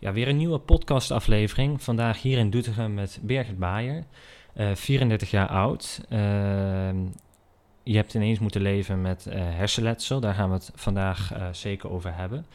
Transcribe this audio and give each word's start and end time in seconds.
Ja, 0.00 0.12
weer 0.12 0.28
een 0.28 0.36
nieuwe 0.36 0.58
podcastaflevering. 0.58 1.82
Vandaag 1.82 2.22
hier 2.22 2.38
in 2.38 2.50
Doetinchem 2.50 2.94
met 2.94 3.18
Birgit 3.22 3.58
Baaier, 3.58 4.04
uh, 4.56 4.74
34 4.74 5.30
jaar 5.30 5.48
oud. 5.48 6.00
Uh, 6.10 6.18
je 7.82 7.96
hebt 7.96 8.14
ineens 8.14 8.38
moeten 8.38 8.60
leven 8.60 9.00
met 9.00 9.26
uh, 9.28 9.34
hersenletsel. 9.34 10.20
Daar 10.20 10.34
gaan 10.34 10.48
we 10.48 10.54
het 10.54 10.70
vandaag 10.74 11.36
uh, 11.36 11.48
zeker 11.52 11.90
over 11.90 12.14
hebben. 12.14 12.46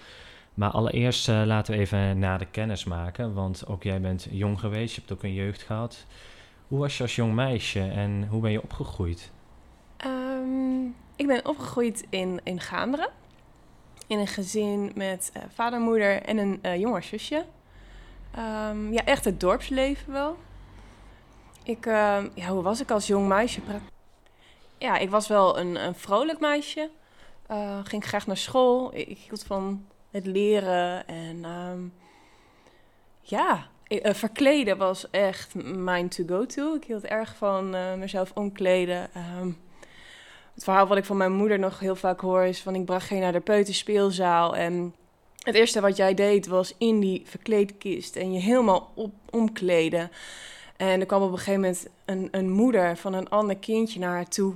Maar 0.53 0.69
allereerst 0.71 1.27
laten 1.27 1.73
we 1.73 1.79
even 1.79 2.19
na 2.19 2.37
de 2.37 2.45
kennis 2.45 2.83
maken. 2.83 3.33
Want 3.33 3.67
ook 3.67 3.83
jij 3.83 4.01
bent 4.01 4.27
jong 4.31 4.59
geweest, 4.59 4.95
je 4.95 5.01
hebt 5.01 5.13
ook 5.13 5.23
een 5.23 5.33
jeugd 5.33 5.61
gehad. 5.61 6.05
Hoe 6.67 6.79
was 6.79 6.97
je 6.97 7.03
als 7.03 7.15
jong 7.15 7.33
meisje 7.33 7.81
en 7.81 8.27
hoe 8.29 8.41
ben 8.41 8.51
je 8.51 8.63
opgegroeid? 8.63 9.31
Um, 10.05 10.95
ik 11.15 11.27
ben 11.27 11.47
opgegroeid 11.47 12.05
in, 12.09 12.39
in 12.43 12.59
Gaanderen. 12.59 13.09
In 14.07 14.19
een 14.19 14.27
gezin 14.27 14.91
met 14.95 15.31
uh, 15.37 15.43
vader, 15.53 15.79
moeder 15.79 16.21
en 16.21 16.37
een 16.37 16.59
uh, 16.61 16.79
jonger 16.79 17.03
zusje. 17.03 17.45
Um, 18.37 18.93
ja, 18.93 19.05
echt 19.05 19.25
het 19.25 19.39
dorpsleven 19.39 20.13
wel. 20.13 20.37
Ik, 21.63 21.85
uh, 21.85 22.23
ja, 22.33 22.47
hoe 22.47 22.61
was 22.61 22.81
ik 22.81 22.91
als 22.91 23.07
jong 23.07 23.27
meisje? 23.27 23.61
Ja, 24.77 24.97
ik 24.97 25.09
was 25.09 25.27
wel 25.27 25.59
een, 25.59 25.75
een 25.75 25.95
vrolijk 25.95 26.39
meisje. 26.39 26.89
Uh, 27.51 27.79
ging 27.83 28.05
graag 28.05 28.27
naar 28.27 28.37
school. 28.37 28.95
Ik, 28.95 29.17
hield 29.17 29.43
van 29.43 29.85
het 30.11 30.25
leren. 30.25 31.07
En 31.07 31.45
um, 31.45 31.93
ja, 33.21 33.67
verkleden 34.01 34.77
was 34.77 35.09
echt 35.09 35.53
mijn 35.63 36.09
to-go-to. 36.09 36.75
Ik 36.75 36.83
hield 36.83 37.05
erg 37.05 37.35
van 37.35 37.69
mezelf 37.99 38.31
omkleden. 38.33 39.09
Het 40.53 40.63
verhaal 40.63 40.87
wat 40.87 40.97
ik 40.97 41.05
van 41.05 41.17
mijn 41.17 41.31
moeder 41.31 41.59
nog 41.59 41.79
heel 41.79 41.95
vaak 41.95 42.19
hoor 42.19 42.43
is 42.43 42.61
van... 42.61 42.75
ik 42.75 42.85
bracht 42.85 43.07
geen 43.07 43.19
naar 43.19 43.31
de 43.31 43.39
peuterspeelzaal 43.39 44.55
en... 44.55 44.93
Het 45.43 45.55
eerste 45.55 45.81
wat 45.81 45.97
jij 45.97 46.13
deed 46.13 46.47
was 46.47 46.75
in 46.77 46.99
die 46.99 47.21
verkleedkist 47.25 48.15
en 48.15 48.33
je 48.33 48.39
helemaal 48.39 48.91
op, 48.93 49.13
omkleden. 49.29 50.11
En 50.77 50.99
er 50.99 51.05
kwam 51.05 51.21
op 51.21 51.31
een 51.31 51.37
gegeven 51.37 51.61
moment 51.61 51.87
een, 52.05 52.27
een 52.31 52.51
moeder 52.51 52.97
van 52.97 53.13
een 53.13 53.29
ander 53.29 53.57
kindje 53.57 53.99
naar 53.99 54.13
haar 54.13 54.27
toe. 54.27 54.55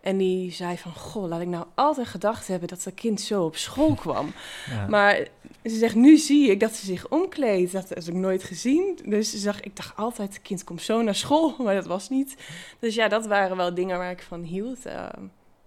En 0.00 0.16
die 0.16 0.52
zei 0.52 0.78
van, 0.78 0.92
goh, 0.92 1.28
laat 1.28 1.40
ik 1.40 1.46
nou 1.46 1.64
altijd 1.74 2.06
gedacht 2.06 2.46
hebben 2.46 2.68
dat 2.68 2.82
dat 2.82 2.94
kind 2.94 3.20
zo 3.20 3.44
op 3.44 3.56
school 3.56 3.94
kwam. 4.04 4.32
Ja. 4.70 4.86
Maar 4.86 5.28
ze 5.64 5.76
zegt, 5.76 5.94
nu 5.94 6.16
zie 6.16 6.50
ik 6.50 6.60
dat 6.60 6.72
ze 6.72 6.86
zich 6.86 7.08
omkleedt. 7.08 7.72
Dat 7.72 7.88
heb 7.88 7.98
ik 7.98 8.14
nooit 8.14 8.42
gezien. 8.42 8.98
Dus 9.04 9.30
ze 9.30 9.38
zegt, 9.38 9.64
ik 9.64 9.76
dacht 9.76 9.96
altijd, 9.96 10.34
het 10.34 10.42
kind 10.42 10.64
komt 10.64 10.82
zo 10.82 11.02
naar 11.02 11.14
school. 11.14 11.54
Maar 11.64 11.74
dat 11.74 11.86
was 11.86 12.08
niet. 12.08 12.36
Dus 12.78 12.94
ja, 12.94 13.08
dat 13.08 13.26
waren 13.26 13.56
wel 13.56 13.74
dingen 13.74 13.98
waar 13.98 14.10
ik 14.10 14.22
van 14.22 14.42
hield. 14.42 14.86
Uh, 14.86 15.08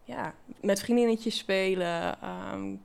ja, 0.09 0.33
met 0.61 0.79
vriendinnetjes 0.79 1.37
spelen. 1.37 2.17
Um, 2.53 2.81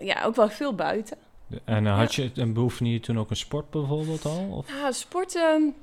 ja, 0.00 0.24
ook 0.24 0.34
wel 0.34 0.48
veel 0.48 0.74
buiten. 0.74 1.16
En 1.64 1.84
uh, 1.84 1.98
had 1.98 2.14
je 2.14 2.30
een 2.34 2.52
behoefte 2.52 3.00
toen 3.00 3.18
ook 3.18 3.30
een 3.30 3.36
sport 3.36 3.70
bijvoorbeeld 3.70 4.24
al? 4.24 4.48
Of? 4.50 4.68
Ja, 4.68 4.92
sporten... 4.92 5.74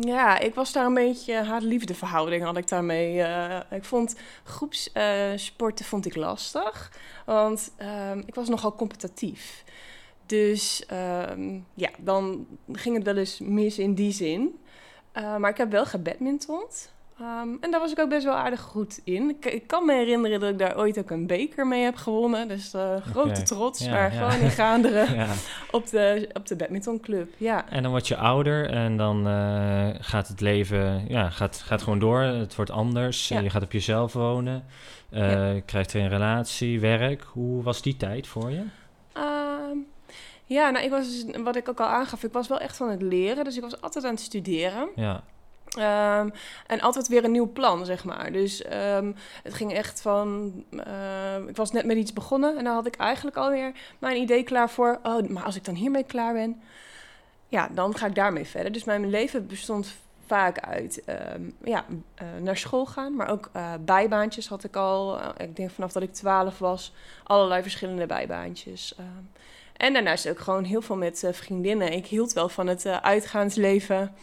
Ja, 0.00 0.38
ik 0.38 0.54
was 0.54 0.72
daar 0.72 0.86
een 0.86 0.94
beetje 0.94 1.34
haat-liefde 1.34 1.94
verhouding 1.94 2.42
had 2.42 2.56
ik 2.56 2.68
daarmee. 2.68 3.16
Uh, 3.16 3.60
ik 3.70 3.84
vond 3.84 4.16
groepssporten 4.44 5.84
uh, 5.84 5.90
vond 5.90 6.06
ik 6.06 6.16
lastig, 6.16 6.92
want 7.26 7.72
um, 8.10 8.22
ik 8.26 8.34
was 8.34 8.48
nogal 8.48 8.74
competitief. 8.74 9.64
Dus 10.26 10.86
um, 11.28 11.66
ja, 11.74 11.90
dan 11.98 12.46
ging 12.72 12.96
het 12.96 13.04
wel 13.04 13.16
eens 13.16 13.40
mis 13.40 13.78
in 13.78 13.94
die 13.94 14.12
zin. 14.12 14.58
Maar 15.12 15.50
ik 15.50 15.56
heb 15.56 15.70
wel 15.70 15.86
gebadmintond. 15.86 16.92
Um, 17.20 17.58
en 17.60 17.70
daar 17.70 17.80
was 17.80 17.92
ik 17.92 17.98
ook 17.98 18.08
best 18.08 18.24
wel 18.24 18.34
aardig 18.34 18.60
goed 18.60 19.00
in. 19.04 19.28
Ik, 19.28 19.44
ik, 19.44 19.66
kan 19.66 19.86
me 19.86 19.94
herinneren 19.94 20.40
dat 20.40 20.50
ik 20.50 20.58
daar 20.58 20.78
ooit 20.78 20.98
ook 20.98 21.10
een 21.10 21.26
beker 21.26 21.66
mee 21.66 21.82
heb 21.82 21.96
gewonnen. 21.96 22.48
Dus 22.48 22.74
uh, 22.74 22.96
grote 22.96 23.28
okay. 23.28 23.42
trots, 23.42 23.84
ja, 23.84 23.90
maar 23.90 24.12
ja. 24.12 24.30
gewoon 24.30 24.44
in 24.44 24.50
Gaanderen 24.50 25.14
ja. 25.18 25.26
op, 25.70 25.90
de, 25.90 26.28
op 26.32 26.46
de 26.46 26.56
badmintonclub. 26.56 27.34
Ja. 27.36 27.68
En 27.68 27.82
dan 27.82 27.90
word 27.90 28.08
je 28.08 28.16
ouder 28.16 28.70
en 28.70 28.96
dan 28.96 29.28
uh, 29.28 29.88
gaat 29.98 30.28
het 30.28 30.40
leven 30.40 31.04
ja, 31.08 31.30
gaat, 31.30 31.56
gaat 31.56 31.82
gewoon 31.82 31.98
door. 31.98 32.20
Het 32.20 32.54
wordt 32.54 32.70
anders. 32.70 33.28
Je 33.28 33.50
gaat 33.50 33.62
op 33.62 33.72
jezelf 33.72 34.12
wonen. 34.12 34.64
Uh, 35.12 35.54
je 35.54 35.60
krijgt 35.60 35.94
een 35.94 36.08
relatie, 36.08 36.80
werk. 36.80 37.22
Hoe 37.32 37.62
was 37.62 37.82
die 37.82 37.96
tijd 37.96 38.26
voor 38.26 38.50
je? 38.50 38.62
Um, 39.16 39.86
ja, 40.44 40.70
nou, 40.70 40.84
ik 40.84 40.90
was, 40.90 41.24
wat 41.44 41.56
ik 41.56 41.68
ook 41.68 41.80
al 41.80 41.86
aangaf, 41.86 42.24
ik 42.24 42.32
was 42.32 42.48
wel 42.48 42.60
echt 42.60 42.76
van 42.76 42.90
het 42.90 43.02
leren. 43.02 43.44
Dus 43.44 43.56
ik 43.56 43.62
was 43.62 43.80
altijd 43.80 44.04
aan 44.04 44.10
het 44.10 44.20
studeren. 44.20 44.88
Ja. 44.96 45.22
Um, 45.78 46.32
en 46.66 46.80
altijd 46.80 47.08
weer 47.08 47.24
een 47.24 47.30
nieuw 47.30 47.52
plan, 47.52 47.84
zeg 47.84 48.04
maar. 48.04 48.32
Dus 48.32 48.64
um, 48.64 49.14
het 49.42 49.54
ging 49.54 49.72
echt 49.72 50.00
van... 50.00 50.52
Uh, 50.70 51.48
ik 51.48 51.56
was 51.56 51.72
net 51.72 51.84
met 51.84 51.96
iets 51.96 52.12
begonnen 52.12 52.58
en 52.58 52.64
dan 52.64 52.74
had 52.74 52.86
ik 52.86 52.96
eigenlijk 52.96 53.36
alweer 53.36 53.72
mijn 53.98 54.20
idee 54.20 54.42
klaar 54.42 54.70
voor... 54.70 54.98
oh, 55.02 55.28
maar 55.28 55.44
als 55.44 55.56
ik 55.56 55.64
dan 55.64 55.74
hiermee 55.74 56.04
klaar 56.04 56.32
ben, 56.32 56.62
ja, 57.48 57.68
dan 57.72 57.96
ga 57.96 58.06
ik 58.06 58.14
daarmee 58.14 58.44
verder. 58.44 58.72
Dus 58.72 58.84
mijn 58.84 59.10
leven 59.10 59.46
bestond 59.46 59.96
vaak 60.28 60.58
uit 60.58 61.02
ja, 61.64 61.84
uh, 62.22 62.42
naar 62.42 62.56
school 62.56 62.86
gaan, 62.86 63.16
maar 63.16 63.28
ook 63.30 63.50
uh, 63.56 63.72
bijbaantjes 63.80 64.48
had 64.48 64.64
ik 64.64 64.76
al. 64.76 65.18
Uh, 65.18 65.28
ik 65.36 65.56
denk 65.56 65.70
vanaf 65.70 65.92
dat 65.92 66.02
ik 66.02 66.12
12 66.12 66.58
was, 66.58 66.92
allerlei 67.24 67.62
verschillende 67.62 68.06
bijbaantjes. 68.06 68.94
en 69.76 69.92
daarnaast 69.92 70.28
ook 70.28 70.38
gewoon 70.38 70.64
heel 70.64 70.82
veel 70.82 70.96
met 70.96 71.28
vriendinnen. 71.32 71.92
Ik 71.92 72.06
hield 72.06 72.32
wel 72.32 72.48
van 72.48 72.66
het 72.66 72.86
uitgaansleven. 72.86 74.14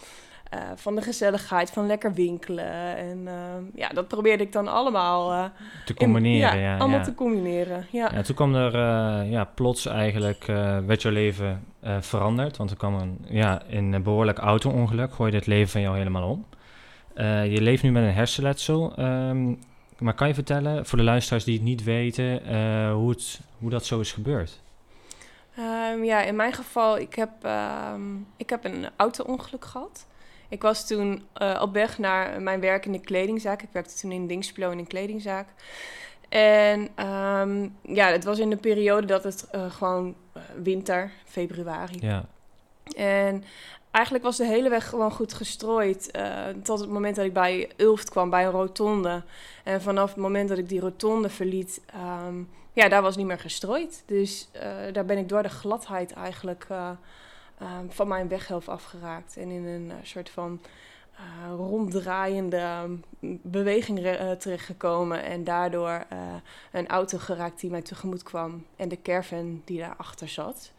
Uh, 0.56 0.62
van 0.76 0.96
de 0.96 1.02
gezelligheid, 1.02 1.72
van 1.72 1.88
lekker 1.88 2.14
winkelen. 2.14 2.98
En 2.98 3.18
uh, 3.24 3.34
ja, 3.74 3.90
dat 3.90 4.08
probeerde 4.08 4.44
ik 4.44 4.52
dan 4.52 4.68
allemaal 4.68 5.34
uh, 5.34 5.46
te 5.86 5.94
combineren. 5.94 6.54
In, 6.54 6.60
ja, 6.60 6.72
ja, 6.72 6.78
allemaal 6.78 6.98
ja. 6.98 7.04
te 7.04 7.14
combineren. 7.14 7.86
Ja. 7.92 8.12
ja, 8.14 8.22
toen 8.22 8.36
kwam 8.36 8.56
er 8.56 8.74
ja, 9.26 9.44
plots 9.44 9.86
eigenlijk 9.86 10.46
werd 10.86 11.02
jouw 11.02 11.12
leven 11.12 11.64
veranderd. 12.00 12.58
Want 12.58 12.72
er 12.72 12.78
kwam 12.78 12.96
een, 12.96 13.26
ja, 13.28 13.62
in 13.68 13.94
een 13.94 14.04
behoorlijk 14.04 14.38
auto-ongeluk, 14.38 15.14
gooide 15.14 15.38
het 15.38 15.48
leven 15.48 15.70
van 15.70 15.82
jou 15.82 15.98
helemaal 15.98 16.30
om. 16.30 16.46
je 17.50 17.62
leeft 17.62 17.84
nu 17.84 17.92
met 17.92 18.04
een 18.04 18.14
hersenletsel. 18.14 19.00
Um, 19.00 19.60
maar 20.00 20.14
kan 20.14 20.28
je 20.28 20.34
vertellen, 20.34 20.86
voor 20.86 20.98
de 20.98 21.04
luisteraars 21.04 21.44
die 21.44 21.54
het 21.54 21.64
niet 21.64 21.84
weten, 21.84 22.42
hoe, 22.92 23.10
het, 23.10 23.40
hoe 23.60 23.70
dat 23.70 23.86
zo 23.86 24.00
is 24.00 24.12
gebeurd? 24.12 24.62
Um, 25.60 26.04
ja, 26.04 26.22
in 26.22 26.36
mijn 26.36 26.54
geval, 26.54 26.98
ik 26.98 27.16
heb, 27.16 27.32
um, 27.94 28.28
ik 28.38 28.50
heb 28.50 28.66
een 28.66 28.86
auto-ongeluk 28.96 29.66
gehad. 29.66 30.06
Ik 30.50 30.62
was 30.62 30.88
toen 30.88 31.24
uh, 31.42 31.60
op 31.62 31.74
weg 31.74 31.98
naar 31.98 32.42
mijn 32.42 32.60
werk 32.60 32.86
in 32.86 32.92
de 32.92 33.00
kledingzaak. 33.00 33.62
Ik 33.62 33.70
werkte 33.72 34.00
toen 34.00 34.12
in 34.12 34.28
Dingsplo 34.28 34.72
in 34.72 34.78
een 34.78 34.88
kledingzaak. 34.88 35.48
En 36.30 37.06
um, 37.06 37.76
ja, 37.82 38.08
het 38.08 38.24
was 38.24 38.40
in 38.40 38.50
de 38.50 38.58
periode 38.58 39.08
dat 39.08 39.24
het 39.24 39.48
uh, 39.56 39.72
gewoon 39.72 40.16
uh, 40.38 40.44
winter, 40.64 41.12
februari. 41.26 41.98
Ja. 42.00 42.26
En 42.96 43.44
eigenlijk 43.92 44.26
was 44.26 44.38
de 44.38 44.46
hele 44.46 44.70
weg 44.70 44.90
gewoon 44.90 45.12
goed 45.12 45.34
gestrooid. 45.34 46.12
tot 46.64 46.80
het 46.80 46.90
moment 46.90 47.16
dat 47.16 47.26
ik 47.26 47.34
bij 47.34 47.70
Ulft 47.78 48.10
kwam, 48.10 48.30
bij 48.30 48.46
een 48.46 48.52
rotonde. 48.52 49.24
En 49.64 49.82
vanaf 49.82 50.10
het 50.10 50.18
moment 50.18 50.50
dat 50.50 50.58
ik 50.58 50.70
die 50.70 50.80
rotonde 50.80 51.30
verliet, 51.30 51.82
um, 52.28 52.50
ja, 52.74 52.90
daar 52.90 53.02
was 53.02 53.16
niet 53.16 53.26
meer 53.26 53.40
gestrooid. 53.40 54.04
Dus 54.06 54.50
daar 54.92 55.06
ben 55.06 55.18
ik 55.18 55.30
door 55.30 55.44
de 55.44 55.50
gladheid 55.50 56.14
eigenlijk 56.14 56.66
uh, 56.72 56.90
van 57.90 58.08
mijn 58.08 58.28
weghelft 58.28 58.70
afgeraakt. 58.70 59.38
En 59.38 59.50
in 59.50 59.66
een 59.66 59.86
uh, 59.86 59.94
soort 60.04 60.30
van 60.30 60.62
uh, 61.14 61.56
ronddraaiende 61.56 62.82
um, 62.84 63.04
beweging 63.42 64.00
terechtgekomen. 64.40 65.24
En 65.24 65.44
daardoor 65.44 66.06
een 66.72 66.88
auto 66.88 67.18
geraakt 67.18 67.60
die 67.60 67.70
mij 67.70 67.82
tegemoet 67.82 68.24
kwam. 68.24 68.66
En 68.76 68.90
de 68.90 69.02
caravan 69.02 69.62
die 69.66 69.80
daarachter 69.80 70.28
zat. 70.28 70.72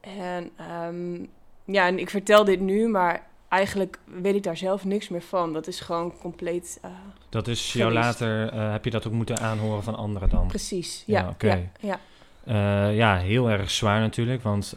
En 0.00 0.50
um, 0.86 1.28
ja, 1.64 1.86
en 1.86 1.98
ik 1.98 2.10
vertel 2.10 2.44
dit 2.44 2.60
nu, 2.60 2.88
maar 2.88 3.28
eigenlijk 3.48 3.98
weet 4.04 4.34
ik 4.34 4.42
daar 4.42 4.56
zelf 4.56 4.84
niks 4.84 5.08
meer 5.08 5.22
van. 5.22 5.52
Dat 5.52 5.66
is 5.66 5.80
gewoon 5.80 6.18
compleet. 6.18 6.80
Uh, 6.84 6.90
dat 7.28 7.48
is 7.48 7.72
jou 7.72 7.92
later, 7.92 8.54
uh, 8.54 8.72
heb 8.72 8.84
je 8.84 8.90
dat 8.90 9.06
ook 9.06 9.12
moeten 9.12 9.38
aanhoren 9.38 9.82
van 9.82 9.96
anderen 9.96 10.28
dan? 10.28 10.46
Precies, 10.46 11.02
ja. 11.06 11.20
ja 11.20 11.28
Oké. 11.28 11.46
Okay. 11.46 11.70
Ja, 11.80 11.88
ja. 11.88 12.88
Uh, 12.88 12.96
ja, 12.96 13.16
heel 13.16 13.50
erg 13.50 13.70
zwaar 13.70 14.00
natuurlijk, 14.00 14.42
want 14.42 14.76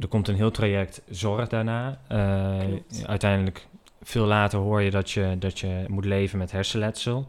er 0.00 0.08
komt 0.08 0.28
een 0.28 0.34
heel 0.34 0.50
traject 0.50 1.02
zorg 1.08 1.48
daarna. 1.48 1.98
uiteindelijk, 3.06 3.66
veel 4.02 4.26
later 4.26 4.58
hoor 4.58 4.82
je 4.82 4.90
dat, 4.90 5.10
je 5.10 5.36
dat 5.38 5.58
je 5.58 5.84
moet 5.88 6.04
leven 6.04 6.38
met 6.38 6.52
hersenletsel. 6.52 7.26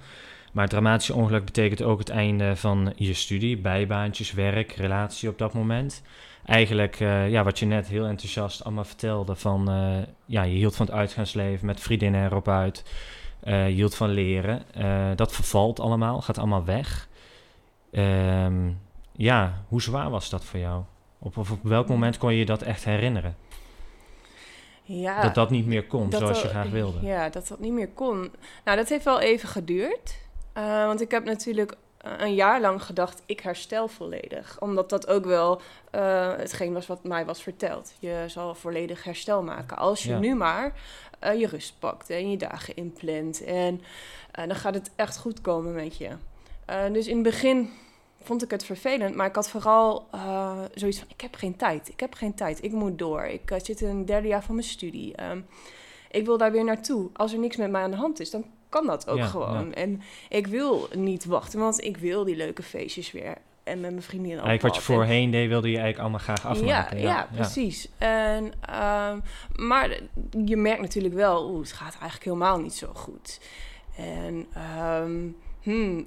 Maar 0.51 0.63
het 0.63 0.73
dramatische 0.73 1.13
ongeluk 1.13 1.45
betekent 1.45 1.81
ook 1.81 2.00
het 2.00 2.09
einde 2.09 2.56
van 2.56 2.94
je 2.95 3.13
studie, 3.13 3.57
bijbaantjes, 3.57 4.33
werk, 4.33 4.71
relatie 4.71 5.29
op 5.29 5.38
dat 5.38 5.53
moment 5.53 6.03
eigenlijk, 6.45 7.00
uh, 7.00 7.29
ja, 7.29 7.44
wat 7.44 7.59
je 7.59 7.65
net 7.65 7.88
heel 7.88 8.06
enthousiast 8.06 8.63
allemaal 8.63 8.83
vertelde, 8.83 9.35
van 9.35 9.71
uh, 9.71 9.97
ja, 10.25 10.44
je 10.44 10.56
hield 10.56 10.75
van 10.75 10.85
het 10.85 10.95
uitgaansleven 10.95 11.65
met 11.65 11.79
vriendinnen 11.79 12.25
erop 12.25 12.47
uit, 12.47 12.83
je 13.44 13.51
hield 13.51 13.95
van 13.95 14.09
leren. 14.09 14.63
dat 15.15 15.33
vervalt 15.33 15.79
allemaal, 15.79 16.21
gaat 16.21 16.38
allemaal 16.38 16.65
weg. 16.65 17.07
Um, 17.91 18.79
ja, 19.12 19.63
hoe 19.67 19.81
zwaar 19.81 20.09
was 20.09 20.29
dat 20.29 20.45
voor 20.45 20.59
jou? 20.59 20.83
Op, 21.25 21.38
of 21.38 21.51
op 21.51 21.60
welk 21.63 21.88
moment 21.88 22.18
kon 22.18 22.31
je 22.31 22.39
je 22.39 22.45
dat 22.45 22.62
echt 22.62 22.83
herinneren? 22.83 23.38
Ja, 24.83 25.22
dat 25.22 25.36
dat 25.36 25.50
niet 25.50 25.66
meer 25.66 25.86
kon 25.86 26.12
zoals 26.12 26.42
je 26.42 26.48
graag 26.48 26.69
wilde. 26.69 26.98
Ja, 27.01 27.30
dat 27.30 27.48
dat 27.48 27.60
niet 27.60 27.72
meer 27.72 27.89
kon. 27.89 28.31
Nou, 28.63 28.77
dat 28.77 28.89
heeft 28.89 29.06
wel 29.06 29.19
even 29.19 29.50
geduurd. 29.50 30.18
want 30.54 31.01
ik 31.01 31.12
heb 31.12 31.25
natuurlijk 31.25 31.75
een 32.01 32.33
jaar 32.33 32.62
lang 32.62 32.83
gedacht, 32.83 33.22
ik 33.25 33.39
herstel 33.39 33.88
volledig. 33.88 34.57
Omdat 34.60 34.89
dat 34.89 35.07
ook 35.07 35.25
wel 35.25 35.62
uh, 35.95 36.36
hetgeen 36.36 36.74
was 36.74 36.88
wat 36.88 37.04
mij 37.04 37.25
was 37.25 37.44
verteld. 37.44 37.94
Je 38.00 38.24
zal 38.27 38.56
volledig 38.56 39.04
herstel 39.04 39.44
maken. 39.44 39.77
Als 39.77 40.04
je 40.04 40.13
nu 40.13 40.36
maar 40.36 40.74
uh, 41.24 41.39
je 41.39 41.48
rust 41.48 41.80
pakt 41.80 42.10
en 42.10 42.31
je 42.31 42.38
dagen 42.38 42.75
inplant. 42.75 43.44
En 43.44 43.81
dan 44.31 44.56
gaat 44.56 44.74
het 44.74 44.92
echt 44.95 45.18
goed 45.18 45.42
komen 45.42 45.74
met 45.74 45.98
je. 45.98 46.10
dus 46.92 47.07
in 47.07 47.16
het 47.16 47.24
begin 47.24 47.69
vond 48.25 48.44
ik 48.44 48.51
het 48.51 48.66
vervelend. 48.66 49.16
Maar 49.16 49.27
ik 49.27 49.36
had 49.36 49.50
vooral 49.50 50.07
zoiets 50.74 51.00
van, 51.00 51.07
ik 51.10 51.22
heb 51.22 51.36
geen 51.36 51.56
tijd. 51.56 51.89
Ik 51.89 52.00
heb 52.00 52.13
geen 52.13 52.33
tijd. 52.33 52.63
Ik 52.63 52.72
moet 52.72 53.00
door. 53.00 53.25
Ik 53.25 53.54
zit 53.57 53.81
in 53.81 53.98
het 53.98 54.07
derde 54.07 54.27
jaar 54.27 54.44
van 54.44 54.56
mijn 54.56 54.68
studie. 54.68 55.24
Um, 55.31 55.45
ik 56.12 56.25
wil 56.25 56.38
daar 56.38 56.51
weer 56.51 56.63
naartoe. 56.63 57.10
Als 57.13 57.33
er 57.33 57.39
niks 57.39 57.56
met 57.56 57.72
mij 57.72 57.81
aan 57.81 57.92
de 57.92 57.98
hand 57.98 58.19
is, 58.19 58.30
dan 58.30 58.45
kan 58.69 58.86
dat 58.86 59.07
ook 59.10 59.24
gewoon. 59.24 59.74
En 59.74 60.01
ik 60.30 60.48
wil 60.48 60.88
niet 60.94 61.25
wachten, 61.25 61.60
want 61.60 61.83
ik 61.83 61.98
wil 61.98 62.24
die 62.24 62.36
leuke 62.36 62.63
feestjes 62.63 63.12
weer. 63.12 63.38
En 63.63 63.80
met 63.80 63.89
mijn 63.89 64.04
vriendinnen 64.04 64.44
Eigenlijk 64.44 64.75
wat 64.75 64.86
je 64.86 64.94
voorheen 64.94 65.31
deed, 65.31 65.48
wilde 65.48 65.68
je 65.68 65.77
eigenlijk 65.80 66.01
allemaal 66.01 66.19
graag 66.19 66.45
afmaken. 66.45 66.98
Ja, 66.98 67.04
ja, 67.04 67.18
ja 67.18 67.27
precies. 67.33 67.89
En, 67.98 68.44
um, 68.44 69.24
maar 69.68 70.00
je 70.45 70.57
merkt 70.57 70.81
natuurlijk 70.81 71.13
wel, 71.13 71.50
oeh, 71.50 71.60
het 71.60 71.72
gaat 71.72 71.92
eigenlijk 71.92 72.24
helemaal 72.24 72.60
niet 72.60 72.74
zo 72.74 72.88
goed. 72.94 73.39
En 73.98 74.48
um, 75.04 75.38
hmm, 75.62 76.06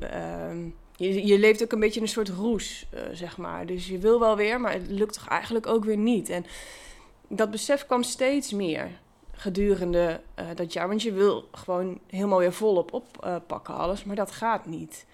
um, 0.50 0.74
je, 0.98 1.26
je 1.26 1.38
leeft 1.38 1.62
ook 1.62 1.72
een 1.72 1.80
beetje 1.80 2.00
in 2.00 2.06
een 2.06 2.12
soort 2.12 2.28
roes, 2.28 2.86
uh, 2.94 3.00
zeg 3.12 3.36
maar. 3.36 3.66
Dus 3.66 3.88
je 3.88 3.98
wil 3.98 4.20
wel 4.20 4.36
weer, 4.36 4.60
maar 4.60 4.72
het 4.72 4.86
lukt 4.86 5.14
toch 5.14 5.28
eigenlijk 5.28 5.66
ook 5.66 5.84
weer 5.84 5.96
niet. 5.96 6.28
En 6.28 6.46
dat 7.28 7.50
besef 7.50 7.86
kwam 7.86 8.02
steeds 8.02 8.52
meer 8.52 8.90
gedurende 9.32 10.20
uh, 10.38 10.46
dat 10.54 10.72
jaar. 10.72 10.88
Want 10.88 11.02
je 11.02 11.12
wil 11.12 11.48
gewoon 11.52 12.00
helemaal 12.06 12.38
weer 12.38 12.52
volop 12.52 12.92
oppakken 13.20 13.74
alles, 13.74 14.04
maar 14.04 14.16
dat 14.16 14.30
gaat 14.30 14.66
niet. 14.66 15.06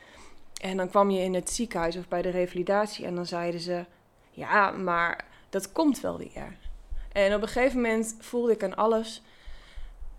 En 0.61 0.77
dan 0.77 0.89
kwam 0.89 1.11
je 1.11 1.21
in 1.21 1.35
het 1.35 1.51
ziekenhuis 1.51 1.97
of 1.97 2.09
bij 2.09 2.23
de 2.23 2.31
revalidatie 2.31 3.05
en 3.05 3.15
dan 3.15 3.27
zeiden 3.27 3.61
ze... 3.61 3.85
Ja, 4.31 4.71
maar 4.71 5.25
dat 5.51 5.73
komt 5.73 6.01
wel 6.01 6.19
weer. 6.19 6.57
En 7.13 7.35
op 7.35 7.43
een 7.43 7.49
gegeven 7.49 7.81
moment 7.81 8.17
voelde 8.21 8.53
ik 8.53 8.63
aan 8.63 8.77
alles... 8.77 9.23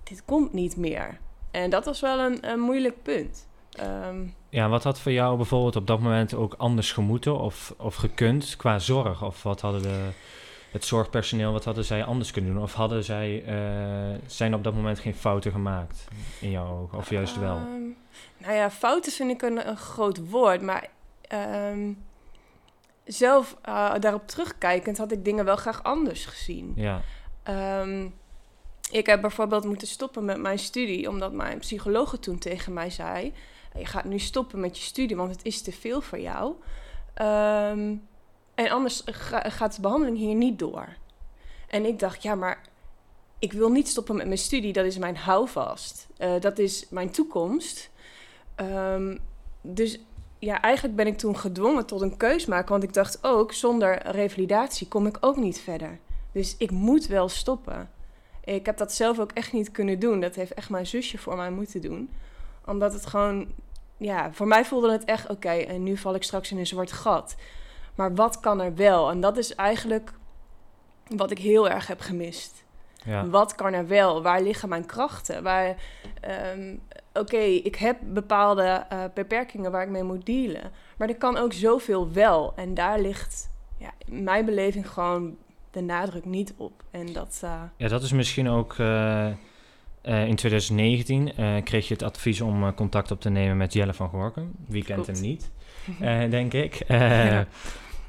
Dit 0.03 0.25
komt 0.25 0.53
niet 0.53 0.77
meer. 0.77 1.19
En 1.51 1.69
dat 1.69 1.85
was 1.85 1.99
wel 1.99 2.19
een, 2.19 2.49
een 2.49 2.59
moeilijk 2.59 3.03
punt. 3.03 3.47
Um, 3.79 4.33
ja, 4.55 4.69
wat 4.69 4.83
had 4.83 4.99
voor 4.99 5.11
jou 5.11 5.37
bijvoorbeeld 5.37 5.75
op 5.75 5.87
dat 5.87 5.99
moment 5.99 6.33
ook 6.33 6.53
anders 6.57 6.91
gemoeten 6.91 7.39
of, 7.39 7.73
of 7.77 7.95
gekund 7.95 8.55
qua 8.55 8.79
zorg? 8.79 9.23
Of 9.23 9.43
wat 9.43 9.61
hadden 9.61 9.81
de 9.81 10.09
het 10.71 10.85
zorgpersoneel, 10.85 11.51
wat 11.51 11.65
hadden 11.65 11.85
zij 11.85 12.03
anders 12.03 12.31
kunnen 12.31 12.53
doen? 12.53 12.63
Of 12.63 12.73
hadden 12.73 13.03
zij, 13.03 13.43
uh, 13.47 14.17
zijn 14.25 14.53
op 14.53 14.63
dat 14.63 14.73
moment 14.73 14.99
geen 14.99 15.15
fouten 15.15 15.51
gemaakt 15.51 16.07
in 16.39 16.51
jouw 16.51 16.67
ogen? 16.67 16.97
Of 16.97 17.09
juist 17.09 17.39
wel? 17.39 17.55
Um, 17.55 17.95
nou 18.37 18.53
ja, 18.53 18.71
fouten 18.71 19.11
vind 19.11 19.31
ik 19.31 19.41
een, 19.41 19.67
een 19.67 19.77
groot 19.77 20.29
woord. 20.29 20.61
Maar 20.61 20.87
um, 21.73 22.03
zelf 23.03 23.57
uh, 23.65 23.93
daarop 23.99 24.27
terugkijkend 24.27 24.97
had 24.97 25.11
ik 25.11 25.25
dingen 25.25 25.45
wel 25.45 25.55
graag 25.55 25.83
anders 25.83 26.25
gezien. 26.25 26.73
Ja. 26.75 27.01
Um, 27.81 28.13
ik 28.91 29.05
heb 29.05 29.21
bijvoorbeeld 29.21 29.65
moeten 29.65 29.87
stoppen 29.87 30.25
met 30.25 30.37
mijn 30.37 30.59
studie, 30.59 31.09
omdat 31.09 31.33
mijn 31.33 31.59
psycholoog 31.59 32.17
toen 32.19 32.37
tegen 32.37 32.73
mij 32.73 32.89
zei: 32.89 33.33
Je 33.77 33.85
gaat 33.85 34.05
nu 34.05 34.19
stoppen 34.19 34.59
met 34.59 34.77
je 34.77 34.83
studie, 34.83 35.15
want 35.15 35.31
het 35.31 35.45
is 35.45 35.61
te 35.61 35.71
veel 35.71 36.01
voor 36.01 36.19
jou. 36.19 36.53
Um, 37.21 38.07
en 38.55 38.69
anders 38.69 39.03
gaat 39.29 39.75
de 39.75 39.81
behandeling 39.81 40.17
hier 40.17 40.35
niet 40.35 40.59
door. 40.59 40.87
En 41.67 41.85
ik 41.85 41.99
dacht, 41.99 42.23
ja, 42.23 42.35
maar 42.35 42.61
ik 43.39 43.53
wil 43.53 43.69
niet 43.69 43.87
stoppen 43.87 44.15
met 44.15 44.25
mijn 44.25 44.37
studie. 44.37 44.73
Dat 44.73 44.85
is 44.85 44.97
mijn 44.97 45.17
houvast. 45.17 46.07
Uh, 46.17 46.39
dat 46.39 46.59
is 46.59 46.85
mijn 46.89 47.11
toekomst. 47.11 47.89
Um, 48.55 49.19
dus 49.61 49.99
ja, 50.39 50.61
eigenlijk 50.61 50.95
ben 50.95 51.07
ik 51.07 51.17
toen 51.17 51.37
gedwongen 51.37 51.85
tot 51.85 52.01
een 52.01 52.17
keus 52.17 52.45
maken. 52.45 52.69
Want 52.69 52.83
ik 52.83 52.93
dacht 52.93 53.23
ook, 53.23 53.53
zonder 53.53 54.11
revalidatie 54.11 54.87
kom 54.87 55.05
ik 55.05 55.17
ook 55.19 55.37
niet 55.37 55.59
verder. 55.59 55.99
Dus 56.31 56.55
ik 56.57 56.71
moet 56.71 57.07
wel 57.07 57.29
stoppen. 57.29 57.89
Ik 58.43 58.65
heb 58.65 58.77
dat 58.77 58.93
zelf 58.93 59.19
ook 59.19 59.31
echt 59.31 59.53
niet 59.53 59.71
kunnen 59.71 59.99
doen. 59.99 60.19
Dat 60.19 60.35
heeft 60.35 60.53
echt 60.53 60.69
mijn 60.69 60.87
zusje 60.87 61.17
voor 61.17 61.35
mij 61.35 61.51
moeten 61.51 61.81
doen. 61.81 62.09
Omdat 62.65 62.93
het 62.93 63.05
gewoon, 63.05 63.47
ja, 63.97 64.31
voor 64.31 64.47
mij 64.47 64.65
voelde 64.65 64.91
het 64.91 65.03
echt 65.03 65.29
oké. 65.29 65.49
en 65.49 65.83
nu 65.83 65.97
val 65.97 66.15
ik 66.15 66.23
straks 66.23 66.51
in 66.51 66.57
een 66.57 66.67
zwart 66.67 66.91
gat. 66.91 67.35
Maar 67.95 68.15
wat 68.15 68.39
kan 68.39 68.61
er 68.61 68.75
wel? 68.75 69.09
En 69.09 69.21
dat 69.21 69.37
is 69.37 69.55
eigenlijk 69.55 70.13
wat 71.07 71.31
ik 71.31 71.37
heel 71.37 71.69
erg 71.69 71.87
heb 71.87 71.99
gemist. 71.99 72.63
Ja. 73.03 73.27
Wat 73.27 73.55
kan 73.55 73.73
er 73.73 73.87
wel? 73.87 74.21
Waar 74.21 74.41
liggen 74.41 74.69
mijn 74.69 74.85
krachten? 74.85 75.43
Waar, 75.43 75.75
um, 76.55 76.81
oké, 77.13 77.37
ik 77.37 77.75
heb 77.75 77.97
bepaalde 78.01 78.85
uh, 78.93 79.03
beperkingen 79.13 79.71
waar 79.71 79.83
ik 79.83 79.89
mee 79.89 80.03
moet 80.03 80.25
dealen. 80.25 80.71
Maar 80.97 81.09
er 81.09 81.17
kan 81.17 81.37
ook 81.37 81.53
zoveel 81.53 82.11
wel. 82.11 82.53
En 82.55 82.73
daar 82.73 82.99
ligt 82.99 83.49
ja, 83.77 83.91
in 84.05 84.23
mijn 84.23 84.45
beleving 84.45 84.89
gewoon 84.89 85.37
de 85.71 85.81
nadruk 85.81 86.25
niet 86.25 86.53
op. 86.57 86.83
En 86.91 87.13
dat, 87.13 87.41
uh... 87.43 87.61
Ja, 87.77 87.87
dat 87.87 88.03
is 88.03 88.11
misschien 88.11 88.49
ook... 88.49 88.77
Uh, 88.77 89.27
in 90.05 90.35
2019 90.35 91.31
kreeg 91.63 91.87
je 91.87 91.93
het 91.93 92.03
advies 92.03 92.41
om 92.41 92.73
contact 92.73 93.11
op 93.11 93.21
te 93.21 93.29
nemen 93.29 93.57
met 93.57 93.73
Jelle 93.73 93.93
van 93.93 94.09
Gorkum. 94.09 94.51
Wie 94.67 94.83
kent 94.83 95.07
hem 95.07 95.21
niet, 95.21 95.51
denk 96.29 96.53
ik. 96.53 96.83
Ja. 96.87 97.47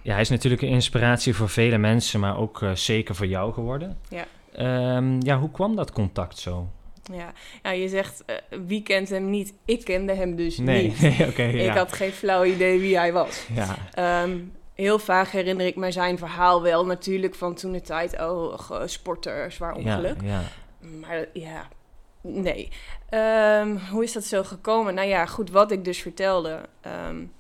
Ja, 0.07 0.13
hij 0.13 0.21
is 0.21 0.29
natuurlijk 0.29 0.63
een 0.63 0.69
inspiratie 0.69 1.35
voor 1.35 1.49
vele 1.49 1.79
mensen, 1.79 2.21
maar 2.21 2.39
ook 2.39 2.61
uh, 2.61 2.75
zeker 2.75 3.15
voor 3.15 3.27
jou 3.27 3.53
geworden. 3.53 3.99
Ja. 4.09 4.27
Um, 4.97 5.23
ja, 5.23 5.39
hoe 5.39 5.51
kwam 5.51 5.77
dat 5.77 5.93
contact 5.93 6.39
zo? 6.39 6.69
Ja, 7.13 7.33
ja 7.63 7.71
je 7.71 7.89
zegt 7.89 8.25
uh, 8.27 8.37
wie 8.67 8.83
kent 8.83 9.09
hem 9.09 9.31
niet? 9.31 9.55
Ik 9.65 9.85
kende 9.85 10.15
hem 10.15 10.37
dus 10.37 10.59
nee. 10.59 10.83
niet. 10.83 11.01
Nee, 11.19 11.29
okay, 11.29 11.51
ik 11.51 11.71
had 11.71 11.93
geen 11.93 12.13
flauw 12.13 12.45
idee 12.45 12.81
wie 12.81 12.97
hij 12.97 13.13
was. 13.13 13.47
Ja. 13.55 14.23
Um, 14.23 14.53
heel 14.75 14.99
vaak 14.99 15.29
herinner 15.29 15.67
ik 15.67 15.77
me 15.77 15.91
zijn 15.91 16.19
verhaal 16.19 16.63
wel 16.63 16.87
natuurlijk 16.87 17.35
van 17.35 17.55
toen 17.55 17.73
de 17.73 17.81
tijd. 17.81 18.21
Oh, 18.21 18.59
sporter, 18.85 19.53
zwaar 19.53 19.75
ongeluk. 19.75 20.21
Ja, 20.23 20.29
ja. 20.29 20.43
Maar 21.01 21.27
ja, 21.33 21.69
nee. 22.27 22.69
Um, 23.11 23.79
hoe 23.91 24.03
is 24.03 24.13
dat 24.13 24.25
zo 24.25 24.43
gekomen? 24.43 24.95
Nou 24.95 25.09
ja, 25.09 25.27
goed, 25.27 25.51
wat 25.51 25.71
ik 25.71 25.85
dus 25.85 26.03
vertelde. 26.03 26.61
Um, 27.09 27.33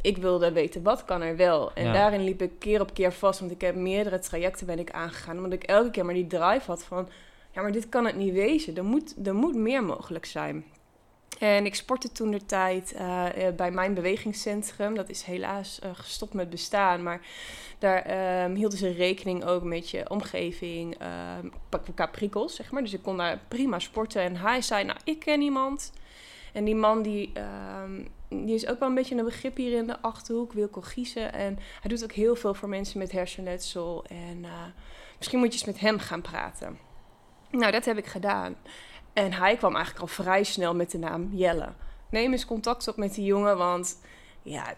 ik 0.00 0.16
wilde 0.16 0.52
weten 0.52 0.82
wat 0.82 1.04
kan 1.04 1.22
er 1.22 1.36
wel. 1.36 1.72
En 1.72 1.92
daarin 1.92 2.24
liep 2.24 2.42
ik 2.42 2.50
keer 2.58 2.80
op 2.80 2.94
keer 2.94 3.12
vast, 3.12 3.40
want 3.40 3.52
ik 3.52 3.60
heb 3.60 3.74
meerdere 3.74 4.18
trajecten 4.18 4.66
ben 4.66 4.78
ik 4.78 4.90
aangegaan. 4.90 5.36
Omdat 5.36 5.52
ik 5.52 5.62
elke 5.62 5.90
keer 5.90 6.04
maar 6.04 6.14
die 6.14 6.26
drive 6.26 6.70
had 6.70 6.84
van, 6.84 7.08
ja, 7.50 7.62
maar 7.62 7.72
dit 7.72 7.88
kan 7.88 8.06
het 8.06 8.16
niet 8.16 8.32
wezen. 8.32 8.76
Er 8.76 8.84
moet, 8.84 9.26
er 9.26 9.34
moet 9.34 9.54
meer 9.54 9.84
mogelijk 9.84 10.24
zijn. 10.24 10.64
En 11.40 11.66
ik 11.66 11.74
sportte 11.74 12.12
toen 12.12 12.30
de 12.30 12.46
tijd 12.46 12.94
uh, 12.94 13.24
bij 13.56 13.70
mijn 13.70 13.94
bewegingscentrum. 13.94 14.94
Dat 14.94 15.08
is 15.08 15.22
helaas 15.22 15.80
uh, 15.84 15.90
gestopt 15.92 16.34
met 16.34 16.50
bestaan. 16.50 17.02
Maar 17.02 17.20
daar 17.78 18.44
um, 18.44 18.54
hielden 18.54 18.78
ze 18.78 18.90
rekening 18.90 19.44
ook 19.44 19.62
met 19.62 19.90
je 19.90 20.10
omgeving 20.10 20.96
qua 21.94 22.06
prikkels, 22.06 22.54
zeg 22.54 22.70
maar. 22.70 22.82
Dus 22.82 22.92
ik 22.92 23.02
kon 23.02 23.16
daar 23.16 23.40
prima 23.48 23.78
sporten. 23.78 24.22
En 24.22 24.36
hij 24.36 24.62
zei, 24.62 24.84
nou, 24.84 24.98
ik 25.04 25.18
ken 25.18 25.40
iemand. 25.40 25.92
En 26.52 26.64
die 26.64 26.74
man 26.74 27.02
die, 27.02 27.32
um, 27.82 28.08
die 28.28 28.54
is 28.54 28.66
ook 28.66 28.78
wel 28.78 28.88
een 28.88 28.94
beetje 28.94 29.16
een 29.16 29.24
begrip 29.24 29.56
hier 29.56 29.76
in 29.76 29.86
de 29.86 30.00
Achterhoek, 30.00 30.52
Wilco 30.52 30.80
Giezen. 30.80 31.32
En 31.32 31.58
hij 31.80 31.90
doet 31.90 32.02
ook 32.04 32.12
heel 32.12 32.36
veel 32.36 32.54
voor 32.54 32.68
mensen 32.68 32.98
met 32.98 33.12
hersenletsel. 33.12 34.04
En 34.04 34.44
misschien 35.16 35.38
moet 35.38 35.48
je 35.48 35.58
eens 35.58 35.66
met 35.66 35.80
hem 35.80 35.98
gaan 35.98 36.22
praten. 36.22 36.78
Nou, 37.50 37.72
dat 37.72 37.84
heb 37.84 37.98
ik 37.98 38.06
gedaan. 38.06 38.56
En 39.12 39.32
hij 39.32 39.56
kwam 39.56 39.74
eigenlijk 39.74 40.04
al 40.04 40.24
vrij 40.24 40.42
snel 40.42 40.74
met 40.74 40.90
de 40.90 40.98
naam 40.98 41.28
Jelle. 41.32 41.68
Neem 42.10 42.32
eens 42.32 42.46
contact 42.46 42.88
op 42.88 42.96
met 42.96 43.14
die 43.14 43.24
jongen, 43.24 43.56
want 43.56 44.00
ja, 44.42 44.74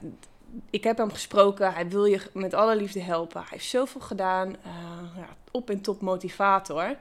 ik 0.71 0.85
heb 0.85 0.99
hem 0.99 1.11
gesproken. 1.11 1.73
Hij 1.73 1.89
wil 1.89 2.05
je 2.05 2.21
met 2.33 2.55
alle 2.55 2.77
liefde 2.77 3.01
helpen. 3.01 3.41
Hij 3.41 3.49
heeft 3.51 3.65
zoveel 3.65 4.01
gedaan. 4.01 4.49
Uh, 4.49 4.55
ja, 5.17 5.27
op 5.51 5.71
en 5.71 5.81
top 5.81 6.01
motivator. 6.01 6.97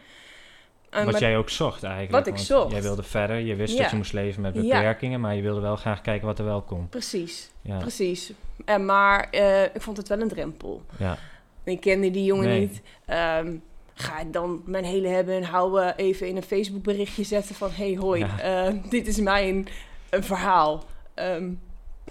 wat 0.89 1.19
jij 1.19 1.37
ook 1.37 1.49
zocht 1.49 1.83
eigenlijk. 1.83 2.25
Wat 2.25 2.35
ik 2.35 2.37
zocht. 2.45 2.71
Jij 2.71 2.81
wilde 2.81 3.03
verder. 3.03 3.39
Je 3.39 3.55
wist 3.55 3.77
dat 3.77 3.89
je 3.89 3.95
moest 3.95 4.13
leven 4.13 4.41
met 4.41 4.53
beperkingen, 4.53 5.19
maar 5.19 5.35
je 5.35 5.41
wilde 5.41 5.61
wel 5.61 5.75
graag 5.75 6.01
kijken 6.01 6.27
wat 6.27 6.39
er 6.39 6.45
wel 6.45 6.61
kon. 6.61 6.89
Precies, 6.89 7.51
ja. 7.61 7.77
precies. 7.77 8.33
En 8.65 8.85
maar 8.85 9.27
uh, 9.31 9.63
ik 9.63 9.81
vond 9.81 9.97
het 9.97 10.07
wel 10.07 10.21
een 10.21 10.27
drempel. 10.27 10.81
Ja. 10.97 11.17
Ik 11.63 11.79
kende 11.81 12.11
die 12.11 12.23
jongen 12.23 12.59
niet. 12.59 12.81
Um, 13.07 13.63
ga 14.01 14.19
ik 14.19 14.33
dan 14.33 14.61
mijn 14.65 14.83
hele 14.83 15.07
hebben 15.07 15.35
en 15.35 15.43
houden 15.43 15.95
even 15.95 16.27
in 16.27 16.35
een 16.35 16.43
Facebook 16.43 16.83
berichtje 16.83 17.23
zetten 17.23 17.55
van... 17.55 17.69
hey, 17.71 17.95
hoi, 17.95 18.25
uh, 18.43 18.67
dit 18.89 19.07
is 19.07 19.19
mijn 19.19 19.67
een 20.09 20.23
verhaal. 20.23 20.83
Um, 21.15 21.61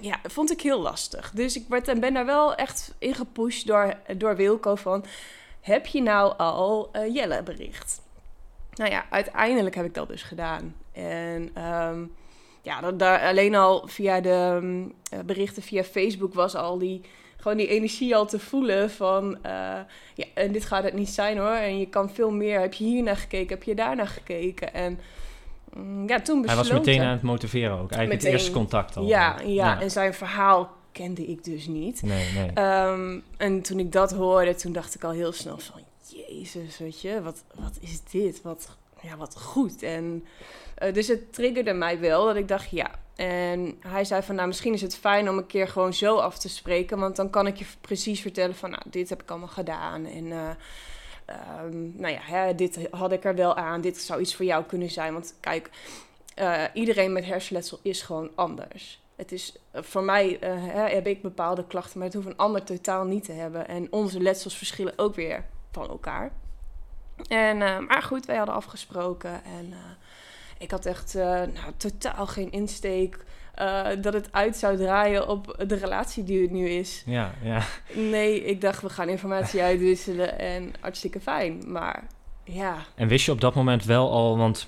ja, 0.01 0.21
vond 0.23 0.51
ik 0.51 0.61
heel 0.61 0.81
lastig. 0.81 1.31
Dus 1.31 1.57
ik 1.57 1.65
werd, 1.69 1.89
en 1.89 2.01
ben 2.01 2.15
daar 2.15 2.27
wel 2.27 2.55
echt 2.55 2.95
in 2.99 3.15
gepusht 3.15 3.67
door, 3.67 3.95
door 4.17 4.37
Wilco 4.37 4.75
van... 4.75 5.05
heb 5.61 5.87
je 5.87 6.03
nou 6.03 6.35
al 6.37 6.91
uh, 6.93 7.15
Jelle 7.15 7.43
bericht? 7.43 8.01
Nou 8.75 8.91
ja, 8.91 9.05
uiteindelijk 9.11 9.75
heb 9.75 9.85
ik 9.85 9.95
dat 9.95 10.09
dus 10.09 10.23
gedaan. 10.23 10.77
En 10.93 11.63
um, 11.65 12.13
ja, 12.63 12.93
daar, 12.93 13.21
alleen 13.21 13.55
al 13.55 13.87
via 13.87 14.21
de 14.21 14.59
um, 14.63 14.93
berichten 15.27 15.63
via 15.63 15.85
Facebook 15.85 16.35
was 16.35 16.55
al 16.55 16.79
die, 16.79 17.01
gewoon 17.41 17.57
die 17.57 17.67
energie 17.69 18.17
al 18.17 18.27
te 18.27 18.39
voelen 18.39 18.91
van... 18.91 19.25
Uh, 19.31 19.43
ja, 20.15 20.25
en 20.35 20.53
dit 20.53 20.65
gaat 20.65 20.85
het 20.85 20.95
niet 20.95 21.09
zijn 21.09 21.39
hoor. 21.39 21.55
En 21.55 21.79
je 21.79 21.87
kan 21.87 22.11
veel 22.11 22.31
meer. 22.31 22.61
Heb 22.61 22.75
je 22.75 22.85
hier 22.85 23.03
naar 23.03 23.17
gekeken? 23.17 23.49
Heb 23.49 23.63
je 23.63 23.75
daar 23.75 23.97
naar 23.97 24.09
gekeken? 24.09 24.75
En 24.75 24.99
Mm, 25.75 26.09
Ja, 26.09 26.21
toen 26.21 26.45
Hij 26.47 26.57
was 26.57 26.69
besloten. 26.69 26.91
meteen 26.93 27.07
aan 27.07 27.13
het 27.13 27.23
motiveren 27.23 27.73
ook. 27.73 27.91
Eigenlijk 27.91 28.09
Meteen. 28.09 28.31
het 28.31 28.41
eerste 28.41 28.51
contact 28.53 28.97
al. 28.97 29.07
Ja, 29.07 29.41
ja, 29.47 29.81
en 29.81 29.91
zijn 29.91 30.15
verhaal 30.15 30.71
kende 30.93 31.27
ik 31.27 31.45
dus 31.45 31.67
niet. 31.67 32.03
Nee, 32.03 32.33
nee. 32.35 32.51
Ehm, 32.55 33.19
en 33.37 33.63
toen 33.63 33.79
ik 33.79 33.93
dat 33.93 34.13
hoorde, 34.13 34.55
toen 34.55 34.73
dacht 34.73 34.95
ik 34.95 35.05
al 35.05 35.11
heel 35.11 35.33
snel 35.33 35.59
van... 35.59 35.81
Jezus, 36.29 36.79
weet 36.79 37.01
je, 37.01 37.23
wat, 37.23 37.45
wat 37.55 37.79
is 37.81 38.03
dit? 38.11 38.43
Wat, 38.43 38.77
ja, 39.03 39.17
wat 39.17 39.41
goed. 39.41 39.83
En, 39.83 40.27
eh, 40.75 40.93
dus 40.95 41.09
het 41.09 41.33
triggerde 41.33 41.73
mij 41.73 42.01
wel 42.01 42.25
dat 42.25 42.37
ik 42.37 42.49
dacht, 42.49 42.71
ja. 42.71 42.91
En 43.17 43.77
hij 43.81 44.05
zei 44.05 44.23
van, 44.23 44.35
nou, 44.35 44.47
misschien 44.49 44.73
is 44.73 44.81
het 44.81 44.97
fijn 44.97 45.29
om 45.29 45.39
een 45.39 45.47
keer 45.47 45.69
gewoon 45.69 45.95
zo 45.95 46.17
af 46.17 46.39
te 46.39 46.49
spreken. 46.49 46.99
Want 46.99 47.17
dan 47.17 47.31
kan 47.31 47.47
ik 47.47 47.57
je 47.57 47.65
precies 47.81 48.21
vertellen 48.21 48.55
van, 48.55 48.71
nou, 48.71 48.83
dit 48.87 49.09
heb 49.09 49.23
ik 49.23 49.31
allemaal 49.31 49.49
gedaan. 49.49 50.07
En 50.07 50.33
eh, 50.33 50.51
ehm, 51.25 52.01
nou 52.01 52.19
ja, 52.29 52.53
dit 52.53 52.89
had 52.91 53.13
ik 53.13 53.25
er 53.25 53.35
wel 53.35 53.57
aan. 53.57 53.81
Dit 53.81 53.99
zou 53.99 54.21
iets 54.21 54.35
voor 54.35 54.45
jou 54.45 54.65
kunnen 54.65 54.91
zijn. 54.91 55.13
Want 55.13 55.35
kijk, 55.41 55.71
eh, 56.35 56.65
iedereen 56.75 57.13
met 57.13 57.25
hersenletsel 57.25 57.79
is 57.83 58.03
gewoon 58.03 58.31
anders. 58.35 59.03
Het 59.17 59.33
is, 59.33 59.57
voor 59.73 60.03
mij 60.03 60.37
heb 60.75 61.07
ik 61.07 61.23
bepaalde 61.23 61.67
klachten, 61.67 61.99
maar 61.99 62.07
het 62.07 62.17
hoeft 62.17 62.29
een 62.29 62.37
ander 62.37 62.65
totaal 62.65 63.05
niet 63.05 63.25
te 63.25 63.33
hebben. 63.33 63.69
En 63.69 63.87
onze 63.91 64.21
letsels 64.21 64.57
verschillen 64.57 64.93
ook 64.97 65.15
weer 65.15 65.45
van 65.71 65.89
elkaar. 65.89 66.33
En, 67.29 67.63
eh, 67.63 67.79
maar 67.79 68.03
goed, 68.03 68.27
wij 68.27 68.37
hadden 68.37 68.55
afgesproken 68.55 69.45
en 69.45 69.73
eh, 69.73 69.79
ik 70.59 70.71
had 70.71 70.87
echt 70.87 71.15
eh, 71.15 71.25
nou, 71.25 71.73
totaal 71.77 72.27
geen 72.27 72.51
insteek 72.51 73.25
dat 74.01 74.13
het 74.13 74.33
uit 74.33 74.57
zou 74.57 74.77
draaien 74.77 75.29
op 75.29 75.65
de 75.67 75.75
relatie 75.75 76.25
die 76.25 76.43
het 76.43 76.51
nu 76.51 76.69
is. 76.69 77.03
Ja, 77.07 77.33
ja. 77.43 77.63
Nee, 77.93 78.45
ik 78.45 78.61
dacht 78.61 78.83
we 78.83 78.89
gaan 78.89 79.09
informatie 79.09 79.63
uitwisselen 79.71 80.39
en 80.39 80.73
hartstikke 80.81 81.21
fijn. 81.21 81.73
Maar 81.73 82.07
ja, 82.45 82.77
En 82.95 83.09
wist 83.09 83.25
je 83.25 83.33
op 83.33 83.41
dat 83.41 83.55
moment 83.55 83.85
wel 83.85 84.11
al, 84.11 84.37
want 84.37 84.67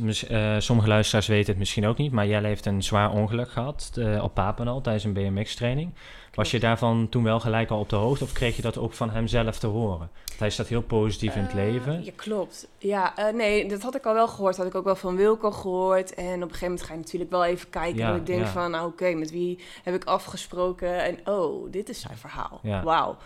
sommige 0.58 0.88
luisteraars 0.88 1.26
weten 1.26 1.50
het 1.50 1.58
misschien 1.58 1.86
ook 1.86 1.96
niet, 1.96 2.12
maar 2.12 2.26
jij 2.26 2.42
heeft 2.42 2.66
een 2.66 2.82
zwaar 2.82 3.10
ongeluk 3.10 3.50
gehad 3.50 3.90
eh, 3.94 4.22
op 4.22 4.34
Papendal 4.34 4.80
tijdens 4.80 5.04
een 5.04 5.12
BMX-training. 5.12 5.92
Was 6.34 6.50
je 6.50 6.60
daarvan 6.60 7.08
toen 7.10 7.22
wel 7.22 7.40
gelijk 7.40 7.70
al 7.70 7.78
op 7.80 7.88
de 7.88 7.96
hoogte 7.96 8.24
of 8.24 8.32
kreeg 8.32 8.56
je 8.56 8.62
dat 8.62 8.78
ook 8.78 8.92
van 8.92 9.10
hem 9.10 9.26
zelf 9.26 9.58
te 9.58 9.66
horen? 9.66 9.98
Want 9.98 10.38
hij 10.38 10.50
staat 10.50 10.66
heel 10.66 10.82
positief 10.82 11.34
in 11.34 11.42
het 11.42 11.50
Eh, 11.50 11.56
leven. 11.56 12.04
Ja, 12.04 12.12
klopt. 12.16 12.68
Ja, 12.78 13.16
eh, 13.16 13.34
nee, 13.34 13.68
dat 13.68 13.82
had 13.82 13.94
ik 13.94 14.06
al 14.06 14.14
wel 14.14 14.28
gehoord. 14.28 14.56
Had 14.56 14.66
ik 14.66 14.74
ook 14.74 14.84
wel 14.84 14.96
van 14.96 15.16
Wilco 15.16 15.50
gehoord. 15.50 16.14
En 16.14 16.34
op 16.34 16.42
een 16.42 16.48
gegeven 16.48 16.66
moment 16.66 16.82
ga 16.82 16.92
je 16.92 16.98
natuurlijk 16.98 17.30
wel 17.30 17.44
even 17.44 17.70
kijken. 17.70 17.98
Ja, 17.98 18.08
dat 18.08 18.16
ik 18.16 18.26
denk 18.26 18.40
ja. 18.40 18.46
van, 18.46 18.70
nou 18.70 18.86
oké, 18.86 19.14
met 19.14 19.30
wie 19.30 19.58
heb 19.82 19.94
ik 19.94 20.04
afgesproken? 20.04 21.02
En 21.04 21.18
oh, 21.24 21.70
dit 21.72 21.88
is 21.88 22.00
zijn 22.00 22.16
verhaal. 22.18 22.60
Wauw. 22.84 23.16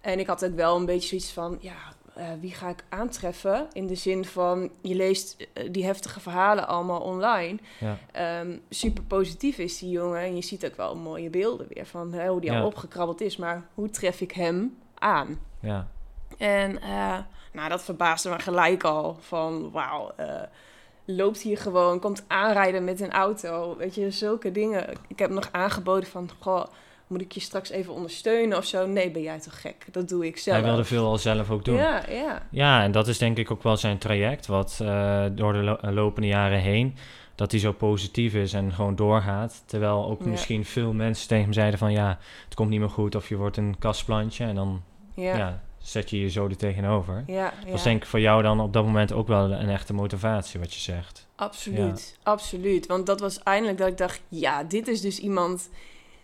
En 0.00 0.18
ik 0.18 0.26
had 0.26 0.44
ook 0.44 0.54
wel 0.54 0.76
een 0.76 0.86
beetje 0.86 1.08
zoiets 1.08 1.32
van, 1.32 1.58
ja, 1.60 1.76
eh, 2.16 2.26
wie 2.40 2.54
ga 2.54 2.68
ik 2.68 2.84
aantreffen? 2.88 3.66
In 3.72 3.86
de 3.86 3.94
zin 3.94 4.24
van, 4.24 4.70
je 4.82 4.94
leest 4.94 5.36
eh, 5.52 5.68
die 5.70 5.84
heftige 5.84 6.20
verhalen 6.20 6.68
allemaal 6.68 7.00
online. 7.00 7.58
Ja, 7.80 7.98
Ehm, 8.12 8.58
super 8.70 9.02
positief 9.02 9.58
is 9.58 9.78
die 9.78 9.90
jongen. 9.90 10.20
En 10.20 10.34
je 10.36 10.42
ziet 10.42 10.66
ook 10.66 10.76
wel 10.76 10.96
mooie 10.96 11.30
beelden 11.30 11.66
weer 11.74 11.86
van 11.86 12.12
hè, 12.12 12.28
hoe 12.28 12.40
die 12.40 12.50
Ja. 12.52 12.60
al 12.60 12.66
opgekrabbeld 12.66 13.20
is. 13.20 13.36
Maar 13.36 13.66
hoe 13.74 13.90
tref 13.90 14.20
ik 14.20 14.32
hem 14.32 14.76
aan? 14.94 15.38
ja, 15.60 15.88
En 16.38 16.82
eh, 16.82 17.18
nou, 17.52 17.68
dat 17.68 17.82
verbaasde 17.82 18.28
me 18.30 18.38
gelijk 18.38 18.84
al. 18.84 19.16
Van 19.20 19.70
wauw, 19.70 20.10
loopt 21.04 21.40
hier 21.40 21.58
gewoon, 21.58 22.00
komt 22.00 22.24
aanrijden 22.26 22.84
met 22.84 23.00
een 23.00 23.12
auto. 23.12 23.76
Weet 23.76 23.94
je, 23.94 24.10
zulke 24.10 24.52
dingen. 24.52 24.86
Ik 25.08 25.18
heb 25.18 25.30
nog 25.30 25.48
aangeboden 25.52 26.08
van, 26.08 26.30
goh, 26.40 26.64
moet 27.06 27.20
ik 27.20 27.32
je 27.32 27.40
straks 27.40 27.70
even 27.70 27.92
ondersteunen 27.92 28.58
of 28.58 28.64
zo? 28.64 28.86
Nee, 28.86 29.10
ben 29.10 29.22
jij 29.22 29.40
toch 29.40 29.60
gek? 29.60 29.86
Dat 29.90 30.08
doe 30.08 30.26
ik 30.26 30.38
zelf. 30.38 30.56
hij 30.56 30.66
wilde 30.66 30.84
veel 30.84 31.06
al 31.06 31.18
zelf 31.18 31.50
ook 31.50 31.64
doen. 31.64 31.76
Ja, 31.76 32.02
ja. 32.08 32.46
Ja, 32.50 32.82
en 32.82 32.92
dat 32.92 33.08
is 33.08 33.18
denk 33.18 33.38
ik 33.38 33.50
ook 33.50 33.62
wel 33.62 33.76
zijn 33.76 33.98
traject, 33.98 34.46
wat 34.46 34.78
eh, 34.82 35.24
door 35.32 35.52
de 35.52 35.58
lo- 35.62 35.78
lopende 35.80 36.28
jaren 36.28 36.60
heen, 36.60 36.96
dat 37.34 37.50
hij 37.50 37.60
zo 37.60 37.72
positief 37.72 38.34
is 38.34 38.52
en 38.52 38.72
gewoon 38.72 38.96
doorgaat. 38.96 39.62
Terwijl 39.66 40.06
ook 40.06 40.20
Ja. 40.22 40.28
misschien 40.28 40.64
veel 40.64 40.92
mensen 40.92 41.28
tegen 41.28 41.44
hem 41.44 41.52
zeiden 41.52 41.78
van 41.78 41.92
ja, 41.92 42.18
het 42.44 42.54
komt 42.54 42.68
niet 42.70 42.80
meer 42.80 42.90
goed 42.90 43.14
of 43.14 43.28
je 43.28 43.36
wordt 43.36 43.56
een 43.56 43.76
kastplantje 43.78 44.44
en 44.44 44.54
dan 44.54 44.82
Ja, 45.14 45.22
ja. 45.24 45.36
ja, 45.36 45.62
zet 45.78 46.10
je 46.10 46.20
je 46.20 46.28
zo 46.30 46.46
er 46.48 46.56
tegenover. 46.56 47.22
ja, 47.26 47.52
Dat 47.62 47.70
was 47.70 47.82
denk 47.82 48.02
ik 48.02 48.08
voor 48.08 48.20
jou 48.20 48.42
dan 48.42 48.60
op 48.60 48.72
dat 48.72 48.84
moment 48.84 49.12
ook 49.12 49.28
wel 49.28 49.52
een 49.52 49.68
echte 49.68 49.94
motivatie 49.94 50.60
wat 50.60 50.74
je 50.74 50.80
zegt. 50.80 51.26
Absoluut, 51.36 52.18
absoluut. 52.22 52.86
Want 52.86 53.06
dat 53.06 53.20
was 53.20 53.42
eindelijk 53.42 53.78
dat 53.78 53.88
ik 53.88 53.96
dacht, 53.98 54.20
ja, 54.28 54.62
dit 54.64 54.88
is 54.88 55.00
dus 55.00 55.18
iemand 55.18 55.70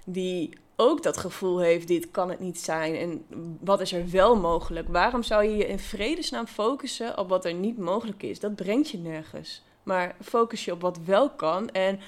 die 0.04 0.50
ook 0.82 1.02
dat 1.02 1.16
gevoel 1.16 1.60
heeft, 1.60 1.88
dit 1.88 2.10
kan 2.10 2.30
het 2.30 2.40
niet 2.40 2.60
zijn. 2.60 2.96
En 2.96 3.26
wat 3.60 3.80
is 3.80 3.92
er 3.92 4.10
wel 4.10 4.36
mogelijk? 4.36 4.88
Waarom 4.88 5.22
zou 5.22 5.44
je 5.44 5.56
je 5.56 5.66
in 5.66 5.78
vredesnaam 5.78 6.46
focussen 6.46 7.18
op 7.18 7.28
wat 7.28 7.44
er 7.44 7.54
niet 7.54 7.78
mogelijk 7.78 8.22
is? 8.22 8.40
Dat 8.40 8.54
brengt 8.54 8.90
je 8.90 8.98
nergens. 8.98 9.62
Maar 9.82 10.16
focus 10.22 10.64
je 10.64 10.72
op 10.72 10.80
wat 10.80 10.98
wel 11.04 11.30
kan 11.30 11.70
en 11.70 12.00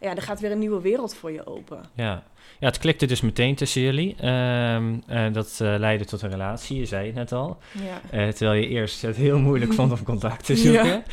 ja, 0.00 0.14
er 0.16 0.22
gaat 0.22 0.40
weer 0.40 0.50
een 0.52 0.58
nieuwe 0.58 0.80
wereld 0.80 1.14
voor 1.14 1.32
je 1.32 1.46
open. 1.46 1.80
Ja, 1.94 2.22
ja 2.58 2.66
het 2.66 2.78
klikte 2.78 3.06
dus 3.06 3.20
meteen 3.20 3.54
tussen 3.54 3.82
jullie. 3.82 4.16
Eh, 4.16 5.32
dat 5.32 5.58
eh, 5.62 5.74
leidde 5.78 6.04
tot 6.04 6.22
een 6.22 6.30
relatie, 6.30 6.78
je 6.78 6.86
zei 6.86 7.06
het 7.06 7.14
net 7.14 7.32
al. 7.32 7.58
Ja. 7.72 8.00
Eh, 8.18 8.28
terwijl 8.28 8.60
je 8.60 8.68
eerst 8.68 9.02
het 9.02 9.16
heel 9.16 9.38
moeilijk 9.38 9.72
vond 9.72 9.92
om 9.92 10.02
contact 10.02 10.44
te 10.44 10.56
zoeken. 10.66 11.04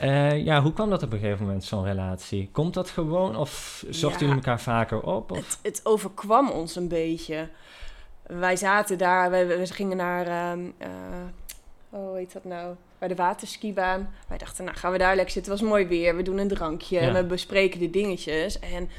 Ja. 0.00 0.32
ja, 0.32 0.62
hoe 0.62 0.72
kwam 0.72 0.90
dat 0.90 1.02
op 1.02 1.12
een 1.12 1.18
gegeven 1.18 1.44
moment, 1.44 1.64
zo'n 1.64 1.84
relatie? 1.84 2.48
Komt 2.52 2.74
dat 2.74 2.90
gewoon 2.90 3.36
of 3.36 3.84
zochten 3.90 4.20
Ja. 4.20 4.26
jullie 4.26 4.34
elkaar 4.34 4.60
vaker 4.60 5.00
op? 5.00 5.30
Of? 5.30 5.36
Het, 5.36 5.58
het 5.62 5.80
overkwam 5.84 6.50
ons 6.50 6.76
een 6.76 6.88
beetje. 6.88 7.48
Wij 8.26 8.56
zaten 8.56 8.98
daar, 8.98 9.30
we, 9.30 9.66
gingen 9.66 9.96
naar, 9.96 10.26
ehm 10.26 10.60
eh, 10.78 10.88
oh, 11.90 12.06
hoe 12.08 12.16
heet 12.16 12.32
dat 12.32 12.44
nou? 12.44 12.74
Bij 12.98 13.08
de 13.08 13.14
waterskibaan. 13.14 14.14
Wij 14.28 14.38
dachten, 14.38 14.64
nou 14.64 14.76
gaan 14.76 14.92
we 14.92 14.98
daar 14.98 15.14
lekker 15.14 15.32
zitten. 15.32 15.52
Het 15.52 15.60
was 15.60 15.70
mooi 15.70 15.86
weer. 15.86 16.16
We 16.16 16.22
doen 16.22 16.38
een 16.38 16.48
drankje 16.48 17.00
Ja. 17.00 17.06
en 17.06 17.14
we 17.14 17.24
bespreken 17.24 17.80
de 17.80 17.90
dingetjes. 17.90 18.58
En 18.58 18.90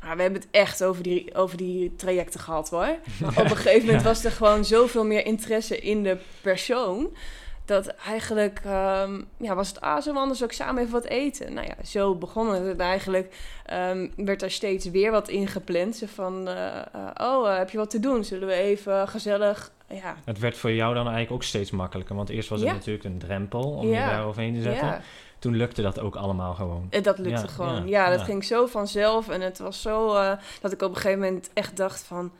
ah, 0.00 0.12
we 0.16 0.22
hebben 0.22 0.40
het 0.40 0.50
echt 0.50 0.84
over 0.84 1.02
die, 1.02 1.34
over 1.34 1.56
die 1.56 1.96
trajecten 1.96 2.40
gehad 2.40 2.70
hoor. 2.70 2.96
Maar 3.20 3.30
op 3.30 3.50
een 3.50 3.56
gegeven 3.56 3.80
moment 3.86 4.02
Ja. 4.02 4.08
was 4.08 4.24
er 4.24 4.30
gewoon 4.30 4.64
zoveel 4.64 5.04
meer 5.04 5.26
interesse 5.26 5.80
in 5.80 6.02
de 6.02 6.16
persoon. 6.40 7.16
Dat 7.64 7.86
eigenlijk 7.86 8.60
ehm, 8.64 9.20
ja, 9.36 9.54
was 9.54 9.68
het, 9.68 9.80
ah, 9.80 10.02
we 10.02 10.12
anders 10.12 10.42
ook 10.42 10.52
samen 10.52 10.80
even 10.80 10.92
wat 10.92 11.04
eten? 11.04 11.52
Nou 11.52 11.66
ja, 11.66 11.84
zo 11.84 12.14
begon 12.14 12.54
het 12.54 12.80
eigenlijk. 12.80 13.34
Ehm, 13.64 14.08
werd 14.16 14.42
er 14.42 14.50
steeds 14.50 14.86
weer 14.90 15.10
wat 15.10 15.28
ingepland. 15.28 15.96
Zo 15.96 16.06
van, 16.14 16.48
eh, 16.48 16.76
eh, 16.76 16.84
oh, 17.16 17.50
eh, 17.50 17.56
heb 17.58 17.70
je 17.70 17.78
wat 17.78 17.90
te 17.90 18.00
doen? 18.00 18.24
Zullen 18.24 18.48
we 18.48 18.54
even 18.54 19.08
gezellig, 19.08 19.72
ja... 19.88 20.16
Het 20.24 20.38
werd 20.38 20.56
voor 20.56 20.72
jou 20.72 20.94
dan 20.94 21.02
eigenlijk 21.04 21.32
ook 21.34 21.42
steeds 21.42 21.70
makkelijker. 21.70 22.16
Want 22.16 22.28
eerst 22.28 22.48
was 22.48 22.60
het 22.60 22.68
Ja. 22.68 22.74
natuurlijk 22.74 23.04
een 23.04 23.18
drempel 23.18 23.62
om 23.72 23.86
Ja. 23.88 24.04
je 24.04 24.10
daar 24.10 24.24
overheen 24.24 24.54
te 24.54 24.62
zetten. 24.62 25.02
Toen 25.38 25.56
lukte 25.56 25.82
dat 25.82 25.98
ook 26.00 26.16
allemaal 26.16 26.54
gewoon. 26.54 26.86
en 26.90 27.02
dat 27.02 27.18
lukte 27.18 27.48
gewoon. 27.48 27.88
ja, 27.88 28.10
dat 28.10 28.20
ging 28.22 28.44
zo 28.44 28.66
vanzelf. 28.66 29.28
En 29.28 29.40
het 29.40 29.58
was 29.58 29.82
zo 29.82 30.14
eh, 30.14 30.32
dat 30.60 30.72
ik 30.72 30.82
op 30.82 30.88
een 30.90 30.96
gegeven 30.96 31.18
moment 31.20 31.50
echt 31.54 31.76
dacht 31.76 32.02
van... 32.02 32.32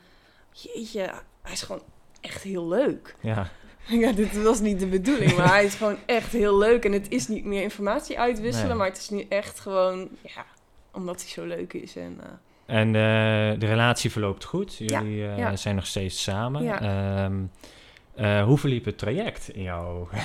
Jeetje, 0.51 1.01
hij 1.41 1.51
is 1.51 1.61
gewoon 1.61 1.81
echt 2.21 2.43
heel 2.43 2.67
leuk. 2.67 3.15
Ja, 3.21 3.47
Ja, 3.87 4.11
dit 4.11 4.41
was 4.43 4.59
niet 4.59 4.79
de 4.79 4.87
bedoeling, 4.87 5.37
maar 5.37 5.47
hij 5.49 5.65
is 5.65 5.75
gewoon 5.81 5.97
echt 6.05 6.31
heel 6.31 6.57
leuk. 6.57 6.85
En 6.85 6.91
het 6.91 7.09
is 7.09 7.27
niet 7.27 7.45
meer 7.45 7.61
informatie 7.61 8.19
uitwisselen, 8.19 8.67
Nee. 8.67 8.77
maar 8.77 8.87
het 8.87 8.97
is 8.97 9.09
nu 9.09 9.25
echt 9.29 9.59
gewoon, 9.59 10.09
ja, 10.21 10.45
omdat 10.93 11.21
hij 11.21 11.29
zo 11.29 11.45
leuk 11.45 11.73
is. 11.73 11.95
En, 11.95 12.17
eh, 12.23 12.29
En 12.67 12.87
eh, 12.87 13.59
de 13.59 13.65
relatie 13.65 14.11
verloopt 14.11 14.43
goed. 14.43 14.75
Jullie 14.75 15.27
eh, 15.27 15.37
ja. 15.37 15.55
zijn 15.55 15.75
nog 15.75 15.85
steeds 15.85 16.23
samen. 16.23 16.63
Ja. 16.63 16.81
Ehm, 16.81 17.43
eh, 18.15 18.43
hoe 18.43 18.57
verliep 18.57 18.85
het 18.85 18.97
traject 18.97 19.49
in 19.49 19.63
jouw 19.63 19.85
ogen? 19.85 20.17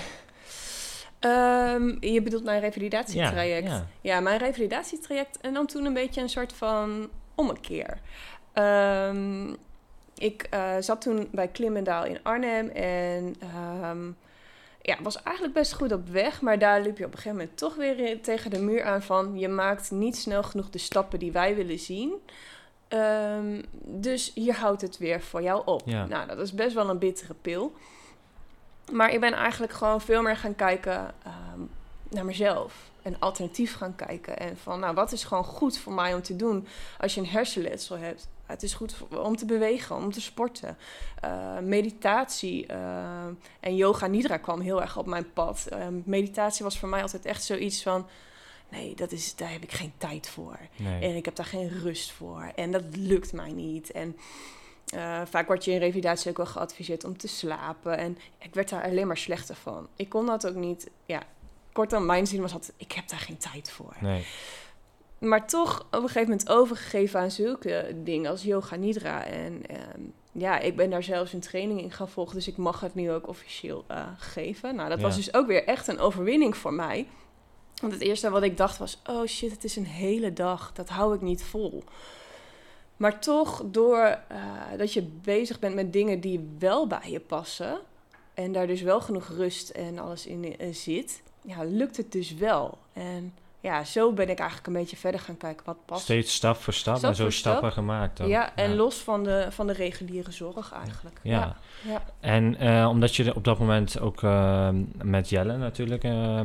Ehm, 1.19 1.97
je 2.01 2.23
bedoelt 2.23 2.45
mijn 2.45 2.61
revalidatietraject? 2.61 3.69
Ja, 3.69 3.87
Ja, 4.01 4.21
mijn 4.21 4.39
revalidatietraject 4.39 5.41
en 5.41 5.55
dan 5.55 5.67
toen 5.67 5.85
een 5.85 5.95
beetje 5.95 6.21
een 6.21 6.29
soort 6.29 6.53
van 6.53 7.09
ommekeer. 7.35 7.99
Ehm, 8.53 9.55
ik 10.15 10.49
zat 10.81 11.01
toen 11.01 11.29
bij 11.33 11.49
Klimmendaal 11.49 12.05
in 12.05 12.19
Arnhem 12.23 12.69
en 12.69 13.37
ja, 14.83 14.97
was 15.03 15.23
eigenlijk 15.23 15.55
best 15.55 15.73
goed 15.73 15.93
op 15.93 16.09
weg. 16.09 16.41
Maar 16.41 16.59
daar 16.59 16.81
liep 16.81 16.99
je 16.99 17.05
op 17.05 17.13
een 17.13 17.19
gegeven 17.19 17.39
moment 17.39 17.57
toch 17.57 17.75
weer 17.75 18.23
tegen 18.23 18.51
de 18.51 18.61
muur 18.61 18.85
aan 18.85 19.03
van... 19.03 19.39
je 19.39 19.49
maakt 19.49 19.91
niet 19.91 20.17
snel 20.17 20.43
genoeg 20.43 20.71
de 20.71 20.79
stappen 20.79 21.19
die 21.19 21.33
wij 21.33 21.55
willen 21.55 21.79
zien. 21.79 22.13
Ehm, 22.89 23.63
dus 23.85 24.33
hier 24.35 24.55
houdt 24.55 24.83
het 24.83 24.99
weer 24.99 25.21
voor 25.21 25.43
jou 25.43 25.63
op. 25.65 25.83
Ja. 25.85 26.07
Nou, 26.07 26.27
dat 26.27 26.39
is 26.39 26.53
best 26.53 26.75
wel 26.75 26.89
een 26.89 26.99
bittere 26.99 27.35
pil. 27.35 27.75
Maar 28.93 29.13
ik 29.13 29.21
ben 29.21 29.33
eigenlijk 29.33 29.73
gewoon 29.73 30.01
veel 30.01 30.23
meer 30.23 30.37
gaan 30.37 30.57
kijken 30.57 31.15
ehm, 31.23 31.61
naar 32.13 32.25
mezelf. 32.25 32.91
En 33.03 33.17
alternatief 33.19 33.77
gaan 33.77 33.95
kijken. 33.95 34.39
En 34.39 34.57
van, 34.57 34.81
nou, 34.81 34.95
wat 34.95 35.13
is 35.13 35.25
gewoon 35.25 35.45
goed 35.45 35.79
voor 35.79 35.93
mij 35.93 36.15
om 36.15 36.23
te 36.23 36.37
doen 36.37 36.67
als 36.99 37.15
je 37.15 37.21
een 37.21 37.27
hersenletsel 37.27 37.97
hebt? 37.99 38.29
Het 38.47 38.63
is 38.63 38.75
goed 38.75 38.95
om 39.09 39.37
te 39.37 39.45
bewegen, 39.45 39.97
om 39.97 40.13
te 40.13 40.21
sporten. 40.21 40.77
Eh, 41.21 41.59
meditatie 41.59 42.67
eh, 42.67 43.25
en 43.61 43.77
yoga 43.77 44.07
nidra 44.07 44.37
kwam 44.37 44.61
heel 44.61 44.81
erg 44.81 44.97
op 44.97 45.07
mijn 45.07 45.33
pad. 45.33 45.67
Eh, 45.67 45.87
meditatie 46.05 46.65
was 46.65 46.79
voor 46.79 46.89
mij 46.89 47.03
altijd 47.03 47.25
echt 47.25 47.45
zoiets 47.45 47.83
van... 47.83 48.07
Nee, 48.69 48.95
dat 48.95 49.13
is, 49.13 49.37
daar 49.37 49.53
heb 49.53 49.63
ik 49.63 49.73
geen 49.73 49.93
tijd 49.97 50.29
voor. 50.29 50.59
Nee. 50.77 51.03
En 51.03 51.17
ik 51.17 51.25
heb 51.25 51.37
daar 51.37 51.47
geen 51.47 51.69
rust 51.69 52.11
voor. 52.11 52.53
En 52.55 52.73
dat 52.73 52.83
lukt 52.97 53.33
mij 53.33 53.53
niet. 53.53 53.91
En 53.91 54.17
eh, 54.93 55.21
vaak 55.25 55.47
word 55.47 55.65
je 55.65 55.71
in 55.71 55.79
revalidatie 55.79 56.31
ook 56.31 56.37
wel 56.37 56.47
geadviseerd 56.47 57.05
om 57.05 57.17
te 57.17 57.29
slapen. 57.29 57.99
En 57.99 58.19
ik 58.39 58.55
werd 58.55 58.69
daar 58.69 58.85
alleen 58.85 59.07
maar 59.07 59.17
slechter 59.17 59.55
van. 59.55 59.89
Ik 59.97 60.09
kon 60.09 60.27
dat 60.27 60.47
ook 60.47 60.55
niet. 60.55 60.91
Ja, 61.07 61.23
kortom, 61.73 62.07
mijn 62.07 62.27
zin 62.27 62.41
was 62.41 62.53
altijd, 62.53 62.75
ik 62.77 62.93
heb 62.93 63.09
daar 63.09 63.19
geen 63.19 63.37
tijd 63.37 63.71
voor. 63.71 63.97
Nee. 64.01 64.27
Maar 65.19 65.47
toch 65.47 65.81
op 65.81 65.93
een 65.93 66.01
gegeven 66.01 66.29
moment 66.29 66.49
overgegeven 66.49 67.21
aan 67.21 67.31
zulke 67.31 67.97
dingen 68.03 68.31
als 68.31 68.43
yoga 68.43 68.77
nidra. 68.77 69.25
En 69.25 69.67
ehm, 69.67 70.01
ja, 70.33 70.59
ik 70.59 70.77
ben 70.77 70.91
daar 70.91 71.03
zelfs 71.03 71.33
een 71.33 71.41
training 71.41 71.81
in 71.81 71.91
gaan 71.91 72.09
volgen, 72.09 72.35
dus 72.35 72.49
ik 72.49 72.57
mag 72.57 72.81
het 72.81 72.95
nu 72.95 73.11
ook 73.11 73.29
officieel 73.29 73.85
eh, 73.87 74.07
geven. 74.19 74.75
Nou, 74.75 74.89
dat 74.89 75.01
was 75.01 75.17
dus 75.17 75.35
ook 75.35 75.47
weer 75.47 75.65
echt 75.65 75.89
een 75.89 75.99
overwinning 75.99 76.57
voor 76.57 76.73
mij. 76.73 77.07
Want 77.81 77.93
het 77.93 78.03
eerste 78.03 78.31
wat 78.31 78.43
ik 78.43 78.57
dacht 78.57 78.79
was, 78.79 79.01
oh 79.07 79.27
shit, 79.27 79.51
het 79.51 79.65
is 79.65 79.77
een 79.77 79.87
hele 79.87 80.33
dag, 80.33 80.73
dat 80.73 80.89
hou 80.89 81.15
ik 81.15 81.21
niet 81.21 81.43
vol. 81.43 81.85
Maar 82.97 83.21
toch, 83.21 83.63
door 83.67 84.19
eh, 84.29 84.39
dat 84.77 84.93
je 84.93 85.03
bezig 85.03 85.59
bent 85.59 85.75
met 85.75 85.93
dingen 85.93 86.21
die 86.21 86.49
wel 86.59 86.87
bij 86.87 87.11
je 87.11 87.21
passen... 87.21 87.81
en 88.35 88.53
daar 88.53 88.67
dus 88.67 88.83
wel 88.83 89.01
genoeg 89.01 89.29
rust 89.29 89.71
en 89.71 89.99
alles 89.99 90.27
in 90.27 90.59
eh, 90.59 90.75
zit, 90.75 91.23
ja, 91.43 91.63
lukt 91.63 91.97
het 91.97 92.13
dus 92.13 92.35
wel. 92.35 92.79
En 92.93 93.35
ja, 93.61 93.85
zo 93.85 94.13
ben 94.13 94.29
ik 94.29 94.39
eigenlijk 94.39 94.67
een 94.69 94.73
beetje 94.73 94.97
verder 94.97 95.21
gaan 95.21 95.37
kijken 95.37 95.67
wat 95.67 95.77
past. 95.85 96.03
Steeds 96.03 96.35
stap 96.35 96.57
voor 96.57 96.73
stap, 96.73 96.97
Stap 96.97 97.11
en 97.11 97.17
zo 97.17 97.31
stap. 97.31 97.53
stappen 97.53 97.73
gemaakt. 97.73 98.21
ook. 98.21 98.29
Ja, 98.29 98.55
en 98.57 98.77
los 98.77 98.95
van 98.97 99.25
de, 99.25 99.47
van 99.51 99.67
de 99.67 99.73
reguliere 99.73 100.31
zorg 100.33 100.73
eigenlijk. 100.73 101.21
Ja. 101.23 101.33
ja. 101.33 101.57
ja. 101.93 102.03
En 102.21 102.57
eh, 102.59 102.89
omdat 102.89 103.17
je 103.17 103.35
op 103.35 103.45
dat 103.45 103.59
moment 103.59 104.01
ook 104.01 104.23
eh, 104.23 104.69
met 105.03 105.29
Jelle 105.29 105.57
natuurlijk 105.57 106.05
eh, 106.05 106.41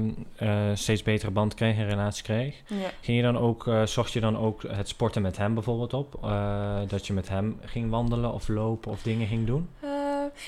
steeds 0.74 1.04
betere 1.04 1.32
band 1.32 1.54
kreeg 1.54 1.78
en 1.78 1.90
relatie 1.90 2.24
kreeg, 2.24 2.62
ging 3.02 3.18
je 3.18 3.24
dan 3.24 3.38
ook, 3.38 3.68
eh, 3.68 3.86
zocht 3.86 4.12
je 4.12 4.20
dan 4.20 4.38
ook 4.38 4.62
het 4.68 4.88
sporten 4.88 5.22
met 5.22 5.38
hem 5.38 5.54
bijvoorbeeld 5.54 5.94
op? 5.94 6.20
Dat 6.88 7.08
je 7.08 7.14
met 7.14 7.30
hem 7.30 7.60
ging 7.66 7.90
wandelen 7.90 8.34
of 8.34 8.48
lopen 8.48 8.92
of 8.92 9.02
dingen 9.02 9.28
ging 9.28 9.46
doen? 9.46 9.70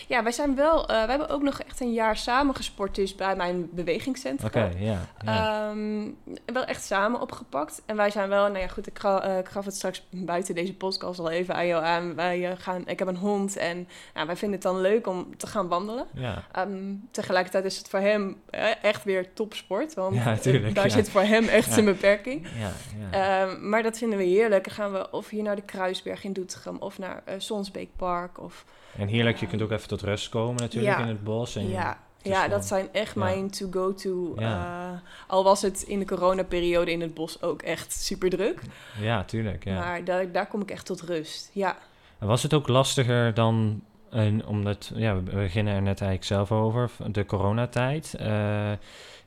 Ja, 0.08 0.24
wij 0.24 0.32
zijn 0.32 0.56
wel... 0.56 0.82
eh, 0.82 0.96
wij 0.96 1.08
hebben 1.08 1.30
ook 1.30 1.42
nog 1.42 1.60
echt 1.62 1.80
een 1.80 1.94
jaar 1.94 2.18
samen 2.18 2.56
gesport 2.56 2.96
dus 2.96 3.16
bij 3.16 3.36
mijn 3.36 3.70
bewegingscentrum. 3.72 4.48
Oké, 4.48 4.72
ja. 4.78 5.00
Ehm, 5.26 6.08
wel 6.46 6.64
echt 6.66 6.84
samen 6.84 7.22
opgepakt. 7.22 7.82
En 7.86 7.96
wij 7.96 8.10
zijn 8.10 8.30
wel, 8.30 8.48
nou 8.48 8.60
ja, 8.60 8.68
goed, 8.68 8.88
ik, 8.88 9.04
eh, 9.04 9.38
ik 9.38 9.48
gaf 9.48 9.66
het 9.66 9.76
straks 9.76 10.08
buiten 10.10 10.56
deze 10.56 10.74
podcast 10.74 11.20
al 11.20 11.30
even 11.30 11.56
aan 11.56 11.68
jou 11.68 11.84
aan. 11.84 12.16
Wij 12.16 12.50
eh, 12.52 12.58
gaan, 12.58 12.88
ik 12.88 13.00
heb 13.00 13.08
een 13.08 13.16
hond 13.18 13.58
en 13.58 13.88
nou, 14.14 14.26
wij 14.28 14.36
vinden 14.36 14.60
het 14.60 14.68
dan 14.68 14.82
leuk 14.82 15.08
om 15.08 15.38
te 15.38 15.48
gaan 15.48 15.68
wandelen. 15.68 16.06
ja. 16.14 16.44
Ehm, 16.52 16.94
tegelijkertijd 17.12 17.66
is 17.66 17.78
het 17.78 17.90
voor 17.90 18.00
hem 18.00 18.42
echt 18.82 19.04
weer 19.04 19.34
topsport. 19.34 19.94
Want 19.94 20.16
Ja, 20.16 20.38
tuurlijk, 20.38 20.76
daar 20.76 20.86
ja. 20.88 20.92
zit 20.92 21.10
voor 21.10 21.22
hem 21.22 21.48
echt 21.48 21.72
zijn 21.74 21.86
beperking. 21.86 22.48
Ja, 22.60 22.72
ja. 23.12 23.46
Ehm, 23.48 23.70
maar 23.70 23.84
dat 23.84 23.98
vinden 23.98 24.18
we 24.18 24.24
heerlijk. 24.24 24.64
Dan 24.66 24.74
gaan 24.74 24.92
we 24.92 25.12
of 25.12 25.30
hier 25.30 25.44
naar 25.44 25.56
de 25.56 25.62
Kruisberg 25.62 26.24
in 26.24 26.34
Doetinchem 26.34 26.78
of 26.78 26.98
naar 26.98 27.22
eh 27.26 27.34
Sonsbeekpark. 27.38 28.40
Of, 28.42 28.66
en 28.98 29.08
heerlijk, 29.08 29.38
je 29.38 29.48
kunt 29.48 29.62
ook 29.62 29.72
even 29.72 29.88
tot 29.88 30.02
rust 30.02 30.30
komen 30.30 30.56
natuurlijk 30.62 30.98
Ja. 30.98 31.02
in 31.04 31.08
het 31.10 31.24
bos. 31.24 31.56
En 31.56 31.70
ja, 31.70 31.98
ja 32.22 32.48
dat 32.48 32.66
zijn 32.66 32.88
echt 32.92 33.14
ja. 33.16 33.20
mijn 33.24 33.50
to-go-to. 33.50 34.36
Eh, 34.36 34.90
al 35.28 35.44
was 35.44 35.62
het 35.62 35.82
in 35.82 36.00
de 36.00 36.06
coronaperiode 36.06 36.92
in 36.92 37.02
het 37.02 37.14
bos 37.14 37.42
ook 37.42 37.62
echt 37.62 37.94
super 37.94 38.30
druk. 38.30 38.62
ja, 39.02 39.24
tuurlijk. 39.24 39.64
Ja. 39.66 39.80
Maar 39.80 40.04
daar, 40.04 40.32
daar 40.32 40.48
kom 40.48 40.62
ik 40.62 40.72
echt 40.72 40.86
tot 40.86 41.02
rust. 41.02 41.50
Ja. 41.54 41.78
En 42.20 42.28
Was 42.28 42.44
het 42.44 42.54
ook 42.54 42.68
lastiger 42.68 43.34
dan, 43.34 43.82
en 44.10 44.46
omdat, 44.46 44.92
ja, 44.96 45.16
we 45.16 45.22
beginnen 45.22 45.74
er 45.74 45.82
net 45.82 46.02
eigenlijk 46.02 46.24
zelf 46.24 46.52
over, 46.52 46.92
de 47.12 47.26
coronatijd. 47.26 48.14
Eh, 48.14 48.72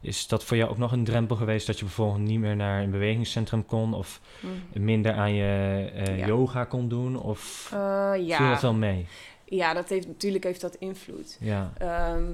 is 0.01 0.27
dat 0.27 0.45
voor 0.45 0.57
jou 0.57 0.71
ook 0.71 0.79
nog 0.79 0.93
een 0.93 1.05
drempel 1.05 1.37
geweest 1.37 1.67
dat 1.67 1.79
je 1.79 1.85
bijvoorbeeld 1.85 2.19
niet 2.29 2.39
meer 2.41 2.57
naar 2.57 2.83
een 2.83 2.91
bewegingscentrum 2.91 3.67
kon 3.67 3.95
of 3.95 4.21
Hm. 4.41 4.47
minder 4.85 5.13
aan 5.15 5.35
je 5.35 5.91
eh, 5.95 6.19
Ja. 6.19 6.27
yoga 6.27 6.65
kon 6.65 6.89
doen? 6.89 7.21
Of 7.21 7.41
viel 7.41 8.25
ja. 8.25 8.51
dat 8.51 8.61
wel 8.63 8.75
mee? 8.75 9.07
Ja, 9.57 9.73
dat 9.75 9.89
heeft 9.89 10.07
natuurlijk 10.07 10.45
heeft 10.45 10.61
dat 10.61 10.75
invloed. 10.75 11.37
Ja, 11.41 11.73
Ehm, 11.79 12.25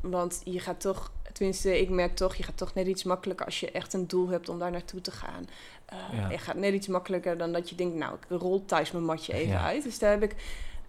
want 0.00 0.40
je 0.44 0.60
gaat 0.60 0.80
toch, 0.80 1.12
tenminste, 1.32 1.80
ik 1.80 1.88
merk 1.90 2.16
toch, 2.16 2.34
je 2.34 2.42
gaat 2.42 2.56
toch 2.56 2.74
net 2.74 2.86
iets 2.86 3.04
makkelijker 3.04 3.46
als 3.46 3.60
je 3.60 3.70
echt 3.70 3.92
een 3.92 4.06
doel 4.08 4.28
hebt 4.28 4.48
om 4.48 4.58
daar 4.58 4.70
naartoe 4.70 5.00
te 5.00 5.10
gaan. 5.10 5.44
Eh, 5.86 5.98
Ja. 6.12 6.30
Je 6.30 6.38
gaat 6.38 6.56
net 6.56 6.74
iets 6.74 6.86
makkelijker 6.86 7.38
dan 7.38 7.52
dat 7.52 7.68
je 7.68 7.74
denkt, 7.74 7.94
nou, 7.96 8.14
ik 8.14 8.40
rol 8.40 8.64
thuis 8.64 8.90
mijn 8.92 9.04
matje 9.04 9.32
even 9.32 9.52
Ja. 9.52 9.64
uit. 9.64 9.82
Dus 9.82 9.98
daar 9.98 10.10
heb 10.10 10.22
ik, 10.22 10.34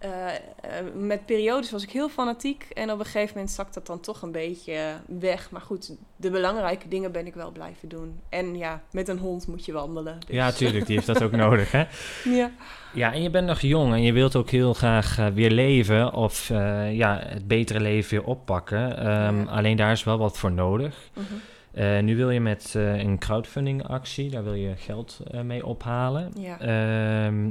eh, 0.04 0.34
eh, 0.34 0.84
met 0.94 1.26
periodes 1.26 1.70
was 1.70 1.82
ik 1.82 1.90
heel 1.90 2.08
fanatiek 2.08 2.66
en 2.72 2.90
op 2.90 2.98
een 2.98 3.04
gegeven 3.04 3.34
moment 3.34 3.50
zakt 3.54 3.74
dat 3.74 3.86
dan 3.86 4.00
toch 4.00 4.22
een 4.22 4.32
beetje 4.32 4.92
weg. 5.06 5.50
Maar 5.50 5.60
goed, 5.60 5.96
de 6.16 6.30
belangrijke 6.30 6.88
dingen 6.88 7.12
ben 7.12 7.26
ik 7.26 7.34
wel 7.34 7.50
blijven 7.52 7.88
doen. 7.88 8.20
En 8.28 8.56
ja, 8.56 8.82
met 8.90 9.08
een 9.08 9.18
hond 9.18 9.46
moet 9.46 9.64
je 9.64 9.72
wandelen. 9.72 10.18
dus- 10.26 10.34
ja, 10.36 10.50
tuurlijk, 10.52 10.86
die 10.86 10.94
heeft 10.94 11.06
dat 11.06 11.22
ook 11.22 11.30
nodig, 11.46 11.72
hè? 11.72 11.84
ja. 12.24 12.50
Ja, 12.94 13.12
en 13.12 13.22
je 13.22 13.30
bent 13.30 13.46
nog 13.46 13.60
jong 13.60 13.92
en 13.92 14.02
je 14.02 14.12
wilt 14.12 14.36
ook 14.36 14.50
heel 14.50 14.74
graag 14.74 15.18
eh, 15.18 15.26
weer 15.26 15.50
leven 15.50 16.12
of 16.12 16.48
ja, 16.90 17.20
het 17.26 17.48
betere 17.48 17.80
leven 17.80 18.10
weer 18.18 18.24
oppakken. 18.28 18.96
Ehm, 18.98 19.38
Ja. 19.38 19.44
Alleen 19.50 19.76
daar 19.76 19.92
is 19.92 20.04
wel 20.04 20.18
wat 20.18 20.38
voor 20.38 20.52
nodig. 20.52 21.10
Mhm. 21.14 22.04
Nu 22.04 22.16
wil 22.16 22.30
je 22.30 22.40
met 22.40 22.72
een 22.76 23.18
crowdfunding 23.18 23.86
actie, 23.88 24.30
daar 24.30 24.44
wil 24.44 24.54
je 24.54 24.76
geld 24.76 25.20
mee 25.42 25.66
ophalen. 25.66 26.32
Ja, 26.38 26.60
Ehm, 26.60 27.50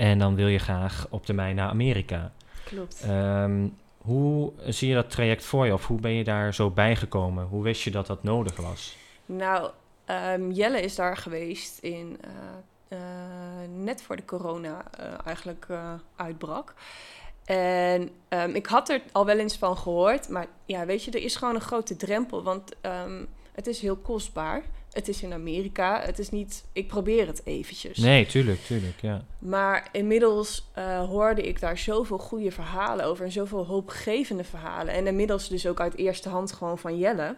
en 0.00 0.18
dan 0.18 0.34
wil 0.34 0.46
je 0.46 0.58
graag 0.58 1.06
op 1.10 1.26
termijn 1.26 1.54
naar 1.54 1.68
Amerika. 1.68 2.32
klopt. 2.64 3.02
Ehm, 3.02 3.68
hoe 3.98 4.52
zie 4.66 4.88
je 4.88 4.94
dat 4.94 5.10
traject 5.10 5.44
voor 5.44 5.66
je 5.66 5.72
of 5.72 5.86
hoe 5.86 6.00
ben 6.00 6.12
je 6.12 6.24
daar 6.24 6.54
zo 6.54 6.70
bijgekomen? 6.70 7.44
Hoe 7.44 7.62
wist 7.62 7.82
je 7.82 7.90
dat 7.90 8.06
dat 8.06 8.22
nodig 8.22 8.56
was? 8.56 8.96
Nou, 9.26 9.70
ehm, 10.04 10.50
Jelle 10.50 10.80
is 10.80 10.94
daar 10.94 11.16
geweest 11.16 11.78
in, 11.78 12.18
eh, 12.20 12.98
eh, 12.98 13.68
net 13.74 14.02
voor 14.02 14.16
de 14.16 14.24
corona 14.24 14.84
eh, 14.98 15.06
eigenlijk 15.24 15.66
uitbrak. 16.16 16.74
En 17.44 18.10
ehm, 18.28 18.50
ik 18.50 18.66
had 18.66 18.88
er 18.88 19.02
al 19.12 19.26
wel 19.26 19.38
eens 19.38 19.56
van 19.56 19.76
gehoord, 19.76 20.28
maar 20.28 20.46
ja, 20.64 20.86
weet 20.86 21.04
je, 21.04 21.10
er 21.10 21.22
is 21.22 21.36
gewoon 21.36 21.54
een 21.54 21.60
grote 21.60 21.96
drempel, 21.96 22.42
want 22.42 22.72
het 23.52 23.66
is 23.66 23.80
heel 23.80 23.96
kostbaar. 23.96 24.62
Het 24.92 25.08
is 25.08 25.22
in 25.22 25.32
Amerika, 25.32 26.00
het 26.00 26.18
is 26.18 26.30
niet, 26.30 26.64
ik 26.72 26.88
probeer 26.88 27.26
het 27.26 27.46
eventjes. 27.46 27.98
Nee, 27.98 28.26
tuurlijk, 28.26 28.60
tuurlijk, 28.60 29.00
ja. 29.00 29.24
Maar 29.38 29.88
inmiddels 29.92 30.70
eh, 30.72 31.04
hoorde 31.04 31.42
ik 31.42 31.60
daar 31.60 31.78
zoveel 31.78 32.18
goede 32.18 32.50
verhalen 32.50 33.04
over 33.04 33.24
en 33.24 33.32
zoveel 33.32 33.66
hoopgevende 33.66 34.44
verhalen. 34.44 34.94
En 34.94 35.06
inmiddels 35.06 35.48
dus 35.48 35.66
ook 35.66 35.80
uit 35.80 35.96
eerste 35.96 36.28
hand 36.28 36.52
gewoon 36.52 36.78
van 36.78 36.98
Jelle. 36.98 37.36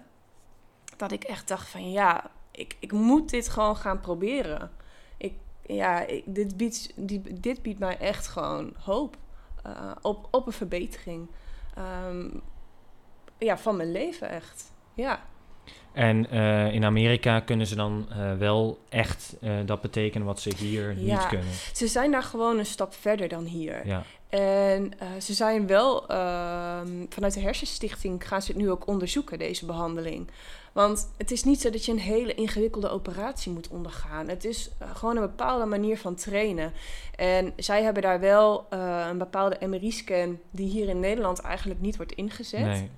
Dat 0.96 1.12
ik 1.12 1.24
echt 1.24 1.48
dacht 1.48 1.68
van 1.68 1.90
ja, 1.90 2.30
ik, 2.50 2.76
ik 2.78 2.92
moet 2.92 3.30
dit 3.30 3.48
gewoon 3.48 3.76
gaan 3.76 4.00
proberen. 4.00 4.70
Ik, 5.16 5.34
ja, 5.66 6.06
ik, 6.06 6.22
dit, 6.26 6.56
biedt, 6.56 6.92
die, 6.96 7.40
dit 7.40 7.62
biedt 7.62 7.78
mij 7.78 7.98
echt 7.98 8.26
gewoon 8.26 8.72
hoop 8.78 9.16
eh, 9.62 9.90
op, 10.00 10.28
op 10.30 10.46
een 10.46 10.52
verbetering 10.52 11.28
Ehm, 11.74 12.28
ja, 13.38 13.58
van 13.58 13.76
mijn 13.76 13.92
leven 13.92 14.28
echt. 14.28 14.72
Ja. 14.94 15.22
En 15.92 16.30
eh, 16.30 16.74
in 16.74 16.84
Amerika 16.84 17.40
kunnen 17.40 17.66
ze 17.66 17.74
dan 17.74 18.06
eh, 18.10 18.36
wel 18.38 18.78
echt 18.88 19.36
eh, 19.40 19.52
dat 19.64 19.80
betekenen 19.80 20.26
wat 20.26 20.40
ze 20.40 20.54
hier 20.56 20.94
niet 20.94 21.26
kunnen. 21.26 21.52
Ze 21.72 21.86
zijn 21.86 22.10
daar 22.10 22.22
gewoon 22.22 22.58
een 22.58 22.66
stap 22.66 22.94
verder 22.94 23.28
dan 23.28 23.44
hier. 23.44 23.86
Ja, 23.86 24.02
En 24.28 24.92
ze 25.20 25.34
zijn 25.34 25.66
wel, 25.66 26.08
ehm, 26.08 26.88
vanuit 27.08 27.34
de 27.34 27.40
Hersenstichting 27.40 28.28
gaan 28.28 28.42
ze 28.42 28.52
het 28.52 28.60
nu 28.60 28.70
ook 28.70 28.86
onderzoeken, 28.86 29.38
deze 29.38 29.66
behandeling. 29.66 30.30
Want 30.72 31.10
het 31.16 31.30
is 31.30 31.44
niet 31.44 31.60
zo 31.60 31.70
dat 31.70 31.84
je 31.84 31.92
een 31.92 31.98
hele 31.98 32.34
ingewikkelde 32.34 32.88
operatie 32.88 33.52
moet 33.52 33.68
ondergaan. 33.68 34.28
Het 34.28 34.44
is 34.44 34.70
gewoon 34.94 35.16
een 35.16 35.22
bepaalde 35.22 35.64
manier 35.64 35.98
van 35.98 36.14
trainen. 36.14 36.72
En 37.16 37.52
zij 37.56 37.82
hebben 37.82 38.02
daar 38.02 38.20
wel 38.20 38.66
een 39.10 39.18
bepaalde 39.18 39.66
MRI-scan 39.66 40.38
die 40.50 40.68
hier 40.68 40.88
in 40.88 41.00
Nederland 41.00 41.40
eigenlijk 41.40 41.80
niet 41.80 41.96
wordt 41.96 42.12
ingezet. 42.12 42.60
nee. 42.60 42.90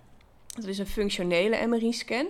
Dat 0.54 0.64
is 0.64 0.78
een 0.78 0.86
functionele 0.86 1.66
MRI-scan. 1.66 2.26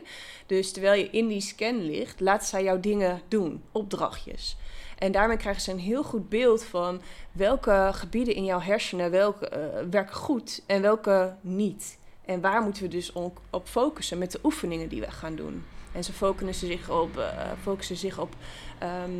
Dus 0.46 0.72
terwijl 0.72 1.00
je 1.02 1.10
in 1.10 1.26
die 1.26 1.40
scan 1.40 1.84
ligt, 1.84 2.20
laat 2.20 2.44
zij 2.44 2.62
jouw 2.62 2.80
dingen 2.80 3.20
doen, 3.28 3.62
opdrachtjes. 3.72 4.56
En 4.98 5.12
daarmee 5.12 5.36
krijgen 5.36 5.62
ze 5.62 5.70
een 5.70 5.78
heel 5.78 6.02
goed 6.02 6.28
beeld 6.28 6.64
van 6.64 7.00
welke 7.32 7.90
gebieden 7.92 8.34
in 8.34 8.44
jouw 8.44 8.60
hersenen 8.60 9.10
welke, 9.10 9.48
eh, 9.48 9.84
werken 9.90 10.14
goed 10.14 10.62
en 10.66 10.82
welke 10.82 11.36
niet. 11.40 11.98
En 12.24 12.40
waar 12.40 12.62
moeten 12.62 12.82
we 12.82 12.88
dus 12.88 13.12
op 13.50 13.68
focussen 13.68 14.18
met 14.18 14.32
de 14.32 14.38
oefeningen 14.42 14.88
die 14.88 15.00
we 15.00 15.10
gaan 15.10 15.36
doen. 15.36 15.64
En 15.92 16.04
ze 16.04 16.12
focussen 16.12 16.68
zich 16.68 16.90
op, 16.90 17.18
eh, 17.18 17.50
focussen 17.62 17.96
zich 17.96 18.18
op 18.18 18.34
ehm, 18.78 19.10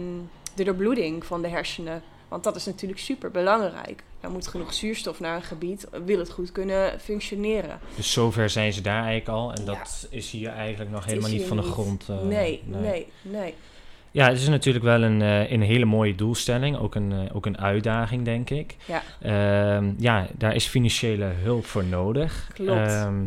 de 0.55 0.64
doorbloeding 0.64 1.25
van 1.25 1.43
de 1.43 1.49
hersenen. 1.49 2.03
Want 2.28 2.44
dat 2.44 2.56
is 2.56 2.64
natuurlijk 2.66 3.00
super 3.00 3.30
belangrijk. 3.30 4.02
Er 4.20 4.30
moet 4.30 4.46
genoeg 4.46 4.74
zuurstof 4.74 5.20
naar 5.20 5.37
een 5.37 5.42
gebied, 5.42 5.87
wil 6.04 6.18
het 6.18 6.30
goed 6.30 6.52
kunnen 6.52 7.00
functioneren. 7.00 7.78
Dus 7.96 8.12
zover 8.12 8.50
zijn 8.50 8.72
ze 8.72 8.80
daar 8.80 9.02
eigenlijk 9.04 9.28
al. 9.28 9.52
En 9.52 9.60
Ja. 9.64 9.66
dat 9.66 10.06
is 10.10 10.30
hier 10.30 10.50
eigenlijk 10.50 10.90
nog 10.90 11.04
helemaal 11.04 11.30
niet 11.30 11.44
van 11.44 11.56
de 11.56 11.62
niet. 11.62 11.72
grond. 11.72 12.08
eh, 12.08 12.20
nee, 12.22 12.62
nee, 12.66 13.06
nee. 13.22 13.54
Ja, 14.10 14.28
het 14.28 14.38
is 14.38 14.48
natuurlijk 14.48 14.84
wel 14.84 15.02
een, 15.02 15.22
eh, 15.22 15.50
een 15.50 15.62
hele 15.62 15.84
mooie 15.84 16.14
doelstelling. 16.14 16.76
Ook 16.78 16.94
een, 16.94 17.12
eh, 17.12 17.37
ook 17.37 17.46
een 17.46 17.58
uitdaging, 17.58 18.24
denk 18.24 18.50
ik. 18.50 18.76
Ja. 18.87 19.02
Ehm, 19.20 19.92
ja, 19.98 20.26
daar 20.38 20.54
is 20.54 20.66
financiële 20.66 21.24
hulp 21.24 21.66
voor 21.66 21.84
nodig. 21.84 22.50
Klopt. 22.52 22.70
Ehm, 22.88 23.24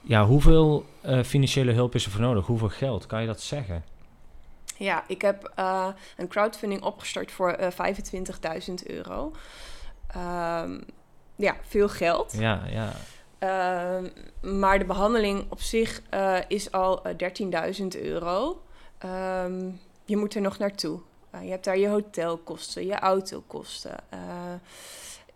ja, 0.00 0.26
hoeveel 0.26 0.84
financiële 1.24 1.72
hulp 1.72 1.94
is 1.94 2.04
er 2.04 2.10
voor 2.10 2.20
nodig? 2.20 2.46
Hoeveel 2.46 2.68
geld? 2.68 3.06
Kan 3.06 3.20
je 3.20 3.26
dat 3.26 3.40
zeggen? 3.40 3.84
Ja, 4.80 5.04
ik 5.06 5.22
heb 5.22 5.52
eh, 5.54 5.88
een 6.16 6.28
crowdfunding 6.28 6.82
opgestart 6.82 7.32
voor 7.32 7.50
eh 7.50 7.70
25.000 7.70 8.74
euro. 8.86 9.32
Ehm, 10.06 10.80
ja, 11.36 11.56
veel 11.68 11.88
geld. 11.88 12.32
Ja, 12.38 12.62
ja. 12.70 12.92
Ehm, 13.38 14.08
maar 14.58 14.78
de 14.78 14.84
behandeling 14.84 15.50
op 15.50 15.60
zich 15.60 16.02
eh, 16.10 16.36
is 16.48 16.72
al 16.72 17.04
eh, 17.04 17.14
13.000 17.16 17.86
euro. 18.02 18.62
Ehm, 18.98 19.70
je 20.04 20.16
moet 20.16 20.34
er 20.34 20.40
nog 20.40 20.58
naartoe. 20.58 21.00
Je 21.42 21.50
hebt 21.50 21.64
daar 21.64 21.78
je 21.78 21.88
hotelkosten, 21.88 22.86
je 22.86 22.98
autokosten. 22.98 23.96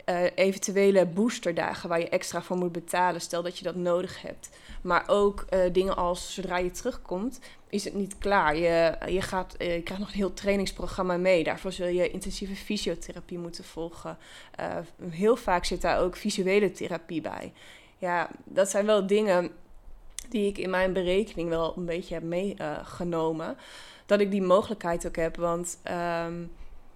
Eh, 0.04 0.22
eventuele 0.34 1.06
boosterdagen 1.06 1.88
waar 1.88 2.00
je 2.00 2.08
extra 2.08 2.42
voor 2.42 2.56
moet 2.56 2.72
betalen, 2.72 3.20
stel 3.20 3.42
dat 3.42 3.58
je 3.58 3.64
dat 3.64 3.74
nodig 3.74 4.22
hebt. 4.22 4.50
Maar 4.82 5.04
ook 5.06 5.44
eh, 5.48 5.60
dingen 5.72 5.96
als 5.96 6.34
zodra 6.34 6.58
je 6.58 6.70
terugkomt, 6.70 7.40
is 7.68 7.84
het 7.84 7.94
niet 7.94 8.18
klaar. 8.18 8.56
Je, 8.56 8.96
je, 9.08 9.22
gaat, 9.22 9.54
eh, 9.54 9.74
je 9.74 9.82
krijgt 9.82 10.02
nog 10.02 10.12
een 10.12 10.18
heel 10.18 10.34
trainingsprogramma 10.34 11.16
mee. 11.16 11.44
Daarvoor 11.44 11.72
zul 11.72 11.86
je 11.86 12.10
intensieve 12.10 12.56
fysiotherapie 12.56 13.38
moeten 13.38 13.64
volgen. 13.64 14.18
Heel 15.10 15.36
vaak 15.36 15.64
zit 15.64 15.80
daar 15.80 16.00
ook 16.00 16.16
visuele 16.16 16.70
therapie 16.70 17.20
bij. 17.20 17.52
Ja, 17.98 18.30
dat 18.44 18.70
zijn 18.70 18.86
wel 18.86 19.06
dingen 19.06 19.50
die 20.28 20.46
ik 20.46 20.58
in 20.58 20.70
mijn 20.70 20.92
berekening 20.92 21.48
wel 21.48 21.76
een 21.76 21.84
beetje 21.84 22.14
heb 22.14 22.22
meegenomen. 22.22 23.56
dat 24.06 24.20
ik 24.20 24.30
die 24.30 24.42
mogelijkheid 24.42 25.06
ook 25.06 25.16
heb. 25.16 25.36
Want 25.36 25.78
ehm, 25.82 26.42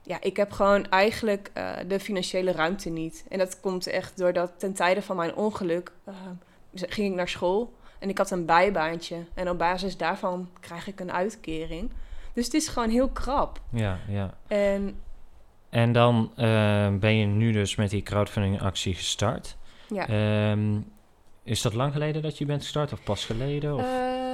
ja, 0.08 0.20
ik 0.20 0.36
heb 0.36 0.52
gewoon 0.52 0.88
eigenlijk 0.88 1.50
eh, 1.54 1.70
de 1.88 2.00
financiële 2.00 2.52
ruimte 2.52 2.88
niet. 2.88 3.24
En 3.28 3.38
dat 3.38 3.60
komt 3.60 3.86
echt 3.86 4.18
doordat 4.18 4.52
ten 4.58 4.74
tijde 4.74 5.02
van 5.02 5.16
mijn 5.16 5.34
ongeluk 5.34 5.92
eh, 6.04 6.14
ging 6.72 7.10
ik 7.10 7.14
naar 7.16 7.28
school. 7.28 7.72
En 7.98 8.08
ik 8.08 8.18
had 8.18 8.30
een 8.30 8.46
bijbaantje. 8.46 9.16
En 9.34 9.50
op 9.50 9.58
basis 9.58 9.96
daarvan 9.96 10.48
krijg 10.60 10.86
ik 10.86 11.00
een 11.00 11.12
uitkering. 11.12 11.90
Dus 12.32 12.44
het 12.44 12.54
is 12.54 12.68
gewoon 12.68 12.88
heel 12.88 13.08
krap. 13.08 13.60
Ja, 13.72 13.98
ja. 14.08 14.34
En 14.46 15.00
En 15.70 15.92
dan 15.92 16.32
eh, 16.36 16.88
ben 16.94 17.16
je 17.16 17.26
nu 17.26 17.52
dus 17.52 17.74
met 17.74 17.90
die 17.90 18.02
crowdfunding 18.02 18.60
actie 18.62 18.94
gestart. 18.94 19.56
ja, 19.88 20.08
Ehm, 20.08 20.80
is 21.42 21.62
dat 21.62 21.74
lang 21.74 21.92
geleden 21.92 22.22
dat 22.22 22.38
je 22.38 22.44
bent 22.44 22.62
gestart 22.62 22.92
of 22.92 23.02
pas 23.02 23.24
geleden? 23.24 23.74
Of? 23.74 23.82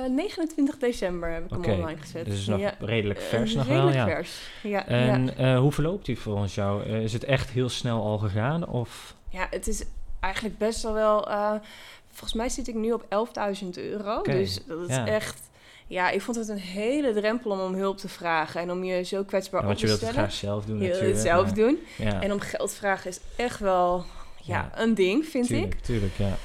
Eh, 0.04 0.10
29 0.10 0.78
december 0.78 1.30
heb 1.32 1.44
ik 1.44 1.50
hem 1.50 1.64
online 1.64 2.00
gezet. 2.00 2.24
dus 2.24 2.38
is 2.38 2.46
nog 2.46 2.60
ja. 2.60 2.74
redelijk 2.78 3.18
Eh, 3.18 3.24
vers 3.26 3.54
nog 3.54 3.66
wel, 3.66 3.74
redelijk 3.76 3.96
ja. 3.96 4.14
vers. 4.14 4.40
Ja, 4.62 4.86
En 4.86 5.26
ja. 5.36 5.54
eh, 5.54 5.58
hoe 5.58 5.72
verloopt 5.72 6.06
die 6.06 6.18
volgens 6.18 6.54
jou? 6.54 6.84
Eh, 6.84 7.02
is 7.02 7.12
het 7.12 7.24
echt 7.24 7.50
heel 7.50 7.68
snel 7.68 8.02
al 8.02 8.18
gegaan? 8.18 8.66
Of? 8.68 9.14
ja, 9.28 9.46
het 9.50 9.66
is 9.66 9.84
eigenlijk 10.20 10.58
best 10.58 10.82
wel 10.82 10.92
wel... 10.92 11.28
eh, 11.30 11.52
volgens 12.10 12.32
mij 12.34 12.48
zit 12.48 12.68
ik 12.68 12.74
nu 12.74 12.92
op 12.92 13.04
11.000 13.62 13.68
euro. 13.74 14.22
Dus 14.22 14.60
dat 14.66 14.88
is 14.88 14.94
ja. 14.94 15.06
echt... 15.06 15.40
Ja, 15.86 16.10
ik 16.10 16.20
vond 16.22 16.36
het 16.36 16.48
een 16.48 16.58
hele 16.58 17.12
drempel 17.12 17.50
om 17.50 17.60
om 17.60 17.74
hulp 17.74 17.96
te 17.98 18.08
vragen. 18.08 18.60
En 18.60 18.70
om 18.70 18.84
je 18.84 19.02
zo 19.02 19.24
kwetsbaar 19.24 19.60
Ja, 19.62 19.66
op 19.66 19.72
want 19.72 19.80
je 19.80 19.86
te 19.86 19.92
wilt 19.92 20.00
het 20.00 20.10
stellen. 20.10 20.28
graag 20.30 20.40
zelf 20.40 20.64
doen 20.64 20.74
Je 20.74 20.80
wil 20.80 20.88
natuurlijk. 20.90 21.16
het 21.18 21.26
zelf 21.26 21.44
maar- 21.46 21.54
doen. 21.54 21.78
Ja, 21.98 22.22
En 22.22 22.32
om 22.32 22.40
geld 22.40 22.72
vragen 22.74 23.10
is 23.10 23.20
echt 23.36 23.58
wel 23.60 24.04
ja, 24.42 24.70
Ja. 24.72 24.82
een 24.82 24.94
ding, 24.94 25.24
vind 25.26 25.44
ik. 25.50 25.50
tuurlijk, 25.50 25.80
tuurlijk, 25.80 26.12
ja. 26.16 26.36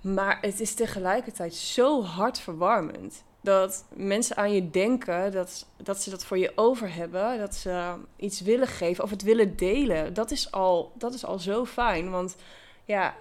Maar 0.00 0.38
het 0.40 0.60
is 0.60 0.74
tegelijkertijd 0.74 1.54
zo 1.54 2.02
hartverwarmend. 2.02 3.24
Dat 3.40 3.84
mensen 3.94 4.36
aan 4.36 4.52
je 4.52 4.70
denken, 4.70 5.32
dat, 5.32 5.66
dat 5.76 6.02
ze 6.02 6.10
dat 6.10 6.24
voor 6.24 6.38
je 6.38 6.52
over 6.54 6.94
hebben. 6.94 7.38
Dat 7.38 7.54
ze 7.54 7.94
iets 8.16 8.40
willen 8.40 8.66
geven 8.66 9.04
of 9.04 9.10
het 9.10 9.22
willen 9.22 9.56
delen. 9.56 10.14
Dat 10.14 10.30
is 10.30 10.52
al, 10.52 10.92
dat 10.94 11.14
is 11.14 11.24
al 11.24 11.38
zo 11.38 11.64
fijn. 11.64 12.10
Want 12.10 12.36
ja, 12.84 13.14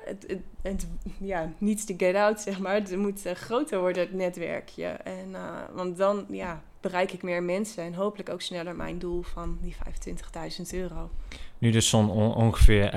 het, 0.61 0.87
ja, 1.19 1.51
niets 1.57 1.85
to 1.85 1.93
get 1.97 2.15
out, 2.15 2.41
zeg 2.41 2.59
maar. 2.59 2.73
Het 2.73 2.97
moet 2.97 3.21
groter 3.33 3.79
worden, 3.79 4.01
het 4.01 4.13
netwerkje. 4.13 4.85
En, 4.87 5.35
eh, 5.35 5.61
want 5.73 5.97
dan 5.97 6.25
ja, 6.29 6.63
bereik 6.81 7.11
ik 7.11 7.23
meer 7.23 7.43
mensen. 7.43 7.83
En 7.83 7.93
hopelijk 7.93 8.29
ook 8.29 8.41
sneller 8.41 8.75
mijn 8.75 8.99
doel 8.99 9.21
van 9.21 9.57
die 9.61 9.75
25.000 9.75 10.73
euro. 10.73 11.09
Nu 11.57 11.71
dus 11.71 11.89
zo'n 11.89 12.09
on- 12.09 12.35
ongeveer 12.35 12.89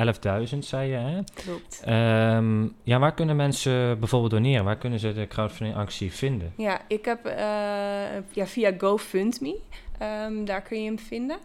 11.000, 0.52 0.58
zei 0.58 0.90
je, 0.90 0.96
hè? 0.96 1.20
Klopt. 1.34 1.82
Ehm, 1.84 2.62
ja, 2.82 2.98
waar 2.98 3.14
kunnen 3.14 3.36
mensen 3.36 3.98
bijvoorbeeld 3.98 4.32
doneren? 4.32 4.64
Waar 4.64 4.76
kunnen 4.78 4.98
ze 4.98 5.12
de 5.12 5.26
crowdfunding 5.26 5.78
actie 5.78 6.12
vinden? 6.12 6.52
Ja, 6.56 6.80
ik 6.88 7.04
heb 7.04 7.26
eh, 7.26 7.36
ja, 8.32 8.46
via 8.46 8.72
GoFundMe, 8.78 9.58
ehm, 9.98 10.44
daar 10.44 10.62
kun 10.62 10.78
je 10.82 10.84
hem 10.84 10.98
vinden. 10.98 11.38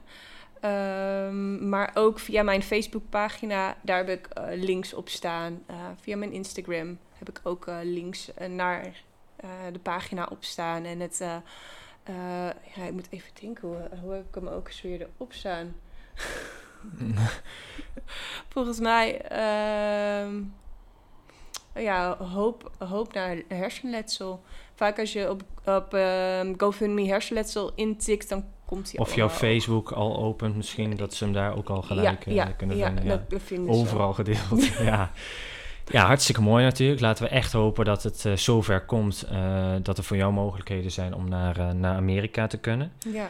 Ehm, 0.61 1.69
maar 1.69 1.91
ook 1.93 2.19
via 2.19 2.43
mijn 2.43 2.63
Facebookpagina, 2.63 3.75
daar 3.81 3.97
heb 3.97 4.09
ik 4.09 4.27
eh, 4.27 4.43
links 4.63 4.93
op 4.93 5.09
staan. 5.09 5.61
Eh, 5.67 5.75
via 6.01 6.17
mijn 6.17 6.31
Instagram 6.31 6.97
heb 7.17 7.29
ik 7.29 7.39
ook 7.43 7.69
links 7.83 8.31
naar 8.49 9.03
de 9.71 9.79
pagina 9.79 10.27
op 10.31 10.43
staan. 10.43 10.83
En 10.83 10.99
het, 10.99 11.21
eh, 12.05 12.49
ja, 12.75 12.83
ik 12.85 12.91
moet 12.91 13.07
even 13.09 13.29
denken, 13.41 13.67
hoe, 13.67 13.89
hoe 14.01 14.13
heb 14.13 14.27
ik 14.27 14.35
hem 14.35 14.47
ook 14.47 14.67
eens 14.67 14.81
weer 14.81 15.01
erop 15.01 15.33
staan? 15.33 15.75
Volgens 18.53 18.79
mij, 18.79 19.21
ehm, 19.21 20.41
ja, 21.75 22.17
hoop, 22.17 22.71
hoop 22.77 23.13
naar 23.13 23.37
hersenletsel. 23.47 24.41
Vaak 24.75 24.99
als 24.99 25.13
je 25.13 25.29
op, 25.29 25.43
op 25.65 25.93
ehm, 25.93 26.53
GoFundMe 26.57 27.07
hersenletsel 27.07 27.71
intikt, 27.75 28.29
dan 28.29 28.45
komt 28.65 28.91
hij 28.91 28.99
Of 28.99 29.15
jouw 29.15 29.29
Facebook 29.29 29.91
al 29.91 30.17
opent 30.17 30.55
misschien, 30.55 30.95
dat 30.95 31.13
ze 31.13 31.23
hem 31.23 31.33
daar 31.33 31.57
ook 31.57 31.69
al 31.69 31.81
gelijk 31.81 32.25
eh, 32.25 32.45
kunnen 32.57 32.77
ja, 32.77 32.85
vinden. 32.85 33.05
Ja. 33.05 33.25
dat 33.29 33.41
vinden 33.41 33.73
ze. 33.73 33.79
Overal 33.79 34.13
gedeeld, 34.13 34.65
ja. 34.77 35.11
Ja, 35.91 36.05
hartstikke 36.05 36.41
mooi 36.41 36.63
natuurlijk. 36.63 37.01
Laten 37.01 37.23
we 37.23 37.29
echt 37.29 37.51
hopen 37.51 37.85
dat 37.85 38.03
het 38.03 38.25
eh, 38.25 38.33
zover 38.35 38.85
komt 38.85 39.23
eh, 39.31 39.73
dat 39.81 39.97
er 39.97 40.03
voor 40.03 40.17
jou 40.17 40.33
mogelijkheden 40.33 40.91
zijn 40.91 41.13
om 41.15 41.29
naar, 41.29 41.57
eh, 41.59 41.69
naar 41.71 41.95
Amerika 41.95 42.47
te 42.47 42.57
kunnen. 42.57 42.91
Ja. 43.13 43.29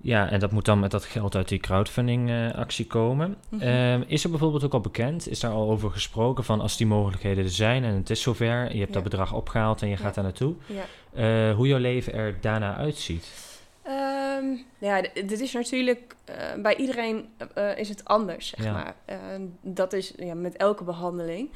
Ja, 0.00 0.30
en 0.30 0.40
dat 0.40 0.50
moet 0.52 0.64
dan 0.64 0.80
met 0.80 0.90
dat 0.90 1.04
geld 1.04 1.34
uit 1.36 1.48
die 1.48 1.58
crowdfunding 1.58 2.30
eh, 2.30 2.54
actie 2.54 2.86
komen. 2.86 3.36
Mhm. 3.48 3.62
Ehm, 3.62 4.02
is 4.06 4.24
er 4.24 4.30
bijvoorbeeld 4.30 4.64
ook 4.64 4.72
al 4.72 4.80
bekend, 4.80 5.28
is 5.28 5.40
daar 5.40 5.50
al 5.50 5.70
over 5.70 5.90
gesproken 5.90 6.44
van 6.44 6.60
als 6.60 6.76
die 6.76 6.86
mogelijkheden 6.86 7.44
er 7.44 7.50
zijn 7.50 7.84
en 7.84 7.94
het 7.94 8.10
is 8.10 8.22
zover, 8.22 8.72
je 8.74 8.80
hebt 8.80 8.92
dat 8.92 9.02
bedrag 9.02 9.32
opgehaald 9.32 9.82
en 9.82 9.88
je 9.88 9.96
Ja. 9.96 10.00
gaat 10.00 10.14
daar 10.14 10.24
naartoe, 10.24 10.54
ja. 10.66 11.52
hoe 11.52 11.66
jouw 11.66 11.78
leven 11.78 12.12
er 12.12 12.36
daarna 12.40 12.76
uitziet? 12.76 13.45
Ehm, 13.86 14.56
ja, 14.78 15.00
dit 15.14 15.40
is 15.40 15.52
natuurlijk 15.52 16.16
eh, 16.24 16.54
bij 16.54 16.76
iedereen 16.76 17.28
eh, 17.54 17.78
is 17.78 17.88
het 17.88 18.04
anders, 18.04 18.48
zeg 18.48 18.64
Ja. 18.64 18.72
maar. 18.72 18.94
Eh, 19.04 19.18
dat 19.60 19.92
is 19.92 20.12
ja, 20.16 20.34
met 20.34 20.56
elke 20.56 20.84
behandeling. 20.84 21.50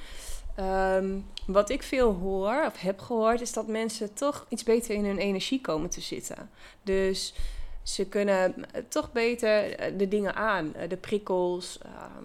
Ehm, 0.56 1.18
wat 1.46 1.70
ik 1.70 1.82
veel 1.82 2.12
hoor, 2.14 2.64
of 2.66 2.80
heb 2.80 3.00
gehoord, 3.00 3.40
is 3.40 3.52
dat 3.52 3.66
mensen 3.66 4.14
toch 4.14 4.46
iets 4.48 4.62
beter 4.62 4.94
in 4.94 5.04
hun 5.04 5.18
energie 5.18 5.60
komen 5.60 5.90
te 5.90 6.00
zitten. 6.00 6.50
Dus 6.82 7.34
ze 7.82 8.06
kunnen 8.08 8.54
eh, 8.72 8.82
toch 8.88 9.12
beter 9.12 9.76
de 9.96 10.08
dingen 10.08 10.34
aan, 10.34 10.74
de 10.88 10.96
prikkels. 10.96 11.78
ehm. 11.78 12.24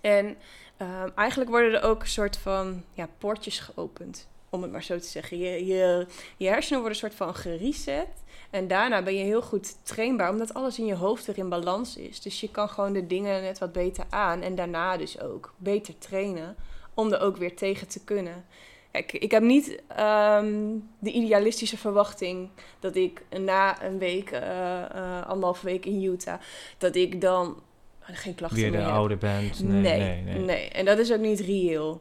en 0.00 0.36
ehm, 0.76 1.08
eigenlijk 1.14 1.50
worden 1.50 1.72
er 1.72 1.82
ook 1.82 2.02
een 2.02 2.08
soort 2.08 2.36
van 2.36 2.82
ja, 2.92 3.08
poortjes 3.18 3.58
geopend, 3.58 4.28
om 4.56 4.62
het 4.62 4.72
maar 4.72 4.82
zo 4.82 4.98
te 4.98 5.06
zeggen. 5.08 5.38
Je, 5.38 5.66
je, 5.66 6.06
je 6.36 6.48
hersenen 6.48 6.80
worden 6.80 6.98
een 7.02 7.08
soort 7.08 7.14
van 7.14 7.34
gereset. 7.34 8.08
En 8.50 8.68
daarna 8.68 9.02
ben 9.02 9.14
je 9.14 9.24
heel 9.24 9.42
goed 9.42 9.76
trainbaar, 9.82 10.30
omdat 10.30 10.54
alles 10.54 10.78
in 10.78 10.86
je 10.86 10.94
hoofd 10.94 11.26
weer 11.26 11.38
in 11.38 11.48
balans 11.48 11.96
is. 11.96 12.20
Dus 12.20 12.40
je 12.40 12.50
kan 12.50 12.68
gewoon 12.68 12.92
de 12.92 13.06
dingen 13.06 13.42
net 13.42 13.58
wat 13.58 13.72
beter 13.72 14.04
aan. 14.10 14.42
En 14.42 14.54
daarna 14.54 14.96
dus 14.96 15.20
ook 15.20 15.54
beter 15.56 15.98
trainen, 15.98 16.56
om 16.94 17.12
er 17.12 17.20
ook 17.20 17.36
weer 17.36 17.56
tegen 17.56 17.88
te 17.88 18.04
kunnen. 18.04 18.44
Kijk, 18.90 19.12
ik 19.12 19.30
heb 19.30 19.42
niet 19.42 19.82
ehm, 19.88 20.54
de 20.98 21.12
idealistische 21.12 21.78
verwachting 21.78 22.48
dat 22.80 22.96
ik 22.96 23.22
na 23.38 23.82
een 23.82 23.98
week, 23.98 24.30
eh 24.30 25.26
anderhalf 25.26 25.60
week 25.60 25.86
in 25.86 26.02
Utah, 26.02 26.40
dat 26.78 26.94
ik 26.94 27.20
dan 27.20 27.62
geen 28.00 28.34
klachten 28.34 28.58
Weer 28.60 28.70
de 28.70 28.76
meer 28.76 28.86
heb. 28.86 28.94
oude 28.94 29.16
band? 29.16 29.62
Nee 29.62 29.80
Nee, 29.98 30.22
nee, 30.22 30.38
nee. 30.38 30.68
En 30.68 30.84
dat 30.84 30.98
is 30.98 31.12
ook 31.12 31.20
niet 31.20 31.40
reëel. 31.40 32.00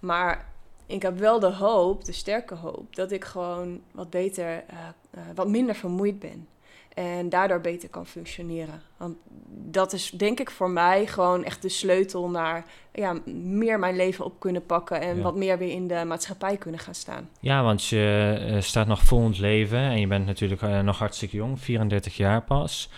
Maar 0.00 0.49
ik 0.90 1.02
heb 1.02 1.18
wel 1.18 1.40
de 1.40 1.52
hoop, 1.52 2.04
de 2.04 2.12
sterke 2.12 2.54
hoop, 2.54 2.96
dat 2.96 3.12
ik 3.12 3.24
gewoon 3.24 3.80
wat 3.92 4.10
beter, 4.10 4.46
eh, 4.46 4.62
eh, 5.10 5.20
wat 5.34 5.48
minder 5.48 5.74
vermoeid 5.74 6.18
ben. 6.18 6.48
En 6.94 7.28
daardoor 7.28 7.60
beter 7.60 7.88
kan 7.88 8.06
functioneren. 8.06 8.82
Want 8.96 9.16
dat 9.50 9.92
is 9.92 10.10
denk 10.10 10.40
ik 10.40 10.50
voor 10.50 10.70
mij 10.70 11.06
gewoon 11.06 11.44
echt 11.44 11.62
de 11.62 11.68
sleutel 11.68 12.28
naar 12.28 12.64
ja, 12.92 13.16
meer 13.34 13.78
mijn 13.78 13.96
leven 13.96 14.24
op 14.24 14.40
kunnen 14.40 14.66
pakken. 14.66 15.00
En 15.00 15.16
Ja. 15.16 15.22
wat 15.22 15.36
meer 15.36 15.58
weer 15.58 15.70
in 15.70 15.88
de 15.88 16.04
maatschappij 16.06 16.56
kunnen 16.56 16.80
gaan 16.80 16.94
staan. 16.94 17.28
Ja, 17.40 17.62
want 17.62 17.86
je 17.86 18.36
eh, 18.48 18.60
staat 18.60 18.86
nog 18.86 19.02
vol 19.02 19.20
in 19.20 19.30
het 19.30 19.38
leven 19.38 19.78
en 19.78 20.00
je 20.00 20.06
bent 20.06 20.26
natuurlijk 20.26 20.82
nog 20.82 20.98
hartstikke 20.98 21.36
jong, 21.36 21.60
34 21.60 22.16
jaar 22.16 22.42
pas. 22.42 22.90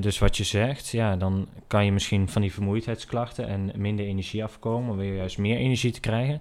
Dus 0.00 0.18
wat 0.18 0.36
je 0.36 0.44
zegt, 0.44 0.88
ja, 0.88 1.16
dan 1.16 1.48
kan 1.66 1.84
je 1.84 1.92
misschien 1.92 2.28
van 2.28 2.42
die 2.42 2.52
vermoeidheidsklachten 2.52 3.48
en 3.48 3.72
minder 3.76 4.06
energie 4.06 4.44
afkomen, 4.44 4.90
om 4.90 4.96
weer 4.96 5.14
juist 5.14 5.38
meer 5.38 5.56
energie 5.56 5.92
te 5.92 6.00
krijgen. 6.00 6.40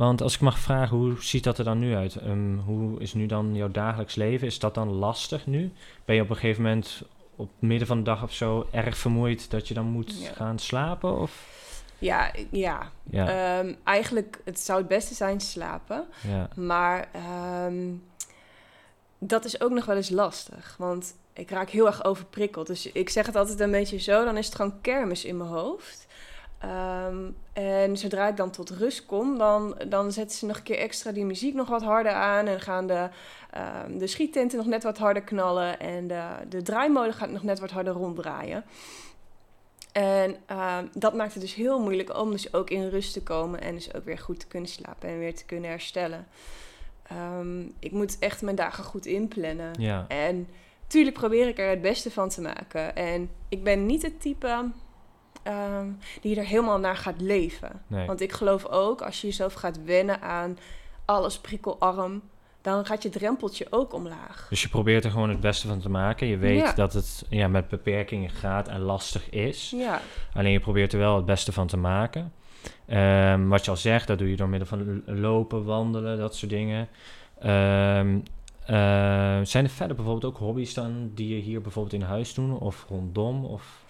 Want 0.00 0.22
als 0.22 0.34
ik 0.34 0.40
mag 0.40 0.58
vragen, 0.58 0.96
hoe 0.96 1.14
ziet 1.22 1.44
dat 1.44 1.58
er 1.58 1.64
dan 1.64 1.78
nu 1.78 1.94
uit? 1.94 2.16
Ehm, 2.16 2.56
hoe 2.58 3.00
is 3.00 3.14
nu 3.14 3.26
dan 3.26 3.54
jouw 3.54 3.70
dagelijks 3.70 4.14
leven? 4.14 4.46
Is 4.46 4.58
dat 4.58 4.74
dan 4.74 4.88
lastig 4.88 5.46
nu? 5.46 5.72
Ben 6.04 6.16
je 6.16 6.22
op 6.22 6.30
een 6.30 6.36
gegeven 6.36 6.62
moment 6.62 7.02
op 7.36 7.48
het 7.52 7.68
midden 7.68 7.86
van 7.86 7.96
de 7.96 8.02
dag 8.02 8.22
of 8.22 8.32
zo 8.32 8.66
erg 8.70 8.96
vermoeid 8.96 9.50
dat 9.50 9.68
je 9.68 9.74
dan 9.74 9.84
moet 9.86 10.22
Ja. 10.22 10.32
gaan 10.32 10.58
slapen? 10.58 11.18
Of? 11.18 11.46
Ja, 11.98 12.32
ja. 12.50 12.90
Ja, 13.10 13.58
Ehm, 13.58 13.74
eigenlijk, 13.84 14.40
het 14.44 14.60
zou 14.60 14.78
het 14.78 14.88
beste 14.88 15.14
zijn 15.14 15.40
slapen. 15.40 16.06
ja, 16.28 16.48
Maar 16.56 17.08
ehm, 17.12 17.92
dat 19.18 19.44
is 19.44 19.60
ook 19.60 19.70
nog 19.70 19.84
wel 19.84 19.96
eens 19.96 20.10
lastig. 20.10 20.74
Want 20.78 21.14
ik 21.32 21.50
raak 21.50 21.70
heel 21.70 21.86
erg 21.86 22.04
overprikkeld. 22.04 22.66
Dus 22.66 22.92
ik 22.92 23.08
zeg 23.10 23.26
het 23.26 23.36
altijd 23.36 23.60
een 23.60 23.70
beetje 23.70 23.98
zo. 23.98 24.24
Dan 24.24 24.36
is 24.36 24.46
het 24.46 24.54
gewoon 24.54 24.80
kermis 24.80 25.24
in 25.24 25.36
mijn 25.36 25.50
hoofd. 25.50 26.06
Ehm, 26.60 27.30
en 27.52 27.96
zodra 27.96 28.28
ik 28.28 28.36
dan 28.36 28.50
tot 28.50 28.70
rust 28.70 29.06
kom, 29.06 29.38
dan, 29.38 29.76
dan 29.88 30.12
zetten 30.12 30.38
ze 30.38 30.46
nog 30.46 30.56
een 30.56 30.62
keer 30.62 30.78
extra 30.78 31.12
die 31.12 31.24
muziek 31.24 31.54
nog 31.54 31.68
wat 31.68 31.82
harder 31.82 32.12
aan. 32.12 32.46
En 32.46 32.60
gaan 32.60 32.86
de, 32.86 33.08
um, 33.86 33.98
de 33.98 34.06
schiettenten 34.06 34.58
nog 34.58 34.66
net 34.66 34.82
wat 34.82 34.98
harder 34.98 35.22
knallen. 35.22 35.80
En 35.80 36.06
de, 36.06 36.22
de 36.48 36.62
draaimolen 36.62 37.14
gaat 37.14 37.30
nog 37.30 37.42
net 37.42 37.60
wat 37.60 37.70
harder 37.70 37.92
ronddraaien. 37.92 38.64
En 39.92 40.36
ehm, 40.46 40.86
dat 40.92 41.14
maakt 41.14 41.32
het 41.32 41.42
dus 41.42 41.54
heel 41.54 41.80
moeilijk 41.80 42.18
om 42.18 42.30
dus 42.30 42.54
ook 42.54 42.70
in 42.70 42.88
rust 42.88 43.12
te 43.12 43.22
komen. 43.22 43.60
En 43.60 43.74
dus 43.74 43.94
ook 43.94 44.04
weer 44.04 44.18
goed 44.18 44.40
te 44.40 44.46
kunnen 44.46 44.68
slapen 44.68 45.08
en 45.08 45.18
weer 45.18 45.34
te 45.34 45.44
kunnen 45.44 45.70
herstellen. 45.70 46.26
ik 47.78 47.92
moet 47.92 48.18
echt 48.18 48.42
mijn 48.42 48.56
dagen 48.56 48.84
goed 48.84 49.06
inplannen. 49.06 49.72
Ja. 49.78 50.04
En 50.08 50.48
tuurlijk 50.86 51.16
probeer 51.16 51.48
ik 51.48 51.58
er 51.58 51.70
het 51.70 51.82
beste 51.82 52.10
van 52.10 52.28
te 52.28 52.40
maken. 52.40 52.96
En 52.96 53.30
ik 53.48 53.64
ben 53.64 53.86
niet 53.86 54.02
het 54.02 54.20
type 54.20 54.70
um, 55.46 55.98
die 56.20 56.36
er 56.36 56.44
helemaal 56.44 56.78
naar 56.78 56.96
gaat 56.96 57.20
leven. 57.20 57.82
Want 57.86 58.20
ik 58.20 58.32
geloof 58.32 58.66
ook, 58.66 59.02
als 59.02 59.20
je 59.20 59.26
jezelf 59.26 59.52
gaat 59.52 59.84
wennen 59.84 60.20
aan 60.20 60.58
alles 61.04 61.38
prikkelarm, 61.38 62.22
dan 62.60 62.86
gaat 62.86 63.02
je 63.02 63.08
drempeltje 63.08 63.66
ook 63.70 63.92
omlaag. 63.92 64.46
Dus 64.48 64.62
je 64.62 64.68
probeert 64.68 65.04
er 65.04 65.10
gewoon 65.10 65.28
het 65.28 65.40
beste 65.40 65.66
van 65.66 65.80
te 65.80 65.90
maken. 65.90 66.26
Je 66.26 66.36
weet 66.36 66.76
dat 66.76 66.92
het 66.92 67.24
ja, 67.28 67.48
met 67.48 67.68
beperkingen 67.68 68.30
gaat 68.30 68.68
en 68.68 68.80
lastig 68.80 69.30
is. 69.30 69.70
Ja. 69.76 70.00
Alleen 70.34 70.52
je 70.52 70.60
probeert 70.60 70.92
er 70.92 70.98
wel 70.98 71.16
het 71.16 71.24
beste 71.24 71.52
van 71.52 71.66
te 71.66 71.76
maken. 71.76 72.32
Um, 72.88 73.48
wat 73.48 73.64
je 73.64 73.70
al 73.70 73.76
zegt, 73.76 74.06
dat 74.06 74.18
doe 74.18 74.30
je 74.30 74.36
door 74.36 74.48
middel 74.48 74.68
van 74.68 75.02
lopen, 75.06 75.64
wandelen, 75.64 76.18
dat 76.18 76.36
soort 76.36 76.50
dingen. 76.50 76.88
Um, 77.44 78.22
uh, 78.62 78.76
zijn 79.42 79.64
er 79.64 79.70
verder 79.70 79.96
bijvoorbeeld 79.96 80.34
ook 80.34 80.38
hobby's 80.38 80.74
dan 80.74 81.10
die 81.14 81.34
je 81.34 81.42
hier 81.42 81.60
bijvoorbeeld 81.60 81.94
in 81.94 82.02
huis 82.02 82.34
doen 82.34 82.58
of 82.58 82.86
rondom? 82.88 83.44
Of 83.44 83.82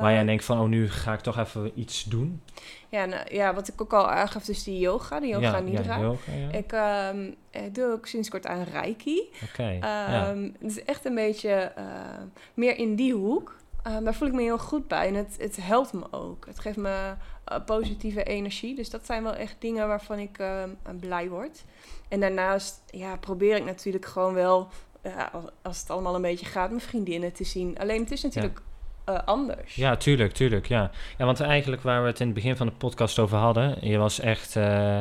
waar 0.00 0.12
jij 0.12 0.24
denkt 0.24 0.44
van, 0.44 0.60
oh 0.60 0.68
nu 0.68 0.90
ga 0.90 1.12
ik 1.12 1.20
toch 1.20 1.38
even 1.38 1.72
iets 1.74 2.04
doen? 2.04 2.42
Ja, 2.88 3.04
nou, 3.04 3.34
ja 3.34 3.54
wat 3.54 3.68
ik 3.68 3.80
ook 3.80 3.92
al 3.92 4.10
aangaf, 4.10 4.44
dus 4.44 4.64
die 4.64 4.78
yoga, 4.78 5.20
de 5.20 5.26
yoga 5.26 5.56
ja, 5.56 5.60
nidra. 5.60 5.96
Ja, 5.96 6.02
yoga, 6.02 6.32
ja. 6.32 6.50
Ik, 6.50 6.72
um, 7.14 7.34
ik 7.50 7.74
doe 7.74 7.92
ook 7.92 8.06
sinds 8.06 8.28
kort 8.28 8.46
aan 8.46 8.62
reiki. 8.62 9.28
Oké, 9.42 9.78
okay, 9.78 10.30
um, 10.30 10.54
Het 10.60 10.70
is 10.70 10.84
echt 10.84 11.04
een 11.04 11.14
beetje 11.14 11.72
uh, 11.78 11.84
meer 12.54 12.78
in 12.78 12.94
die 12.94 13.14
hoek. 13.14 13.56
Um, 13.86 14.04
daar 14.04 14.14
voel 14.14 14.28
ik 14.28 14.34
me 14.34 14.42
heel 14.42 14.58
goed 14.58 14.88
bij 14.88 15.06
en 15.06 15.14
het, 15.14 15.36
het 15.38 15.56
helpt 15.60 15.92
me 15.92 16.04
ook. 16.10 16.46
Het 16.46 16.58
geeft 16.58 16.76
me 16.76 17.14
uh, 17.52 17.64
positieve 17.64 18.22
energie. 18.22 18.74
Dus 18.74 18.90
dat 18.90 19.06
zijn 19.06 19.22
wel 19.22 19.34
echt 19.34 19.56
dingen 19.58 19.88
waarvan 19.88 20.18
ik 20.18 20.38
blij 21.00 21.28
word. 21.28 21.64
En 22.08 22.20
daarnaast 22.20 22.82
ja, 22.90 23.16
probeer 23.16 23.56
ik 23.56 23.64
natuurlijk 23.64 24.06
gewoon 24.06 24.34
wel, 24.34 24.68
als 25.62 25.80
het 25.80 25.90
allemaal 25.90 26.14
een 26.14 26.22
beetje 26.22 26.46
gaat, 26.46 26.70
mijn 26.70 26.80
vriendinnen 26.80 27.32
te 27.32 27.44
zien. 27.44 27.78
Alleen 27.78 28.00
het 28.00 28.10
is 28.10 28.22
natuurlijk 28.22 28.60
uh, 29.08 29.18
anders. 29.24 29.74
Ja, 29.74 29.96
tuurlijk, 29.96 30.32
tuurlijk. 30.32 30.66
Ja. 30.68 30.90
ja, 31.18 31.24
want 31.24 31.40
eigenlijk 31.40 31.82
waar 31.82 32.02
we 32.02 32.08
het 32.08 32.20
in 32.20 32.26
het 32.26 32.34
begin 32.34 32.56
van 32.56 32.66
de 32.66 32.72
podcast 32.72 33.18
over 33.18 33.38
hadden, 33.38 33.76
je 33.80 33.98
was 33.98 34.20
echt 34.20 34.56
uh, 34.56 34.98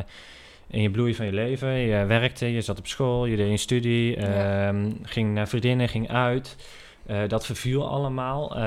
in 0.68 0.82
je 0.82 0.90
bloei 0.90 1.16
van 1.16 1.26
je 1.26 1.34
leven. 1.34 1.70
Je 1.70 2.06
werkte, 2.06 2.52
je 2.52 2.62
zat 2.62 2.80
op 2.80 2.88
school, 2.88 3.26
je 3.26 3.36
deed 3.36 3.50
een 3.50 3.60
studie, 3.60 4.20
ja. 4.20 4.68
Ehm, 4.68 4.92
ging 5.04 5.34
naar 5.34 5.48
vriendinnen, 5.48 5.90
ging 5.90 6.10
uit. 6.10 6.56
Uh, 7.10 7.28
dat 7.28 7.46
verviel 7.46 7.88
allemaal. 7.88 8.58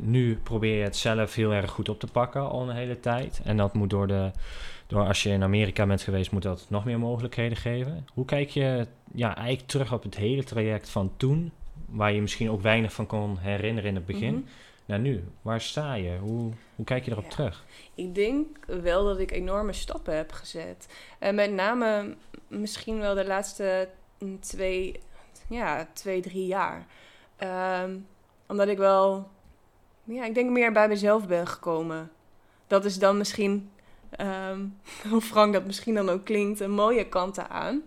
nu 0.00 0.36
probeer 0.42 0.76
je 0.76 0.82
het 0.82 0.96
zelf 0.96 1.34
heel 1.34 1.52
erg 1.52 1.70
goed 1.70 1.88
op 1.88 2.00
te 2.00 2.06
pakken 2.06 2.50
al 2.50 2.68
een 2.68 2.76
hele 2.76 3.00
tijd. 3.00 3.40
En 3.44 3.56
dat 3.56 3.74
moet 3.74 3.90
door 3.90 4.06
de 4.06 4.30
door 4.86 5.06
als 5.06 5.22
je 5.22 5.30
in 5.30 5.42
Amerika 5.42 5.86
bent 5.86 6.02
geweest, 6.02 6.30
moet 6.30 6.42
dat 6.42 6.66
nog 6.68 6.84
meer 6.84 6.98
mogelijkheden 6.98 7.56
geven. 7.56 8.06
Hoe 8.12 8.24
kijk 8.24 8.50
je 8.50 8.86
ja, 9.14 9.36
eigenlijk 9.36 9.68
terug 9.68 9.92
op 9.92 10.02
het 10.02 10.16
hele 10.16 10.44
traject 10.44 10.90
van 10.90 11.12
toen, 11.16 11.52
waar 11.88 12.12
je 12.12 12.20
misschien 12.20 12.50
ook 12.50 12.60
weinig 12.60 12.92
van 12.92 13.06
kon 13.06 13.38
herinneren 13.38 13.88
in 13.88 13.94
het 13.94 14.06
begin, 14.06 14.34
mhm 14.34 14.46
naar 14.84 14.98
nu? 14.98 15.24
Waar 15.42 15.60
sta 15.60 15.94
je? 15.94 16.18
Hoe, 16.18 16.52
hoe 16.76 16.84
kijk 16.84 17.04
je 17.04 17.10
erop 17.10 17.30
terug? 17.30 17.64
Ik 17.94 18.14
denk 18.14 18.58
wel 18.66 19.04
dat 19.04 19.18
ik 19.18 19.30
enorme 19.30 19.72
stappen 19.72 20.16
heb 20.16 20.32
gezet. 20.32 20.86
En 21.18 21.34
met 21.34 21.52
name 21.52 22.16
misschien 22.48 22.98
wel 22.98 23.14
de 23.14 23.26
laatste 23.26 23.88
twee, 24.40 25.00
ja, 25.48 25.88
twee 25.92 26.20
drie 26.20 26.46
jaar. 26.46 26.86
Ehm, 27.36 27.96
omdat 28.46 28.68
ik 28.68 28.78
wel, 28.78 29.30
ja, 30.04 30.24
ik 30.24 30.34
denk 30.34 30.50
meer 30.50 30.72
bij 30.72 30.88
mezelf 30.88 31.26
ben 31.26 31.46
gekomen. 31.46 32.10
Dat 32.66 32.84
is 32.84 32.98
dan 32.98 33.16
misschien, 33.16 33.70
um, 34.20 34.78
hoe 35.10 35.20
frank 35.20 35.52
dat 35.52 35.64
misschien 35.64 35.94
dan 35.94 36.08
ook 36.08 36.24
klinkt, 36.24 36.60
een 36.60 36.70
mooie 36.70 37.08
kant 37.08 37.48
aan. 37.48 37.82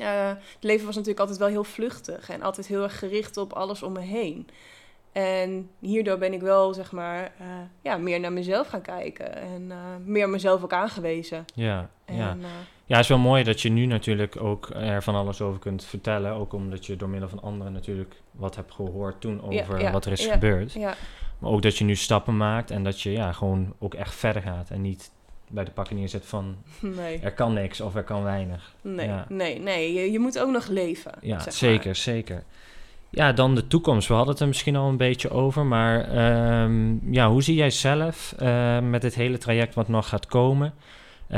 Uh, 0.00 0.28
het 0.28 0.64
leven 0.64 0.86
was 0.86 0.94
natuurlijk 0.94 1.20
altijd 1.20 1.38
wel 1.38 1.48
heel 1.48 1.64
vluchtig 1.64 2.28
en 2.28 2.42
altijd 2.42 2.66
heel 2.66 2.82
erg 2.82 2.98
gericht 2.98 3.36
op 3.36 3.52
alles 3.52 3.82
om 3.82 3.92
me 3.92 4.00
heen. 4.00 4.48
En 5.12 5.70
hierdoor 5.78 6.18
ben 6.18 6.32
ik 6.32 6.40
wel, 6.40 6.74
zeg 6.74 6.92
maar, 6.92 7.32
uh, 7.40 7.46
ja, 7.82 7.96
meer 7.96 8.20
naar 8.20 8.32
mezelf 8.32 8.68
gaan 8.68 8.82
kijken. 8.82 9.36
En 9.36 9.62
uh, 9.68 9.76
meer 10.04 10.28
mezelf 10.28 10.62
ook 10.62 10.72
aangewezen. 10.72 11.44
Ja, 11.54 11.90
en, 12.04 12.16
ja. 12.16 12.34
Uh, 12.34 12.44
ja, 12.84 12.96
het 12.96 13.04
is 13.04 13.08
wel 13.08 13.18
mooi 13.18 13.42
dat 13.44 13.60
je 13.60 13.70
nu 13.70 13.86
natuurlijk 13.86 14.42
ook 14.42 14.70
er 14.74 15.02
van 15.02 15.14
alles 15.14 15.40
over 15.40 15.60
kunt 15.60 15.84
vertellen. 15.84 16.32
Ook 16.32 16.52
omdat 16.52 16.86
je 16.86 16.96
door 16.96 17.08
middel 17.08 17.28
van 17.28 17.42
anderen 17.42 17.72
natuurlijk 17.72 18.14
wat 18.30 18.56
hebt 18.56 18.72
gehoord 18.72 19.20
toen 19.20 19.42
over 19.42 19.80
ja, 19.80 19.92
wat 19.92 20.04
er 20.04 20.12
is 20.12 20.24
ja, 20.24 20.32
gebeurd. 20.32 20.72
Ja. 20.72 20.94
Maar 21.38 21.50
ook 21.50 21.62
dat 21.62 21.76
je 21.76 21.84
nu 21.84 21.94
stappen 21.94 22.36
maakt 22.36 22.70
en 22.70 22.84
dat 22.84 23.00
je 23.00 23.10
ja, 23.10 23.32
gewoon 23.32 23.74
ook 23.78 23.94
echt 23.94 24.14
verder 24.14 24.42
gaat. 24.42 24.70
En 24.70 24.80
niet 24.80 25.10
bij 25.48 25.64
de 25.64 25.70
pakken 25.70 25.96
neerzet 25.96 26.26
van 26.26 26.56
nee. 26.80 27.20
er 27.20 27.32
kan 27.32 27.52
niks 27.52 27.80
of 27.80 27.94
er 27.94 28.04
kan 28.04 28.22
weinig. 28.22 28.74
Nee, 28.80 29.10
nee, 29.28 29.58
nee. 29.58 29.92
Je, 29.92 30.12
je 30.12 30.18
moet 30.18 30.38
ook 30.38 30.50
nog 30.50 30.66
leven. 30.66 31.12
Ja, 31.20 31.50
zeker, 31.50 31.94
zeker. 31.94 32.44
Ja, 33.10 33.32
dan 33.32 33.54
de 33.54 33.66
toekomst. 33.66 34.08
We 34.08 34.14
hadden 34.14 34.32
het 34.32 34.42
er 34.42 34.48
misschien 34.48 34.76
al 34.76 34.88
een 34.88 34.96
beetje 34.96 35.30
over. 35.30 35.66
Maar 35.66 36.00
ehm, 36.00 37.12
ja, 37.12 37.30
hoe 37.30 37.42
zie 37.42 37.54
jij 37.54 37.70
zelf 37.70 38.34
uh, 38.42 38.78
met 38.80 39.02
dit 39.02 39.14
hele 39.14 39.38
traject 39.38 39.74
wat 39.74 39.88
nog 39.88 40.08
gaat 40.08 40.26
komen, 40.26 40.74
uh, 41.30 41.36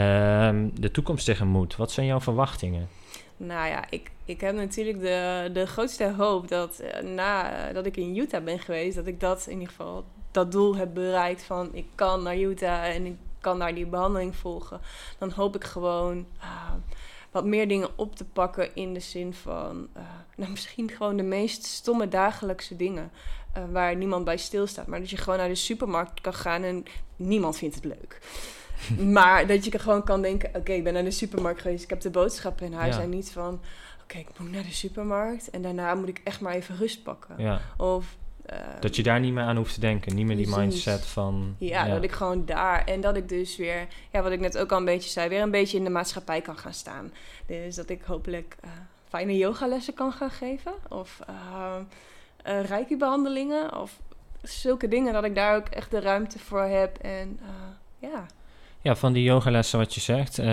de 0.74 0.90
toekomst 0.92 1.24
tegemoet? 1.24 1.76
Wat 1.76 1.92
zijn 1.92 2.06
jouw 2.06 2.20
verwachtingen? 2.20 2.88
Nou 3.36 3.68
ja, 3.68 3.84
ik, 3.90 4.10
ik 4.24 4.40
heb 4.40 4.54
natuurlijk 4.54 5.00
de, 5.00 5.50
de 5.52 5.66
grootste 5.66 6.12
hoop 6.16 6.48
dat 6.48 6.82
uh, 6.82 7.10
na 7.10 7.52
dat 7.72 7.86
ik 7.86 7.96
in 7.96 8.16
Utah 8.16 8.44
ben 8.44 8.58
geweest, 8.58 8.96
dat 8.96 9.06
ik 9.06 9.20
dat 9.20 9.46
in 9.46 9.52
ieder 9.52 9.68
geval 9.68 10.04
dat 10.30 10.52
doel 10.52 10.76
heb 10.76 10.94
bereikt 10.94 11.42
van 11.42 11.68
ik 11.72 11.86
kan 11.94 12.22
naar 12.22 12.36
Utah 12.36 12.84
en 12.84 13.06
ik 13.06 13.16
kan 13.40 13.58
daar 13.58 13.74
die 13.74 13.86
behandeling 13.86 14.36
volgen. 14.36 14.80
Dan 15.18 15.30
hoop 15.30 15.54
ik 15.54 15.64
gewoon 15.64 16.26
ah, 16.38 16.72
wat 17.32 17.44
meer 17.44 17.68
dingen 17.68 17.88
op 17.96 18.16
te 18.16 18.24
pakken 18.24 18.74
in 18.74 18.94
de 18.94 19.00
zin 19.00 19.34
van 19.34 19.88
uh, 19.96 20.02
nou, 20.36 20.50
misschien 20.56 20.90
gewoon 20.90 21.16
de 21.16 21.22
meest 21.22 21.64
stomme 21.64 22.08
dagelijkse 22.08 22.76
dingen. 22.76 23.10
Uh, 23.58 23.64
waar 23.72 23.96
niemand 23.96 24.24
bij 24.24 24.36
stilstaat. 24.36 24.86
Maar 24.86 25.00
dat 25.00 25.10
je 25.10 25.16
gewoon 25.16 25.38
naar 25.38 25.48
de 25.48 25.54
supermarkt 25.54 26.20
kan 26.20 26.34
gaan 26.34 26.62
en 26.62 26.84
niemand 27.16 27.56
vindt 27.56 27.74
het 27.74 27.84
leuk. 27.84 28.18
maar 29.18 29.46
dat 29.46 29.64
je 29.64 29.78
gewoon 29.78 30.04
kan 30.04 30.22
denken: 30.22 30.50
oké, 30.54 30.72
ik 30.72 30.84
ben 30.84 30.92
naar 30.92 31.04
de 31.04 31.10
supermarkt 31.10 31.60
geweest, 31.60 31.84
ik 31.84 31.90
heb 31.90 32.00
de 32.00 32.10
boodschappen 32.10 32.66
in 32.66 32.72
huis. 32.72 32.96
En 32.96 33.08
niet 33.08 33.30
van: 33.30 33.60
oké, 34.02 34.18
ik 34.18 34.38
moet 34.38 34.50
naar 34.50 34.62
de 34.62 34.72
supermarkt 34.72 35.50
en 35.50 35.62
daarna 35.62 35.94
moet 35.94 36.08
ik 36.08 36.20
echt 36.24 36.40
maar 36.40 36.54
even 36.54 36.76
rust 36.76 37.02
pakken. 37.02 37.34
Ja. 37.38 37.60
Of 37.76 38.16
Ehm, 38.46 38.80
dat 38.80 38.96
je 38.96 39.02
daar 39.02 39.20
niet 39.20 39.32
meer 39.32 39.44
aan 39.44 39.56
hoeft 39.56 39.74
te 39.74 39.80
denken. 39.80 40.14
Niet 40.14 40.26
meer 40.26 40.36
die 40.36 40.56
mindset 40.56 41.06
van... 41.06 41.56
Ja, 41.58 41.88
dat 41.88 42.02
ik 42.02 42.12
gewoon 42.12 42.44
daar... 42.44 42.84
En 42.84 43.00
dat 43.00 43.16
ik 43.16 43.28
dus 43.28 43.56
weer... 43.56 43.86
Ja, 44.10 44.22
wat 44.22 44.32
ik 44.32 44.40
net 44.40 44.58
ook 44.58 44.72
al 44.72 44.78
een 44.78 44.84
beetje 44.84 45.10
zei... 45.10 45.28
Weer 45.28 45.42
een 45.42 45.50
beetje 45.50 45.78
in 45.78 45.84
de 45.84 45.90
maatschappij 45.90 46.40
kan 46.40 46.58
gaan 46.58 46.74
staan. 46.74 47.12
Dus 47.46 47.74
dat 47.74 47.88
ik 47.88 48.02
hopelijk 48.02 48.56
uh, 48.64 48.70
fijne 49.08 49.36
yogalessen 49.36 49.94
kan 49.94 50.12
gaan 50.12 50.30
geven. 50.30 50.72
Of 50.88 51.20
uh, 51.30 51.76
uh, 52.46 52.64
reiki-behandelingen. 52.64 53.80
Of 53.80 54.00
zulke 54.42 54.88
dingen. 54.88 55.12
Dat 55.12 55.24
ik 55.24 55.34
daar 55.34 55.56
ook 55.56 55.68
echt 55.68 55.90
de 55.90 56.00
ruimte 56.00 56.38
voor 56.38 56.62
heb. 56.62 56.98
En 56.98 57.40
ja... 57.98 58.26
Ja, 58.82 58.96
van 58.96 59.12
die 59.12 59.22
yogalessen 59.22 59.78
wat 59.78 59.94
je 59.94 60.00
zegt, 60.00 60.38
uh, 60.38 60.46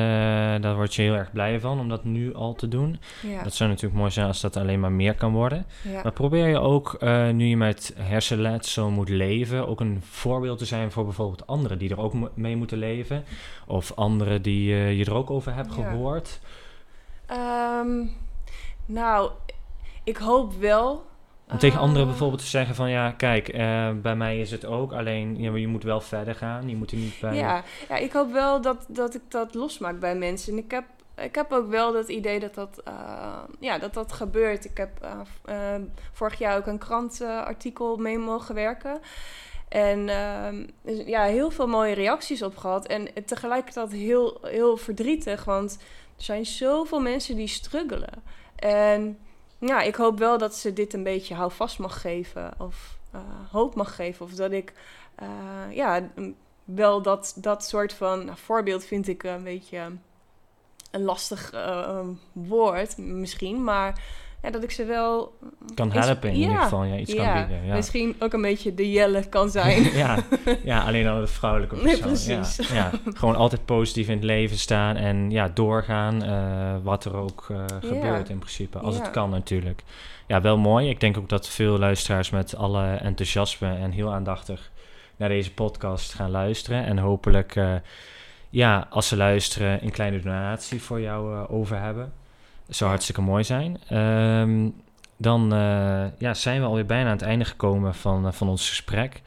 daar 0.62 0.76
word 0.76 0.96
je 0.96 1.02
heel 1.02 1.14
erg 1.14 1.32
blij 1.32 1.60
van 1.60 1.80
om 1.80 1.90
dat 1.90 2.04
nu 2.04 2.34
al 2.34 2.54
te 2.54 2.68
doen. 2.68 3.00
Ja. 3.22 3.44
Dat 3.44 3.54
zou 3.54 3.70
natuurlijk 3.70 4.00
mooi 4.00 4.12
zijn 4.12 4.28
als 4.28 4.42
dat 4.42 4.58
alleen 4.58 4.80
maar 4.80 4.92
meer 4.92 5.16
kan 5.16 5.32
worden. 5.32 5.66
Maar 6.04 6.12
probeer 6.12 6.48
je 6.48 6.60
ook, 6.60 6.98
uh, 7.00 7.30
nu 7.30 7.46
je 7.46 7.58
met 7.58 7.94
hersenletsel 7.98 8.90
moet 8.90 9.10
leven, 9.10 9.68
ook 9.68 9.80
een 9.80 10.02
voorbeeld 10.04 10.58
te 10.58 10.66
zijn 10.66 10.92
voor 10.92 11.04
bijvoorbeeld 11.04 11.48
anderen 11.48 11.78
die 11.78 11.90
er 11.90 12.00
ook 12.00 12.14
mee 12.34 12.56
moeten 12.56 12.78
leven. 12.78 13.24
Of 13.68 13.92
anderen 13.96 14.42
die 14.42 14.70
uh, 14.70 14.98
je 14.98 15.06
er 15.06 15.14
ook 15.14 15.30
over 15.30 15.54
hebt 15.54 15.72
gehoord. 15.72 16.40
Um, 17.32 18.12
nou, 18.86 19.32
ik 20.04 20.18
hoop 20.18 20.54
wel 20.54 21.06
om 21.52 21.58
tegen 21.58 21.80
anderen 21.80 22.08
bijvoorbeeld 22.08 22.42
te 22.42 22.48
zeggen 22.48 22.76
van 22.76 22.90
ja, 22.90 23.12
kijk, 23.12 23.54
uh, 23.54 23.90
bij 24.02 24.16
mij 24.16 24.40
is 24.40 24.52
het 24.52 24.66
ook. 24.66 24.94
Alleen 24.94 25.42
ja, 25.42 25.56
je 25.56 25.68
moet 25.68 25.84
wel 25.84 26.02
verder 26.02 26.36
gaan. 26.36 26.70
Je 26.70 26.76
moet 26.76 26.92
er 26.92 26.98
niet 26.98 27.20
bij. 27.22 27.36
Ja, 27.36 27.64
ja 27.90 27.96
ik 27.98 28.12
hoop 28.12 28.32
wel 28.32 28.62
dat, 28.62 28.86
dat 28.88 29.16
ik 29.16 29.22
dat 29.28 29.54
losmaak 29.54 30.00
bij 30.00 30.16
mensen. 30.16 30.54
En 30.54 30.60
ik 30.60 30.72
heb, 30.72 30.84
ik 31.16 31.36
heb 31.36 31.52
ook 31.52 31.70
wel 31.70 31.94
dat 31.94 32.10
idee 32.10 32.40
dat 32.40 32.56
dat, 32.56 32.82
uh, 32.88 32.94
ja, 33.60 33.78
dat, 33.78 33.94
dat 33.94 34.12
gebeurt. 34.12 34.66
Ik 34.66 34.78
heb 34.78 34.90
uh, 35.50 35.76
vorig 36.12 36.40
jaar 36.40 36.58
ook 36.58 36.68
een 36.68 36.78
krantartikel 36.78 37.98
mee 37.98 38.18
mogen 38.18 38.56
werken. 38.56 39.00
En 39.70 40.10
ehm, 40.10 40.66
dus, 40.82 41.06
ja, 41.06 41.24
heel 41.24 41.52
veel 41.52 41.68
mooie 41.68 41.94
reacties 41.94 42.42
op 42.42 42.58
gehad. 42.58 42.88
En 42.88 43.08
tegelijkertijd 43.26 43.92
heel, 43.92 44.38
heel 44.42 44.78
verdrietig, 44.78 45.44
want 45.44 45.78
er 46.18 46.24
zijn 46.24 46.46
zoveel 46.46 47.00
mensen 47.00 47.36
die 47.36 47.48
struggelen. 47.48 48.24
En 48.56 49.18
ja, 49.60 49.82
ik 49.82 49.96
hoop 49.96 50.20
wel 50.20 50.38
dat 50.38 50.56
ze 50.56 50.74
dit 50.74 50.94
een 50.94 51.04
beetje 51.04 51.36
houvast 51.36 51.80
mag 51.80 52.02
geven. 52.02 52.54
Of 52.58 52.98
uh, 53.16 53.22
hoop 53.52 53.76
mag 53.76 53.96
geven. 53.96 54.26
Of 54.26 54.32
dat 54.32 54.52
ik 54.52 54.74
uh, 55.22 55.76
ja, 55.76 56.10
wel 56.64 57.02
dat, 57.02 57.34
dat 57.36 57.64
soort 57.64 57.94
van 57.94 58.26
nou, 58.26 58.38
voorbeeld 58.38 58.86
vind 58.86 59.08
ik 59.08 59.24
een 59.24 59.44
beetje 59.44 59.92
een 60.92 61.04
lastig 61.04 61.54
uh, 61.54 62.08
woord 62.32 62.98
misschien, 62.98 63.64
maar 63.64 64.02
ja, 64.42 64.50
dat 64.50 64.64
ik 64.64 64.72
ze 64.72 64.86
wel... 64.86 65.38
Kan 65.76 65.92
helpen 65.92 66.30
in 66.30 66.36
ieder 66.36 66.58
geval, 66.58 66.84
ja, 66.84 66.98
iets 66.98 67.16
kan 67.16 67.34
bieden. 67.34 67.66
Ja. 67.66 67.76
Misschien 67.76 68.16
ook 68.20 68.34
een 68.34 68.42
beetje 68.42 68.74
de 68.74 68.92
jelle 68.92 69.30
kan 69.30 69.50
zijn. 69.50 69.84
ja, 70.04 70.18
ja, 70.64 70.84
alleen 70.84 71.04
dan 71.04 71.20
de 71.20 71.28
vrouwelijke 71.28 71.76
persoon. 71.76 71.94
Nee, 71.94 72.02
precies. 72.02 72.72
Ja, 72.72 72.92
gewoon 73.14 73.36
altijd 73.36 73.66
positief 73.66 74.08
in 74.08 74.16
het 74.16 74.24
leven 74.24 74.58
staan 74.58 74.96
en 74.96 75.32
ja, 75.32 75.52
doorgaan 75.54 76.24
uh, 76.24 76.76
wat 76.84 77.06
er 77.06 77.16
ook 77.16 77.48
uh, 77.52 77.66
gebeurt 77.80 78.30
in 78.30 78.40
principe. 78.40 78.78
Als 78.78 78.96
het 78.96 79.12
kan 79.12 79.30
natuurlijk. 79.30 79.84
Ja, 80.28 80.42
wel 80.42 80.58
mooi. 80.58 80.90
Ik 80.90 81.00
denk 81.00 81.18
ook 81.18 81.30
dat 81.30 81.48
veel 81.48 81.80
luisteraars 81.80 82.30
met 82.30 82.56
alle 82.56 82.86
enthousiasme 82.86 83.76
en 83.76 83.92
heel 83.92 84.14
aandachtig 84.14 84.72
naar 85.16 85.30
deze 85.30 85.54
podcast 85.54 86.14
gaan 86.14 86.32
luisteren. 86.32 86.86
En 86.86 86.98
hopelijk, 86.98 87.56
uh, 87.56 87.74
ja, 88.50 88.88
als 88.90 89.08
ze 89.08 89.18
luisteren, 89.18 89.84
een 89.84 89.92
kleine 89.92 90.20
donatie 90.20 90.82
voor 90.82 91.02
jou 91.02 91.48
over 91.48 91.82
hebben 91.82 92.14
zou 92.70 92.90
hartstikke 92.90 93.22
mooi 93.22 93.44
zijn. 93.44 93.78
Um, 93.98 94.74
dan 95.18 95.54
uh, 95.54 96.06
ja, 96.18 96.34
zijn 96.34 96.62
we 96.62 96.68
alweer 96.68 96.86
bijna 96.86 97.06
aan 97.06 97.18
het 97.18 97.22
einde 97.22 97.46
gekomen 97.46 97.96
van, 97.96 98.26
uh, 98.26 98.32
van 98.32 98.50
ons 98.50 98.70
gesprek. 98.70 99.22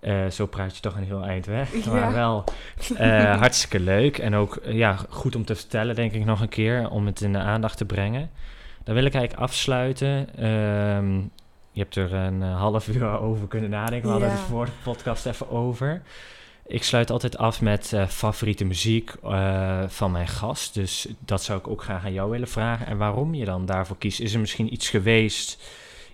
Uh, 0.00 0.26
zo 0.26 0.46
praat 0.46 0.74
je 0.74 0.80
toch 0.80 0.96
een 0.96 1.04
heel 1.04 1.24
eind 1.24 1.46
weg. 1.46 1.84
Ja. 1.84 1.92
Maar 1.92 2.12
wel 2.12 2.44
hartstikke 3.44 3.80
leuk. 3.80 4.18
En 4.18 4.34
ook 4.34 4.58
ja, 4.64 4.96
goed 5.08 5.36
om 5.36 5.44
te 5.44 5.54
vertellen, 5.54 5.94
denk 5.94 6.12
ik 6.12 6.24
nog 6.24 6.40
een 6.40 6.48
keer. 6.48 6.90
Om 6.90 7.06
het 7.06 7.20
in 7.20 7.32
de 7.32 7.38
aandacht 7.38 7.76
te 7.76 7.84
brengen. 7.84 8.30
Dan 8.84 8.94
wil 8.94 9.04
ik 9.04 9.14
eigenlijk 9.14 9.42
afsluiten. 9.42 10.44
Um, 10.46 11.30
je 11.70 11.80
hebt 11.80 11.96
er 11.96 12.12
een 12.12 12.42
half 12.42 12.88
uur 12.88 13.18
over 13.20 13.48
kunnen 13.48 13.70
nadenken. 13.70 14.02
We 14.02 14.12
hadden 14.12 14.30
het 14.30 14.40
voor 14.40 14.64
de 14.64 14.70
podcast 14.82 15.26
even 15.26 15.50
over. 15.50 16.02
Ik 16.66 16.82
sluit 16.82 17.10
altijd 17.10 17.38
af 17.38 17.60
met 17.60 17.90
uh, 17.94 18.08
favoriete 18.08 18.64
muziek 18.64 19.12
uh, 19.24 19.82
van 19.86 20.10
mijn 20.10 20.28
gast. 20.28 20.74
Dus 20.74 21.06
dat 21.18 21.42
zou 21.42 21.58
ik 21.58 21.68
ook 21.68 21.82
graag 21.82 22.04
aan 22.04 22.12
jou 22.12 22.30
willen 22.30 22.48
vragen. 22.48 22.86
En 22.86 22.96
waarom 22.96 23.34
je 23.34 23.44
dan 23.44 23.66
daarvoor 23.66 23.98
kiest. 23.98 24.20
Is 24.20 24.34
er 24.34 24.40
misschien 24.40 24.72
iets 24.72 24.88
geweest 24.88 25.62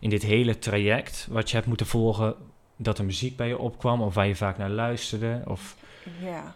in 0.01 0.11
dit 0.11 0.23
hele 0.23 0.59
traject 0.59 1.27
wat 1.31 1.51
je 1.51 1.57
hebt 1.57 1.69
moeten 1.69 1.87
volgen 1.87 2.35
dat 2.77 2.99
er 2.99 3.05
muziek 3.05 3.37
bij 3.37 3.49
je 3.49 3.59
opkwam 3.59 4.03
of 4.03 4.15
waar 4.15 4.27
je 4.27 4.37
vaak 4.37 4.59
naar 4.59 4.71
luisterde? 4.71 5.43
Of... 5.45 5.77
Ja. 6.23 6.55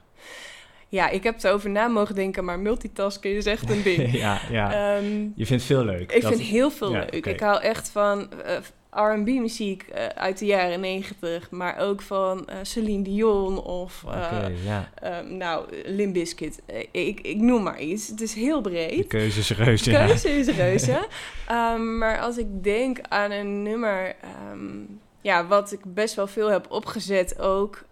Ja, 0.89 1.09
ik 1.09 1.23
heb 1.23 1.43
erover 1.43 1.71
na 1.71 1.87
mogen 1.87 2.15
denken, 2.15 2.45
maar 2.45 2.59
multitasken 2.59 3.37
is 3.37 3.47
echt 3.47 3.71
een 3.71 3.83
ding. 3.95 4.13
ja, 4.13 4.41
ja. 4.51 4.97
Um, 4.97 5.33
je 5.37 5.47
vindt 5.47 5.65
veel 5.65 5.85
leuk. 5.85 6.13
Ik 6.13 6.27
vind 6.27 6.41
heel 6.41 6.71
veel 6.71 6.91
leuk. 6.91 7.15
Okay. 7.15 7.33
Ik 7.33 7.41
hou 7.41 7.63
echt 7.63 7.89
van 7.89 8.29
uh, 8.47 8.57
R&B-muziek 8.95 9.87
uh, 9.95 10.07
uit 10.07 10.39
de 10.39 10.47
jaren 10.47 10.81
negentig, 10.81 11.51
maar 11.51 11.79
ook 11.79 12.03
van 12.03 12.49
uh, 12.51 12.57
Celine 12.63 13.03
Dion 13.03 13.63
of 13.63 14.03
uh, 14.07 14.11
okay, 14.11 14.55
ja. 14.65 14.91
nou, 15.21 15.83
Limp 15.85 16.13
Bizkit. 16.13 16.63
ik, 16.91 17.21
ik 17.21 17.37
noem 17.37 17.63
maar 17.63 17.81
iets. 17.81 18.09
Het 18.09 18.21
is 18.21 18.35
heel 18.35 18.61
breed. 18.61 18.97
De 18.97 19.05
keuze 19.05 19.39
is 19.39 19.51
reuze. 19.51 19.91
De 19.91 19.97
keuze 19.97 20.29
is 20.29 20.47
reuze. 20.57 21.07
um, 21.51 21.99
maar 21.99 22.21
als 22.21 22.39
ik 22.39 22.65
denk 22.65 22.99
aan 23.09 23.31
een 23.31 23.63
nummer, 23.63 24.17
um, 24.53 25.01
ja, 25.21 25.47
wat 25.47 25.73
ik 25.73 25.81
best 25.95 26.15
wel 26.15 26.27
veel 26.27 26.51
heb 26.51 26.67
opgezet 26.71 27.39
ook 27.39 27.85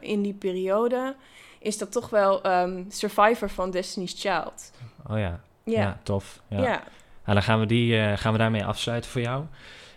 in 0.00 0.22
die 0.22 0.34
periode, 0.34 1.14
is 1.58 1.78
dat 1.78 1.92
toch 1.92 2.10
wel 2.10 2.40
Survivor 2.88 3.50
van 3.50 3.70
Destiny's 3.70 4.14
Child. 4.18 4.72
Oh 5.10 5.18
ja. 5.18 5.40
Ja, 5.64 5.80
ja 5.80 6.00
tof. 6.02 6.40
Ja. 6.48 6.62
ja. 6.62 6.82
Nou, 7.24 7.34
dan 7.38 7.42
gaan 7.42 7.60
we, 7.60 7.66
die, 7.66 8.16
gaan 8.16 8.32
we 8.32 8.38
daarmee 8.38 8.64
afsluiten 8.64 9.10
voor 9.10 9.20
jou. 9.20 9.44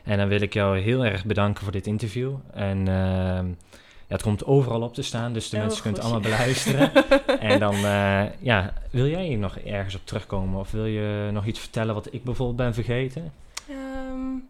En 0.03 0.17
dan 0.17 0.27
wil 0.27 0.41
ik 0.41 0.53
jou 0.53 0.79
heel 0.79 1.05
erg 1.05 1.25
bedanken 1.25 1.63
voor 1.63 1.71
dit 1.71 1.87
interview. 1.87 2.33
En 2.53 2.79
uh, 2.79 2.85
ja, 2.85 3.43
het 4.07 4.21
komt 4.21 4.45
overal 4.45 4.81
op 4.81 4.93
te 4.93 5.01
staan, 5.01 5.33
dus 5.33 5.49
de 5.49 5.57
mensen 5.57 5.81
kunnen 5.81 6.01
het 6.01 6.09
allemaal 6.09 6.29
beluisteren. 6.31 6.91
en 7.39 7.59
dan, 7.59 7.75
uh, 7.75 8.23
ja, 8.39 8.73
wil 8.91 9.07
jij 9.07 9.25
hier 9.25 9.37
nog 9.37 9.57
ergens 9.57 9.95
op 9.95 10.05
terugkomen? 10.05 10.59
Of 10.59 10.71
wil 10.71 10.85
je 10.85 11.29
nog 11.31 11.45
iets 11.45 11.59
vertellen 11.59 11.93
wat 11.93 12.13
ik 12.13 12.23
bijvoorbeeld 12.23 12.57
ben 12.57 12.73
vergeten? 12.73 13.33
Um, 13.69 14.47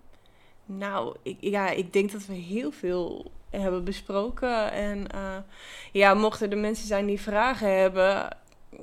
nou, 0.66 1.16
ik, 1.22 1.38
ja, 1.40 1.70
ik 1.70 1.94
denk 1.94 2.12
dat 2.12 2.26
we 2.26 2.34
heel 2.34 2.72
veel 2.72 3.32
hebben 3.50 3.84
besproken. 3.84 4.72
En 4.72 4.98
uh, 5.16 5.38
ja, 5.92 6.14
mochten 6.14 6.52
er 6.52 6.58
mensen 6.58 6.88
zijn 6.88 7.06
die 7.06 7.22
vragen 7.22 7.80
hebben, 7.80 8.38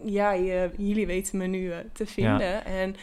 ja, 0.04 0.33
je, 0.33 0.70
jullie 0.76 1.06
weten 1.06 1.38
me 1.38 1.46
nu 1.46 1.72
te 1.92 2.06
vinden. 2.06 2.46
Ja. 2.46 2.64
En 2.64 2.96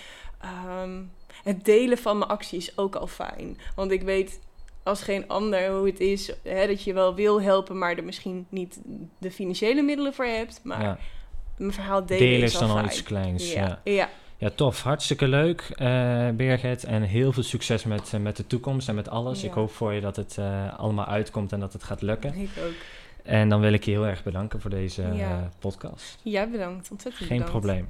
um, 0.82 1.12
het 1.48 1.66
delen 1.66 1.98
van 1.98 2.18
mijn 2.18 2.30
actie 2.30 2.58
is 2.58 2.78
ook 2.78 2.96
al 2.96 3.08
fijn. 3.08 3.58
Want 3.76 3.92
ik 3.92 4.02
weet 4.02 4.40
als 4.84 5.02
geen 5.02 5.28
ander 5.28 5.72
hoe 5.72 5.86
het 5.86 6.00
is 6.00 6.34
hè, 6.44 6.68
dat 6.68 6.84
je 6.84 6.94
wel 6.94 7.16
wil 7.16 7.42
helpen, 7.42 7.78
maar 7.78 7.98
er 7.98 8.04
misschien 8.04 8.46
niet 8.50 8.82
de 9.18 9.32
financiële 9.32 9.82
middelen 9.82 10.14
voor 10.14 10.26
hebt. 10.26 10.60
Maar 10.64 10.82
ja. 10.82 10.98
mijn 11.58 11.74
verhaal 11.74 12.06
delen, 12.06 12.28
delen 12.28 12.44
is, 12.44 12.54
dan 12.54 12.70
al 12.70 12.84
iets 12.84 13.04
kleins. 13.04 13.54
Ja. 13.54 13.82
ja. 13.84 14.10
ja. 14.38 14.50
tof. 14.50 14.82
Hartstikke 14.82 15.28
leuk, 15.28 15.76
uh, 15.78 16.30
Birgit. 16.30 16.84
En 16.84 17.02
heel 17.02 17.32
veel 17.32 17.44
succes 17.44 17.84
met, 17.84 18.12
uh, 18.14 18.22
met 18.22 18.38
de 18.38 18.48
toekomst 18.48 18.90
en 18.90 18.96
met 18.96 19.10
alles. 19.10 19.44
Ik 19.44 19.52
hoop 19.52 19.72
voor 19.72 19.94
je 19.94 20.02
dat 20.02 20.16
het 20.16 20.36
uh, 20.40 20.80
allemaal 20.80 21.06
uitkomt 21.06 21.52
en 21.52 21.60
dat 21.60 21.74
het 21.74 21.84
gaat 21.84 22.02
lukken. 22.02 22.36
Ik 22.36 22.50
ook. 22.66 22.74
En 23.24 23.50
dan 23.50 23.60
wil 23.60 23.74
ik 23.74 23.84
je 23.84 23.92
heel 23.92 24.08
erg 24.08 24.24
bedanken 24.24 24.62
voor 24.62 24.70
deze 24.70 25.04
podcast. 25.60 26.20
Jij 26.24 26.50
bedankt, 26.50 26.92
ontzettend 26.92 27.28
Geen 27.28 27.38
bedankt. 27.38 27.60
probleem. 27.60 27.90